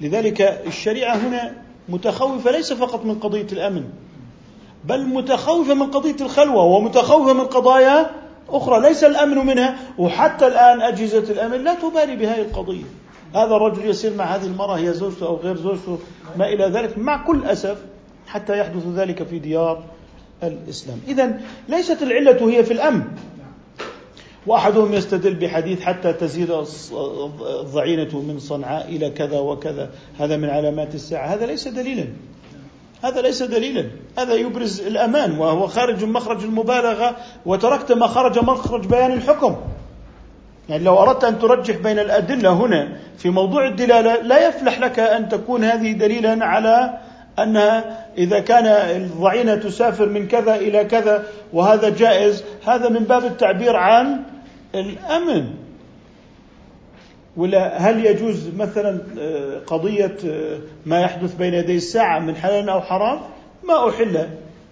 لذلك 0.00 0.40
الشريعة 0.66 1.16
هنا 1.16 1.54
متخوفة 1.88 2.50
ليس 2.50 2.72
فقط 2.72 3.04
من 3.04 3.14
قضية 3.14 3.46
الأمن 3.52 3.84
بل 4.84 5.06
متخوفة 5.06 5.74
من 5.74 5.90
قضية 5.90 6.16
الخلوة 6.20 6.64
ومتخوفة 6.64 7.32
من 7.32 7.44
قضايا 7.44 8.10
أخرى. 8.48 8.80
ليس 8.80 9.04
الأمن 9.04 9.46
منها 9.46 9.76
وحتى 9.98 10.46
الآن 10.46 10.80
أجهزة 10.80 11.32
الأمن 11.32 11.64
لا 11.64 11.74
تبالي 11.74 12.16
بهذه 12.16 12.40
القضية. 12.40 12.84
هذا 13.34 13.56
الرجل 13.56 13.86
يسير 13.86 14.14
مع 14.14 14.24
هذه 14.24 14.46
المرأة 14.46 14.76
هي 14.76 14.92
زوجته 14.92 15.26
أو 15.26 15.36
غير 15.36 15.56
زوجته 15.56 15.98
ما 16.36 16.48
إلى 16.48 16.64
يذلك 16.64 16.98
مع 16.98 17.26
كل 17.26 17.44
أسف 17.44 17.78
حتى 18.28 18.58
يحدث 18.58 18.86
ذلك 18.96 19.22
في 19.22 19.38
ديار 19.38 19.84
الإسلام. 20.42 21.00
إذا 21.08 21.40
ليست 21.68 22.02
العلة 22.02 22.50
هي 22.50 22.64
في 22.64 22.72
الأمن. 22.72 23.02
وأحدهم 24.46 24.92
يستدل 24.92 25.34
بحديث 25.34 25.80
حتى 25.80 26.12
تزيد 26.12 26.50
الضعينة 27.60 28.20
من 28.20 28.38
صنعاء 28.38 28.88
إلى 28.88 29.10
كذا 29.10 29.38
وكذا. 29.38 29.90
هذا 30.20 30.36
من 30.36 30.50
علامات 30.50 30.94
الساعة. 30.94 31.26
هذا 31.26 31.46
ليس 31.46 31.68
دليلا. 31.68 32.04
هذا 33.04 33.20
ليس 33.20 33.42
دليلا. 33.42 33.84
هذا 34.18 34.34
يبرز 34.34 34.80
الأمان 34.80 35.38
وهو 35.38 35.66
خارج 35.66 36.04
مخرج 36.04 36.44
المبالغة. 36.44 37.16
وتركت 37.46 37.92
ما 37.92 38.06
خرج 38.06 38.38
مخرج 38.38 38.86
بيان 38.86 39.12
الحكم. 39.12 39.56
يعني 40.68 40.84
لو 40.84 40.98
أردت 40.98 41.24
أن 41.24 41.38
ترجح 41.38 41.76
بين 41.76 41.98
الأدلة 41.98 42.52
هنا 42.52 42.96
في 43.18 43.30
موضوع 43.30 43.66
الدلالة 43.66 44.22
لا 44.22 44.48
يفلح 44.48 44.80
لك 44.80 44.98
أن 44.98 45.28
تكون 45.28 45.64
هذه 45.64 45.92
دليلا 45.92 46.44
على 46.44 46.98
أنها 47.42 48.06
إذا 48.18 48.40
كان 48.40 48.66
الضعينة 48.66 49.54
تسافر 49.54 50.08
من 50.08 50.28
كذا 50.28 50.56
إلى 50.56 50.84
كذا 50.84 51.24
وهذا 51.52 51.88
جائز 51.88 52.44
هذا 52.66 52.88
من 52.88 53.04
باب 53.04 53.24
التعبير 53.24 53.76
عن 53.76 54.22
الأمن. 54.74 55.44
ولا 57.36 57.76
هل 57.76 58.06
يجوز 58.06 58.48
مثلا 58.56 59.00
آه، 59.18 59.58
قضية 59.66 60.16
آه، 60.26 60.58
ما 60.86 61.00
يحدث 61.00 61.34
بين 61.34 61.54
يدي 61.54 61.76
الساعة 61.76 62.18
من 62.18 62.36
حلال 62.36 62.68
أو 62.68 62.80
حرام؟ 62.80 63.20
ما 63.64 63.88
أحل 63.88 64.28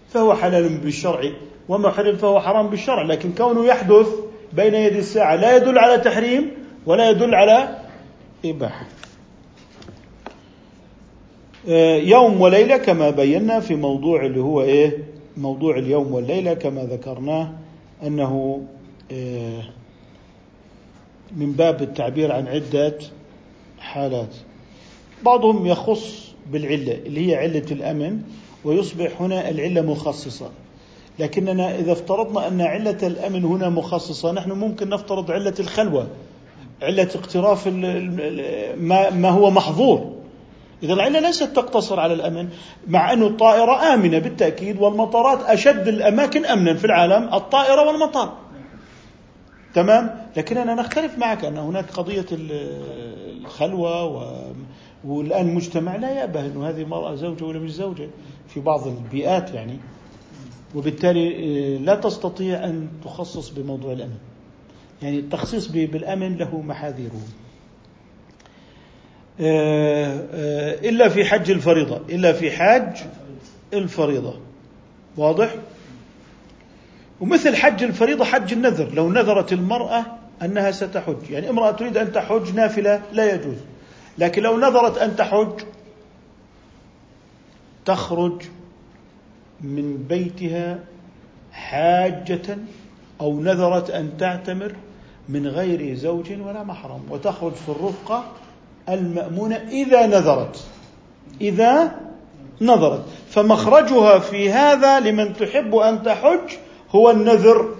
فهو 0.09 0.35
حلال 0.35 0.79
بالشرع 0.79 1.31
وما 1.69 1.91
حرم 1.91 2.17
فهو 2.17 2.41
حرام 2.41 2.69
بالشرع. 2.69 3.03
لكن 3.03 3.33
كونه 3.33 3.67
يحدث 3.67 4.09
بين 4.53 4.75
يدي 4.75 4.99
الساعة 4.99 5.37
لا 5.37 5.57
يدل 5.57 5.79
على 5.79 5.99
تحريم 5.99 6.51
ولا 6.87 7.11
يدل 7.11 7.35
على 7.35 7.69
آه، 8.45 8.71
يوم 12.03 12.41
وليلة 12.41 12.77
كما 12.77 13.11
بينا 13.11 13.61
في 13.61 13.75
موضوع 13.75 14.27
اللي 14.27 14.41
هو 14.41 14.63
إيه؟ 14.63 14.99
موضوع 15.37 15.79
اليوم 15.79 16.13
والليلة 16.13 16.55
كما 16.55 16.85
ذكرناه 16.85 17.53
أنه 18.03 18.63
من 21.37 21.53
باب 21.53 21.83
التعبير 21.83 22.33
عن 22.33 22.49
عدة 22.49 22.99
حالات. 23.79 24.35
بعضهم 25.25 25.67
يخص 25.67 26.33
بالعلة 26.53 26.93
اللي 27.07 27.31
هي 27.31 27.35
علة 27.37 27.65
الأمن 27.71 28.21
ويصبح 28.65 29.23
هنا 29.23 29.51
العلة 29.51 29.81
مخصصة. 29.83 30.51
لكننا 31.19 31.79
إذا 31.79 31.93
افترضنا 31.93 32.49
أن 32.49 32.61
علة 32.61 32.99
الأمن 33.07 33.45
هنا 33.45 33.69
مخصصة 33.69 34.33
نحن 34.33 34.53
ممكن 34.53 34.89
نفترض 34.89 35.31
علة 35.31 35.55
الخلوة 35.61 36.07
علة 36.83 37.09
اقتراف 37.15 37.69
ما 39.15 39.29
هو 39.31 39.51
محظور. 39.51 40.16
إذا 40.83 40.93
العلة 40.93 41.21
ليست 41.21 41.45
تقتصر 41.45 42.01
على 42.01 42.15
الأمن 42.15 42.49
مع 42.89 43.13
أن 43.13 43.23
الطائرة 43.23 43.95
آمنة 43.95 44.19
بالتأكيد 44.19 44.81
والمطارات 44.81 45.43
أشد 45.43 45.89
الأماكن 45.89 46.45
أمنا 46.45 46.75
في 46.75 46.85
العالم 46.85 47.35
الطائرة 47.35 47.87
والمطار. 47.87 48.37
تمام؟ 49.75 50.27
لكننا 50.37 50.75
نختلف 50.75 51.19
معك 51.19 51.45
أن 51.45 51.57
هناك 51.57 51.91
قضية 51.91 52.27
الخلوة 52.33 54.05
و... 54.05 54.43
والآن 55.05 55.49
المجتمع 55.49 55.97
لا 55.97 56.11
يأبه 56.11 56.47
أنه 56.47 56.69
هذه 56.69 56.83
المرأة 56.83 57.15
زوجة 57.15 57.45
ولا 57.45 57.59
مش 57.59 57.73
زوجة 57.73 58.09
في 58.49 58.61
بعض 58.61 58.87
البيئات 58.87 59.55
يعني. 59.55 59.79
وبالتالي 60.75 61.29
آه، 61.29 61.79
لا 61.79 61.95
تستطيع 61.95 62.65
أن 62.65 62.89
تخصص 63.05 63.49
بموضوع 63.49 63.93
الأمن. 63.93 64.19
يعني 65.03 65.19
التخصيص 65.19 65.67
بالأمن 65.67 66.37
له 66.37 66.61
محاذيره. 66.61 67.21
إلا 69.41 71.09
في 71.09 71.25
حج 71.25 71.51
الفريضة. 71.51 72.01
إلا 72.09 72.33
في 72.33 72.51
حج 72.51 72.97
الفريضة. 73.75 74.41
واضح؟ 75.17 75.55
ومثل 77.21 77.57
حج 77.57 77.83
الفريضة 77.83 78.25
حج 78.25 78.53
النذر. 78.53 78.95
لو 78.95 79.13
نذرت 79.13 79.53
المرأة 79.53 80.05
أنها 80.43 80.71
ستحج. 80.71 81.31
يعني 81.31 81.51
امرأة 81.51 81.71
تريد 81.71 81.97
أن 81.97 82.13
تحج 82.13 82.55
نافلة 82.55 83.03
لا 83.13 83.35
يجوز. 83.35 83.57
لكن 84.19 84.43
لو 84.43 84.59
نذرت 84.59 84.99
أن 84.99 85.17
تحج 85.17 85.61
تخرج 87.85 88.43
من 89.61 89.97
بيتها 90.09 90.79
حاجة 91.53 92.59
أو 93.21 93.41
نذرت 93.41 93.91
أن 93.91 94.17
تعتمر 94.19 94.75
من 95.29 95.47
غير 95.47 95.95
زوج 95.95 96.33
ولا 96.33 96.63
محرم. 96.63 97.01
وتخرج 97.11 97.53
في 97.53 97.69
الرفقة 97.69 98.33
المأمونة 98.89 99.57
إذا 99.57 100.07
نذرت. 100.07 100.65
إذا 101.41 101.91
نذرت. 102.61 103.05
فمخرجها 103.31 104.19
في 104.19 104.51
هذا 104.51 105.01
لمن 105.01 105.37
تحب 105.37 105.75
أن 105.75 106.03
تحج 106.03 106.53
هو 106.91 107.11
النذر. 107.11 107.75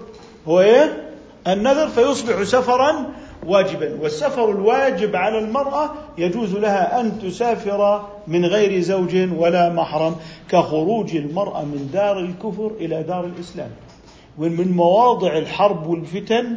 هو 0.47 0.61
إيه؟ 0.61 1.11
النذر 1.47 1.87
فيصبح 1.87 2.43
سفرا 2.43 3.05
واجبا. 3.45 3.97
والسفر 4.01 4.51
الواجب 4.51 5.15
على 5.15 5.39
المرأة 5.39 5.89
يجوز 6.17 6.55
لها 6.55 6.99
أن 6.99 7.19
تسافر 7.19 8.05
من 8.27 8.45
غير 8.45 8.81
زوج 8.81 9.15
ولا 9.37 9.69
محرم 9.69 10.15
كخروج 10.49 11.15
المرأة 11.15 11.61
من 11.61 11.89
دار 11.93 12.19
الكفر 12.19 12.71
إلى 12.79 13.03
دار 13.03 13.25
الإسلام. 13.25 13.69
ومن 14.39 14.71
مواضع 14.71 15.37
الحرب 15.37 15.87
والفتن 15.87 16.55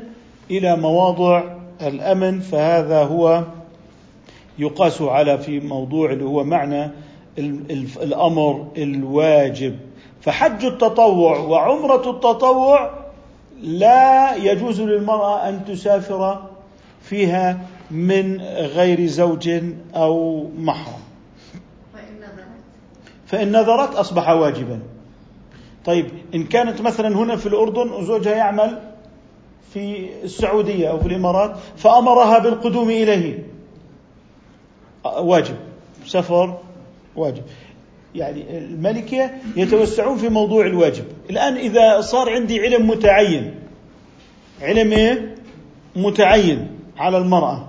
إلى 0.50 0.76
مواضع 0.76 1.42
الأمن 1.82 2.40
فهذا 2.40 3.02
هو 3.02 3.42
يقاس 4.60 5.02
على 5.02 5.38
في 5.38 5.60
موضوع 5.60 6.12
اللي 6.12 6.24
هو 6.24 6.44
معنى 6.44 6.90
الأمر 8.02 8.66
الواجب. 8.76 9.76
فحج 10.20 10.64
التطوع 10.64 11.38
وعمرة 11.38 12.10
التطوع 12.10 12.90
لا 13.62 14.34
يجوز 14.34 14.80
للمرأة 14.80 15.48
أن 15.48 15.64
تسافر 15.64 16.42
فيها 17.02 17.60
من 17.90 18.40
غير 18.56 19.06
زوج 19.06 19.50
أو 19.94 20.46
محرم. 20.58 21.00
فإن 23.26 23.52
نذرت 23.52 23.94
أصبح 23.94 24.28
واجبا. 24.28 24.80
طيب 25.84 26.06
إن 26.34 26.44
كانت 26.44 26.80
مثلا 26.80 27.16
هنا 27.16 27.36
في 27.36 27.46
الأردن 27.46 27.90
وزوجها 27.90 28.34
يعمل 28.34 28.78
في 29.72 30.08
السعودية 30.24 30.90
أو 30.90 31.00
في 31.00 31.06
الإمارات 31.06 31.56
فأمرها 31.76 32.38
بالقدوم 32.38 32.90
إليه. 32.90 33.49
واجب. 35.04 35.56
سفر 36.06 36.58
واجب. 37.16 37.42
يعني 38.14 38.58
الملكة 38.58 39.30
يتوسعون 39.56 40.18
في 40.18 40.28
موضوع 40.28 40.66
الواجب. 40.66 41.04
الآن 41.30 41.56
إذا 41.56 42.00
صار 42.00 42.30
عندي 42.30 42.60
علم 42.60 42.90
متعين. 42.90 43.54
علم 44.62 44.92
إيه؟ 44.92 45.34
متعين 45.96 46.68
على 46.96 47.18
المرأة. 47.18 47.68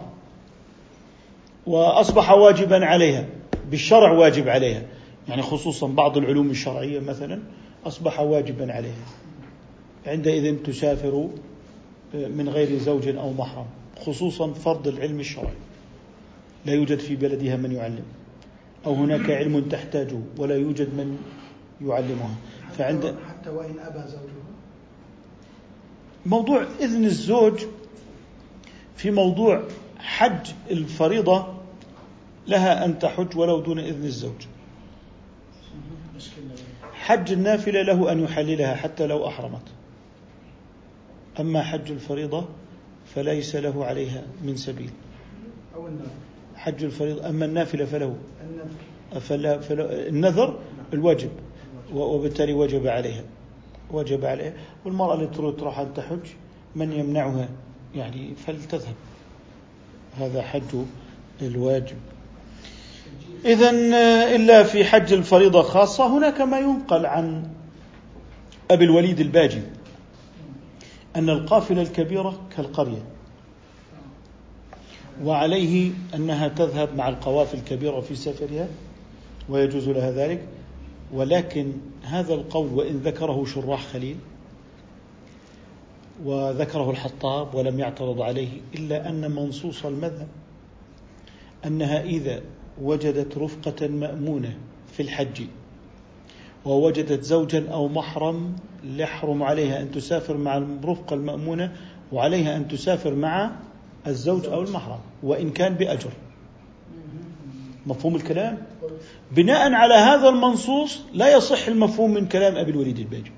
وأصبح 1.68 2.32
واجبا 2.32 2.86
عليها. 2.86 3.26
بالشرع 3.72 4.12
واجب 4.12 4.50
عليها. 4.50 4.82
يعني 5.30 5.42
خصوصا 5.42 5.88
بعض 5.88 6.18
العلوم 6.18 6.50
الشرعية 6.50 7.00
مثلا 7.00 7.42
أصبح 7.86 8.20
واجبا 8.20 8.74
عليها. 8.74 9.06
عندئذ 10.08 10.56
تسافر 10.64 11.28
من 12.14 12.50
غير 12.50 12.78
زوج 12.78 13.08
أو 13.08 13.34
محرم. 13.34 13.66
خصوصا 14.06 14.54
فرض 14.54 14.88
العلم 14.88 15.20
الشرعي. 15.20 15.54
لا 16.66 16.74
يوجد 16.74 17.00
في 17.00 17.16
بلدها 17.16 17.56
من 17.56 17.72
يعلم 17.72 18.04
أو 18.86 18.94
هناك 18.94 19.32
علم 19.32 19.70
تحتاجه 19.70 20.20
ولا 20.38 20.56
يوجد 20.56 20.88
من 20.88 21.18
يعلمها. 21.82 22.36
فعند 22.78 23.16
حتى 23.30 23.50
وإن 23.50 23.80
أبى 23.80 24.08
زوجه 24.08 24.42
موضوع 26.26 26.66
إذن 26.80 27.06
الزوج 27.06 27.62
في 28.96 29.12
موضوع 29.12 29.64
حج 30.00 30.52
الفريضة 30.72 31.54
لها 32.48 32.86
أن 32.86 33.00
تحج 33.00 33.38
ولو 33.38 33.60
دون 33.60 33.80
إذن 33.80 34.06
الزوج. 34.06 34.46
حج 36.94 37.32
النافلة 37.32 37.82
له 37.82 38.12
أن 38.12 38.24
يحللها 38.24 38.76
حتى 38.76 39.08
لو 39.08 39.28
أحرمت. 39.28 39.68
أما 41.40 41.64
حج 41.64 41.92
الفريضة 41.92 42.46
فليس 43.16 43.56
له 43.56 43.86
عليها 43.86 44.24
من 44.44 44.58
سبيل. 44.58 44.90
أو 45.76 45.88
النافلة. 45.88 46.31
حج 46.62 46.84
الفريضة 46.84 47.30
أما 47.30 47.46
النافلة 47.46 47.86
فله. 47.86 48.16
فلا 49.22 49.60
فلا 49.60 50.08
النذر 50.08 50.60
الواجب 50.94 51.30
وبالتالي 51.94 52.54
وجب 52.54 52.88
عليها 52.88 53.24
وجب 53.92 54.26
عليها. 54.26 54.54
والمرأة 54.86 55.14
اللي 55.14 55.28
تريد 55.28 55.56
تروح 55.56 55.80
أن 55.80 55.94
تحج 55.94 56.26
من 56.76 56.92
يمنعها؟ 56.92 57.50
يعني 57.96 58.36
فلتذهب. 58.36 58.96
هذا 60.18 60.42
حج 60.42 60.76
الواجب. 61.42 61.98
إذا 63.46 63.70
إلا 64.36 64.64
في 64.64 64.86
حج 64.86 65.14
الفريضة 65.14 65.62
خاصة 65.62 66.18
هناك 66.18 66.42
ما 66.42 66.60
ينقل 66.60 67.06
عن 67.06 67.48
أبي 68.72 68.86
الوليد 68.86 69.20
الباجي 69.20 69.62
أن 71.16 71.30
القافلة 71.30 71.82
الكبيرة 71.82 72.40
كالقرية. 72.58 73.04
وعليه 75.24 75.92
أنها 76.16 76.48
تذهب 76.48 76.96
مع 76.96 77.10
القوافل 77.10 77.58
الكبيرة 77.58 78.00
في 78.00 78.16
سفرها 78.16 78.68
ويجوز 79.50 79.90
لها 79.90 80.12
ذلك. 80.12 80.42
ولكن 81.14 81.72
هذا 82.04 82.34
القول 82.34 82.68
وإن 82.74 82.98
ذكره 82.98 83.46
شراح 83.46 83.88
خليل 83.88 84.18
وذكره 86.26 86.92
الحطاب 86.92 87.56
ولم 87.56 87.80
يعترض 87.80 88.22
عليه 88.22 88.50
إلا 88.76 89.10
أن 89.10 89.32
منصوص 89.32 89.86
المذهب 89.86 90.28
أنها 91.66 92.02
إذا 92.02 92.42
وجدت 92.82 93.38
رفقة 93.38 93.88
مأمونة 93.88 94.58
في 94.94 95.04
الحج 95.04 95.42
ووجدت 96.66 97.24
زوجا 97.24 97.70
أو 97.70 97.88
محرم 97.88 98.56
يحرم 98.84 99.44
عليها 99.44 99.82
أن 99.82 99.92
تسافر 99.92 100.38
مع 100.38 100.58
الرفقة 100.58 101.14
المأمونة 101.14 101.76
وعليها 102.12 102.58
أن 102.58 102.68
تسافر 102.68 103.16
مع 103.16 103.52
الزوج 104.08 104.46
أو 104.46 104.62
المحرم 104.62 105.00
وإن 105.24 105.50
كان 105.50 105.74
بأجر. 105.74 106.10
مفهوم 107.86 108.16
الكلام؟ 108.16 108.58
بناء 109.32 109.74
على 109.74 109.94
هذا 109.94 110.30
المنصوص 110.30 111.02
لا 111.14 111.34
يصح 111.38 111.68
المفهوم 111.68 112.14
من 112.14 112.28
كلام 112.28 112.56
أبي 112.56 112.72
الوليد 112.72 113.00
الباجي 113.00 113.32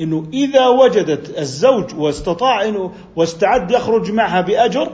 إنه 0.00 0.26
إذا 0.32 0.66
وجدت 0.66 1.38
الزوج 1.38 1.94
واستطاع 1.98 2.64
إنه 2.64 2.92
واستعد 3.16 3.70
يخرج 3.70 4.10
معها 4.10 4.40
بأجر 4.40 4.92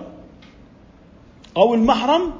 أو 1.57 1.75
المحرم 1.75 2.33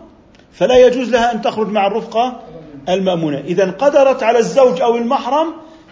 فلا 0.53 0.87
يجوز 0.87 1.11
لها 1.11 1.33
أن 1.35 1.43
تخرج 1.43 1.69
مع 1.69 1.87
الرفقة 1.87 2.41
المأمونة، 2.89 3.39
إذا 3.39 3.71
قدرت 3.71 4.23
على 4.23 4.39
الزوج 4.39 4.81
أو 4.81 4.97
المحرم 4.97 5.47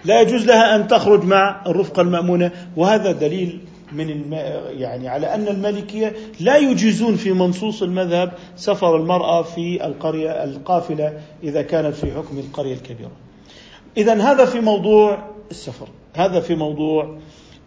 لا 0.04 0.20
يجوز 0.20 0.44
لها 0.44 0.76
أن 0.76 0.88
تخرج 0.88 1.24
مع 1.24 1.62
الرفقة 1.66 2.02
المأمونة، 2.02 2.50
وهذا 2.76 3.12
دليل 3.12 3.60
من 3.92 4.10
الم... 4.10 4.34
يعني 4.80 5.08
على 5.08 5.34
أن 5.34 5.48
المالكية 5.48 6.16
لا 6.40 6.56
يجيزون 6.56 7.16
في 7.16 7.32
منصوص 7.32 7.82
المذهب 7.82 8.32
سفر 8.56 8.96
المرأة 8.96 9.42
في 9.42 9.86
القرية 9.86 10.44
القافلة 10.44 11.20
إذا 11.42 11.62
كانت 11.62 11.94
في 11.94 12.12
حكم 12.12 12.38
القرية 12.38 12.74
الكبيرة. 12.74 13.10
اذا 13.96 14.22
هذا 14.22 14.44
في 14.44 14.60
موضوع 14.60 15.18
السفر. 15.50 15.88
هذا 16.16 16.40
في 16.40 16.54
موضوع 16.54 17.18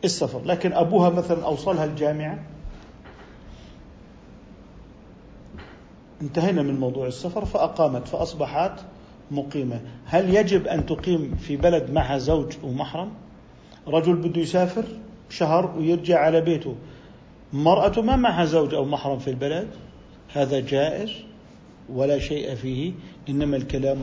السفر 0.03 0.41
لكن 0.45 0.73
أبوها 0.73 1.09
مثلا 1.09 1.45
أوصلها 1.45 1.85
الجامعة 1.85 2.39
انتهينا 6.21 6.61
من 6.61 6.79
موضوع 6.79 7.07
السفر 7.07 7.45
فأقامت 7.45 8.07
فأصبحت 8.07 8.71
مقيمة 9.31 9.81
هل 10.05 10.35
يجب 10.35 10.67
أن 10.67 10.85
تقيم 10.85 11.35
في 11.35 11.57
بلد 11.57 11.91
معها 11.91 12.17
زوج 12.17 12.53
ومحرم 12.63 13.11
رجل 13.87 14.15
بده 14.15 14.41
يسافر 14.41 14.83
شهر 15.31 15.77
ويرجع 15.77 16.19
على 16.19 16.41
بيته. 16.41 16.75
مرأة 17.53 18.01
ما 18.01 18.15
معها 18.15 18.45
زوج 18.45 18.73
أو 18.73 18.85
محرم 18.85 19.19
في 19.19 19.29
البلد 19.29 19.67
هذا 20.33 20.59
جائز 20.59 21.11
ولا 21.89 22.19
شيء 22.19 22.55
فيه 22.55 22.93
إنما 23.29 23.57
الكلام 23.57 24.01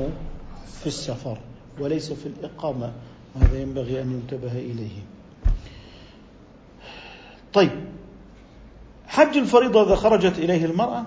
في 0.81 0.87
السفر 0.87 1.39
وليس 1.81 2.13
في 2.13 2.27
الإقامة 2.27 2.93
وهذا 3.37 3.61
ينبغي 3.61 4.03
أن 4.03 4.13
ينتبه 4.13 4.53
إليه. 4.53 5.03
طيب 7.53 7.71
حج 9.07 9.37
الفريضة 9.37 9.87
إذا 9.87 9.95
خرجت 9.95 10.39
إليه 10.39 10.65
المرأة؟ 10.65 11.05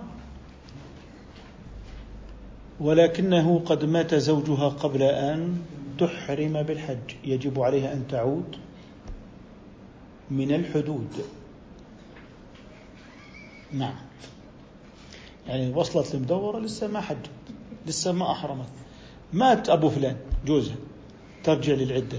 ولكنه 2.80 3.61
قد 3.65 3.86
مات 3.86 4.15
زوجها 4.15 4.69
قبل 4.69 5.03
أن 5.03 5.57
تحرم 5.97 6.63
بالحج. 6.63 7.15
يجب 7.24 7.59
عليها 7.59 7.93
أن 7.93 8.07
تعود. 8.09 8.55
من 10.32 10.51
الحدود. 10.51 11.25
نعم. 13.73 13.95
يعني 15.47 15.73
وصلت 15.73 16.15
المدورة 16.15 16.59
لسه 16.59 16.88
ما 16.88 17.01
حجت 17.01 17.29
لسه 17.88 18.11
ما 18.11 18.32
أحرمت. 18.32 18.69
مات 19.34 19.69
أبو 19.69 19.89
فلان 19.89 20.15
جوزها 20.45 20.75
ترجع 21.43 21.73
للعدة. 21.73 22.17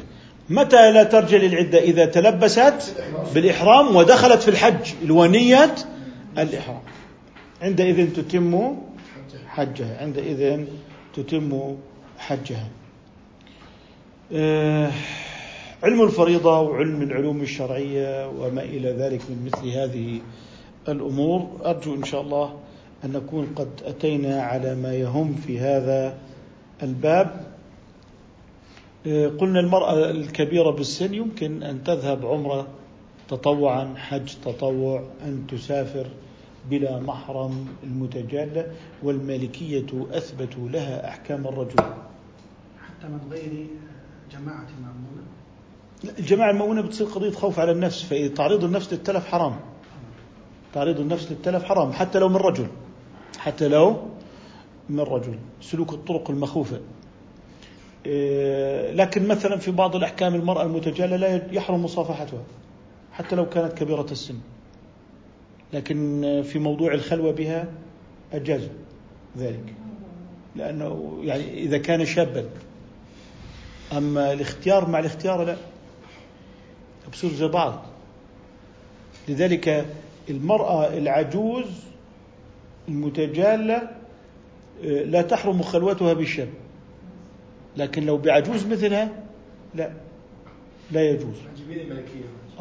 متى 0.51 0.93
لا 0.93 1.03
ترجع 1.05 1.37
للعدة؟ 1.37 1.79
إذا 1.79 2.05
تلبست 2.05 2.95
بالإحرام 3.35 3.97
ودخلت 3.97 4.43
في 4.43 4.49
الحج. 4.49 4.93
الونية 5.03 5.75
الإحرام. 6.39 6.83
عندئذ 7.63 8.13
تتم 8.13 8.77
حجها. 9.47 10.03
عندئذ 10.03 10.65
تتم 11.15 11.77
حجها. 12.19 12.69
آه، 14.33 14.93
علم 15.83 16.03
الفريضة 16.03 16.61
وعلم 16.61 17.03
العلوم 17.03 17.41
الشرعية 17.41 18.29
وما 18.29 18.63
إلى 18.63 18.93
ذلك 18.93 19.21
من 19.31 19.45
مثل 19.47 19.69
هذه 19.69 20.21
الأمور. 20.89 21.61
أرجو 21.65 21.95
إن 21.95 22.05
شاء 22.05 22.21
الله 22.21 22.59
أن 23.05 23.13
نكون 23.13 23.47
قد 23.57 23.69
أتينا 23.85 24.43
على 24.43 24.75
ما 24.75 24.95
يهم 24.95 25.35
في 25.35 25.59
هذا 25.59 26.19
الباب. 26.83 27.47
آه، 29.07 29.29
قلنا 29.29 29.61
المرأة 29.61 30.11
الكبيرة 30.11 30.71
بالسن 30.71 31.15
يمكن 31.15 31.63
أن 31.63 31.85
تذهب 31.85 32.27
عمرة 32.27 32.69
تطوعا 33.29 33.95
حج 33.97 34.35
تطوع 34.45 35.03
أن 35.25 35.47
تسافر 35.47 36.07
بلا 36.71 37.01
محرم 37.01 37.67
المتجالة 37.83 38.73
والمالكية 39.03 40.07
أثبتوا 40.13 40.69
لها 40.69 41.09
أحكام 41.09 41.47
الرجل. 41.47 41.85
حتى 42.83 43.09
من 43.09 43.21
غير 43.31 43.67
جماعة 44.33 44.69
مأمونة. 44.83 45.42
الجماعة 46.19 46.51
المأمونة 46.51 46.81
بتصير 46.81 47.07
قضية 47.07 47.31
خوف 47.31 47.59
على 47.59 47.73
النفس 47.73 48.03
فتعريض 48.03 48.65
النفس 48.65 48.93
للتلف 48.93 49.27
حرام. 49.27 49.61
تعريض 50.75 51.01
النفس 51.01 51.33
للتلف 51.33 51.65
حرام 51.65 51.93
حتى 51.93 52.19
لو 52.19 52.29
من 52.29 52.37
رجل. 52.37 52.67
حتى 53.39 53.69
لو 53.69 53.97
من 54.89 55.01
رجل. 55.01 55.39
سلوك 55.61 55.93
الطرق 55.93 56.31
المخوفة. 56.31 56.81
إيه، 58.07 58.93
لكن 58.93 59.29
مثلا 59.29 59.57
في 59.57 59.71
بعض 59.71 59.97
الأحكام 59.97 60.35
المرأة 60.35 60.63
المتجالة 60.63 61.17
لا 61.17 61.55
يحرم 61.55 61.85
مصافحتها 61.85 62.43
حتى 63.13 63.37
لو 63.37 63.49
كانت 63.49 63.73
كبيرة 63.73 64.07
السن. 64.11 64.39
لكن 65.73 66.43
في 66.47 66.59
موضوع 66.59 66.95
الخلوة 66.95 67.33
بها 67.33 67.67
أجاز 68.33 68.69
ذلك. 69.39 69.75
لأنه 70.57 71.19
يعني 71.23 71.59
إذا 71.59 71.79
كان 71.79 72.05
شابا. 72.05 72.45
أما 73.97 74.33
الاختيار 74.33 74.89
مع 74.89 74.99
الاختيار 74.99 75.45
لا. 75.45 75.57
بصير 77.13 77.31
زي 77.31 77.49
بعض. 77.49 77.83
لذلك 79.29 79.87
المرأة 80.31 80.97
العجوز 80.99 81.67
المتجالة 82.89 83.91
إيه، 84.83 85.05
لا 85.05 85.23
تحرم 85.23 85.63
خلوتها 85.63 86.13
بالشاب 86.13 86.49
لكن 87.77 88.07
لو 88.07 88.17
بعجوز 88.17 88.67
مثلها 88.67 89.23
لا 89.75 89.93
لا 90.91 91.11
يجوز. 91.11 91.37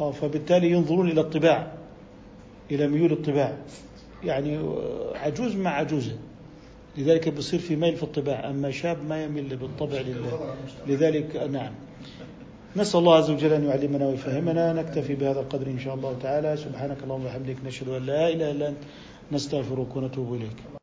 آه 0.00 0.10
فبالتالي 0.10 0.70
ينظرون 0.70 1.10
إلى 1.10 1.20
الطباع 1.20 1.72
إلى 2.70 2.88
ميول 2.88 3.12
الطباع. 3.12 3.56
يعني 4.24 4.58
عجوز 5.14 5.56
مع 5.56 5.70
عجوزه 5.70 6.16
لذلك 6.98 7.28
بصير 7.28 7.60
في 7.60 7.76
ميل 7.76 7.96
في 7.96 8.02
الطباع. 8.02 8.50
أما 8.50 8.70
شاب 8.70 9.04
ما 9.08 9.24
يميل 9.24 9.56
بالطبع 9.56 10.00
لله. 10.00 10.54
لذلك 10.86 11.36
نعم. 11.36 11.72
نسأل 12.76 13.00
الله 13.00 13.16
عز 13.16 13.30
وجل 13.30 13.52
أن 13.52 13.64
يعلمنا 13.64 14.06
ويفهمنا 14.06 14.72
نكتفي 14.72 15.14
بهذا 15.14 15.40
القدر 15.40 15.66
إن 15.66 15.78
شاء 15.78 15.94
الله 15.94 16.16
تعالى. 16.22 16.56
سبحانك 16.56 17.04
اللهم 17.04 17.24
وبحمدك 17.24 17.56
نشهد 17.66 17.88
أن 17.88 18.06
لا 18.06 18.28
إله 18.28 18.50
إلا 18.50 18.68
أنت 18.68 18.82
نستغفرك 19.32 19.96
ونتوب 19.96 20.34
إليك. 20.34 20.80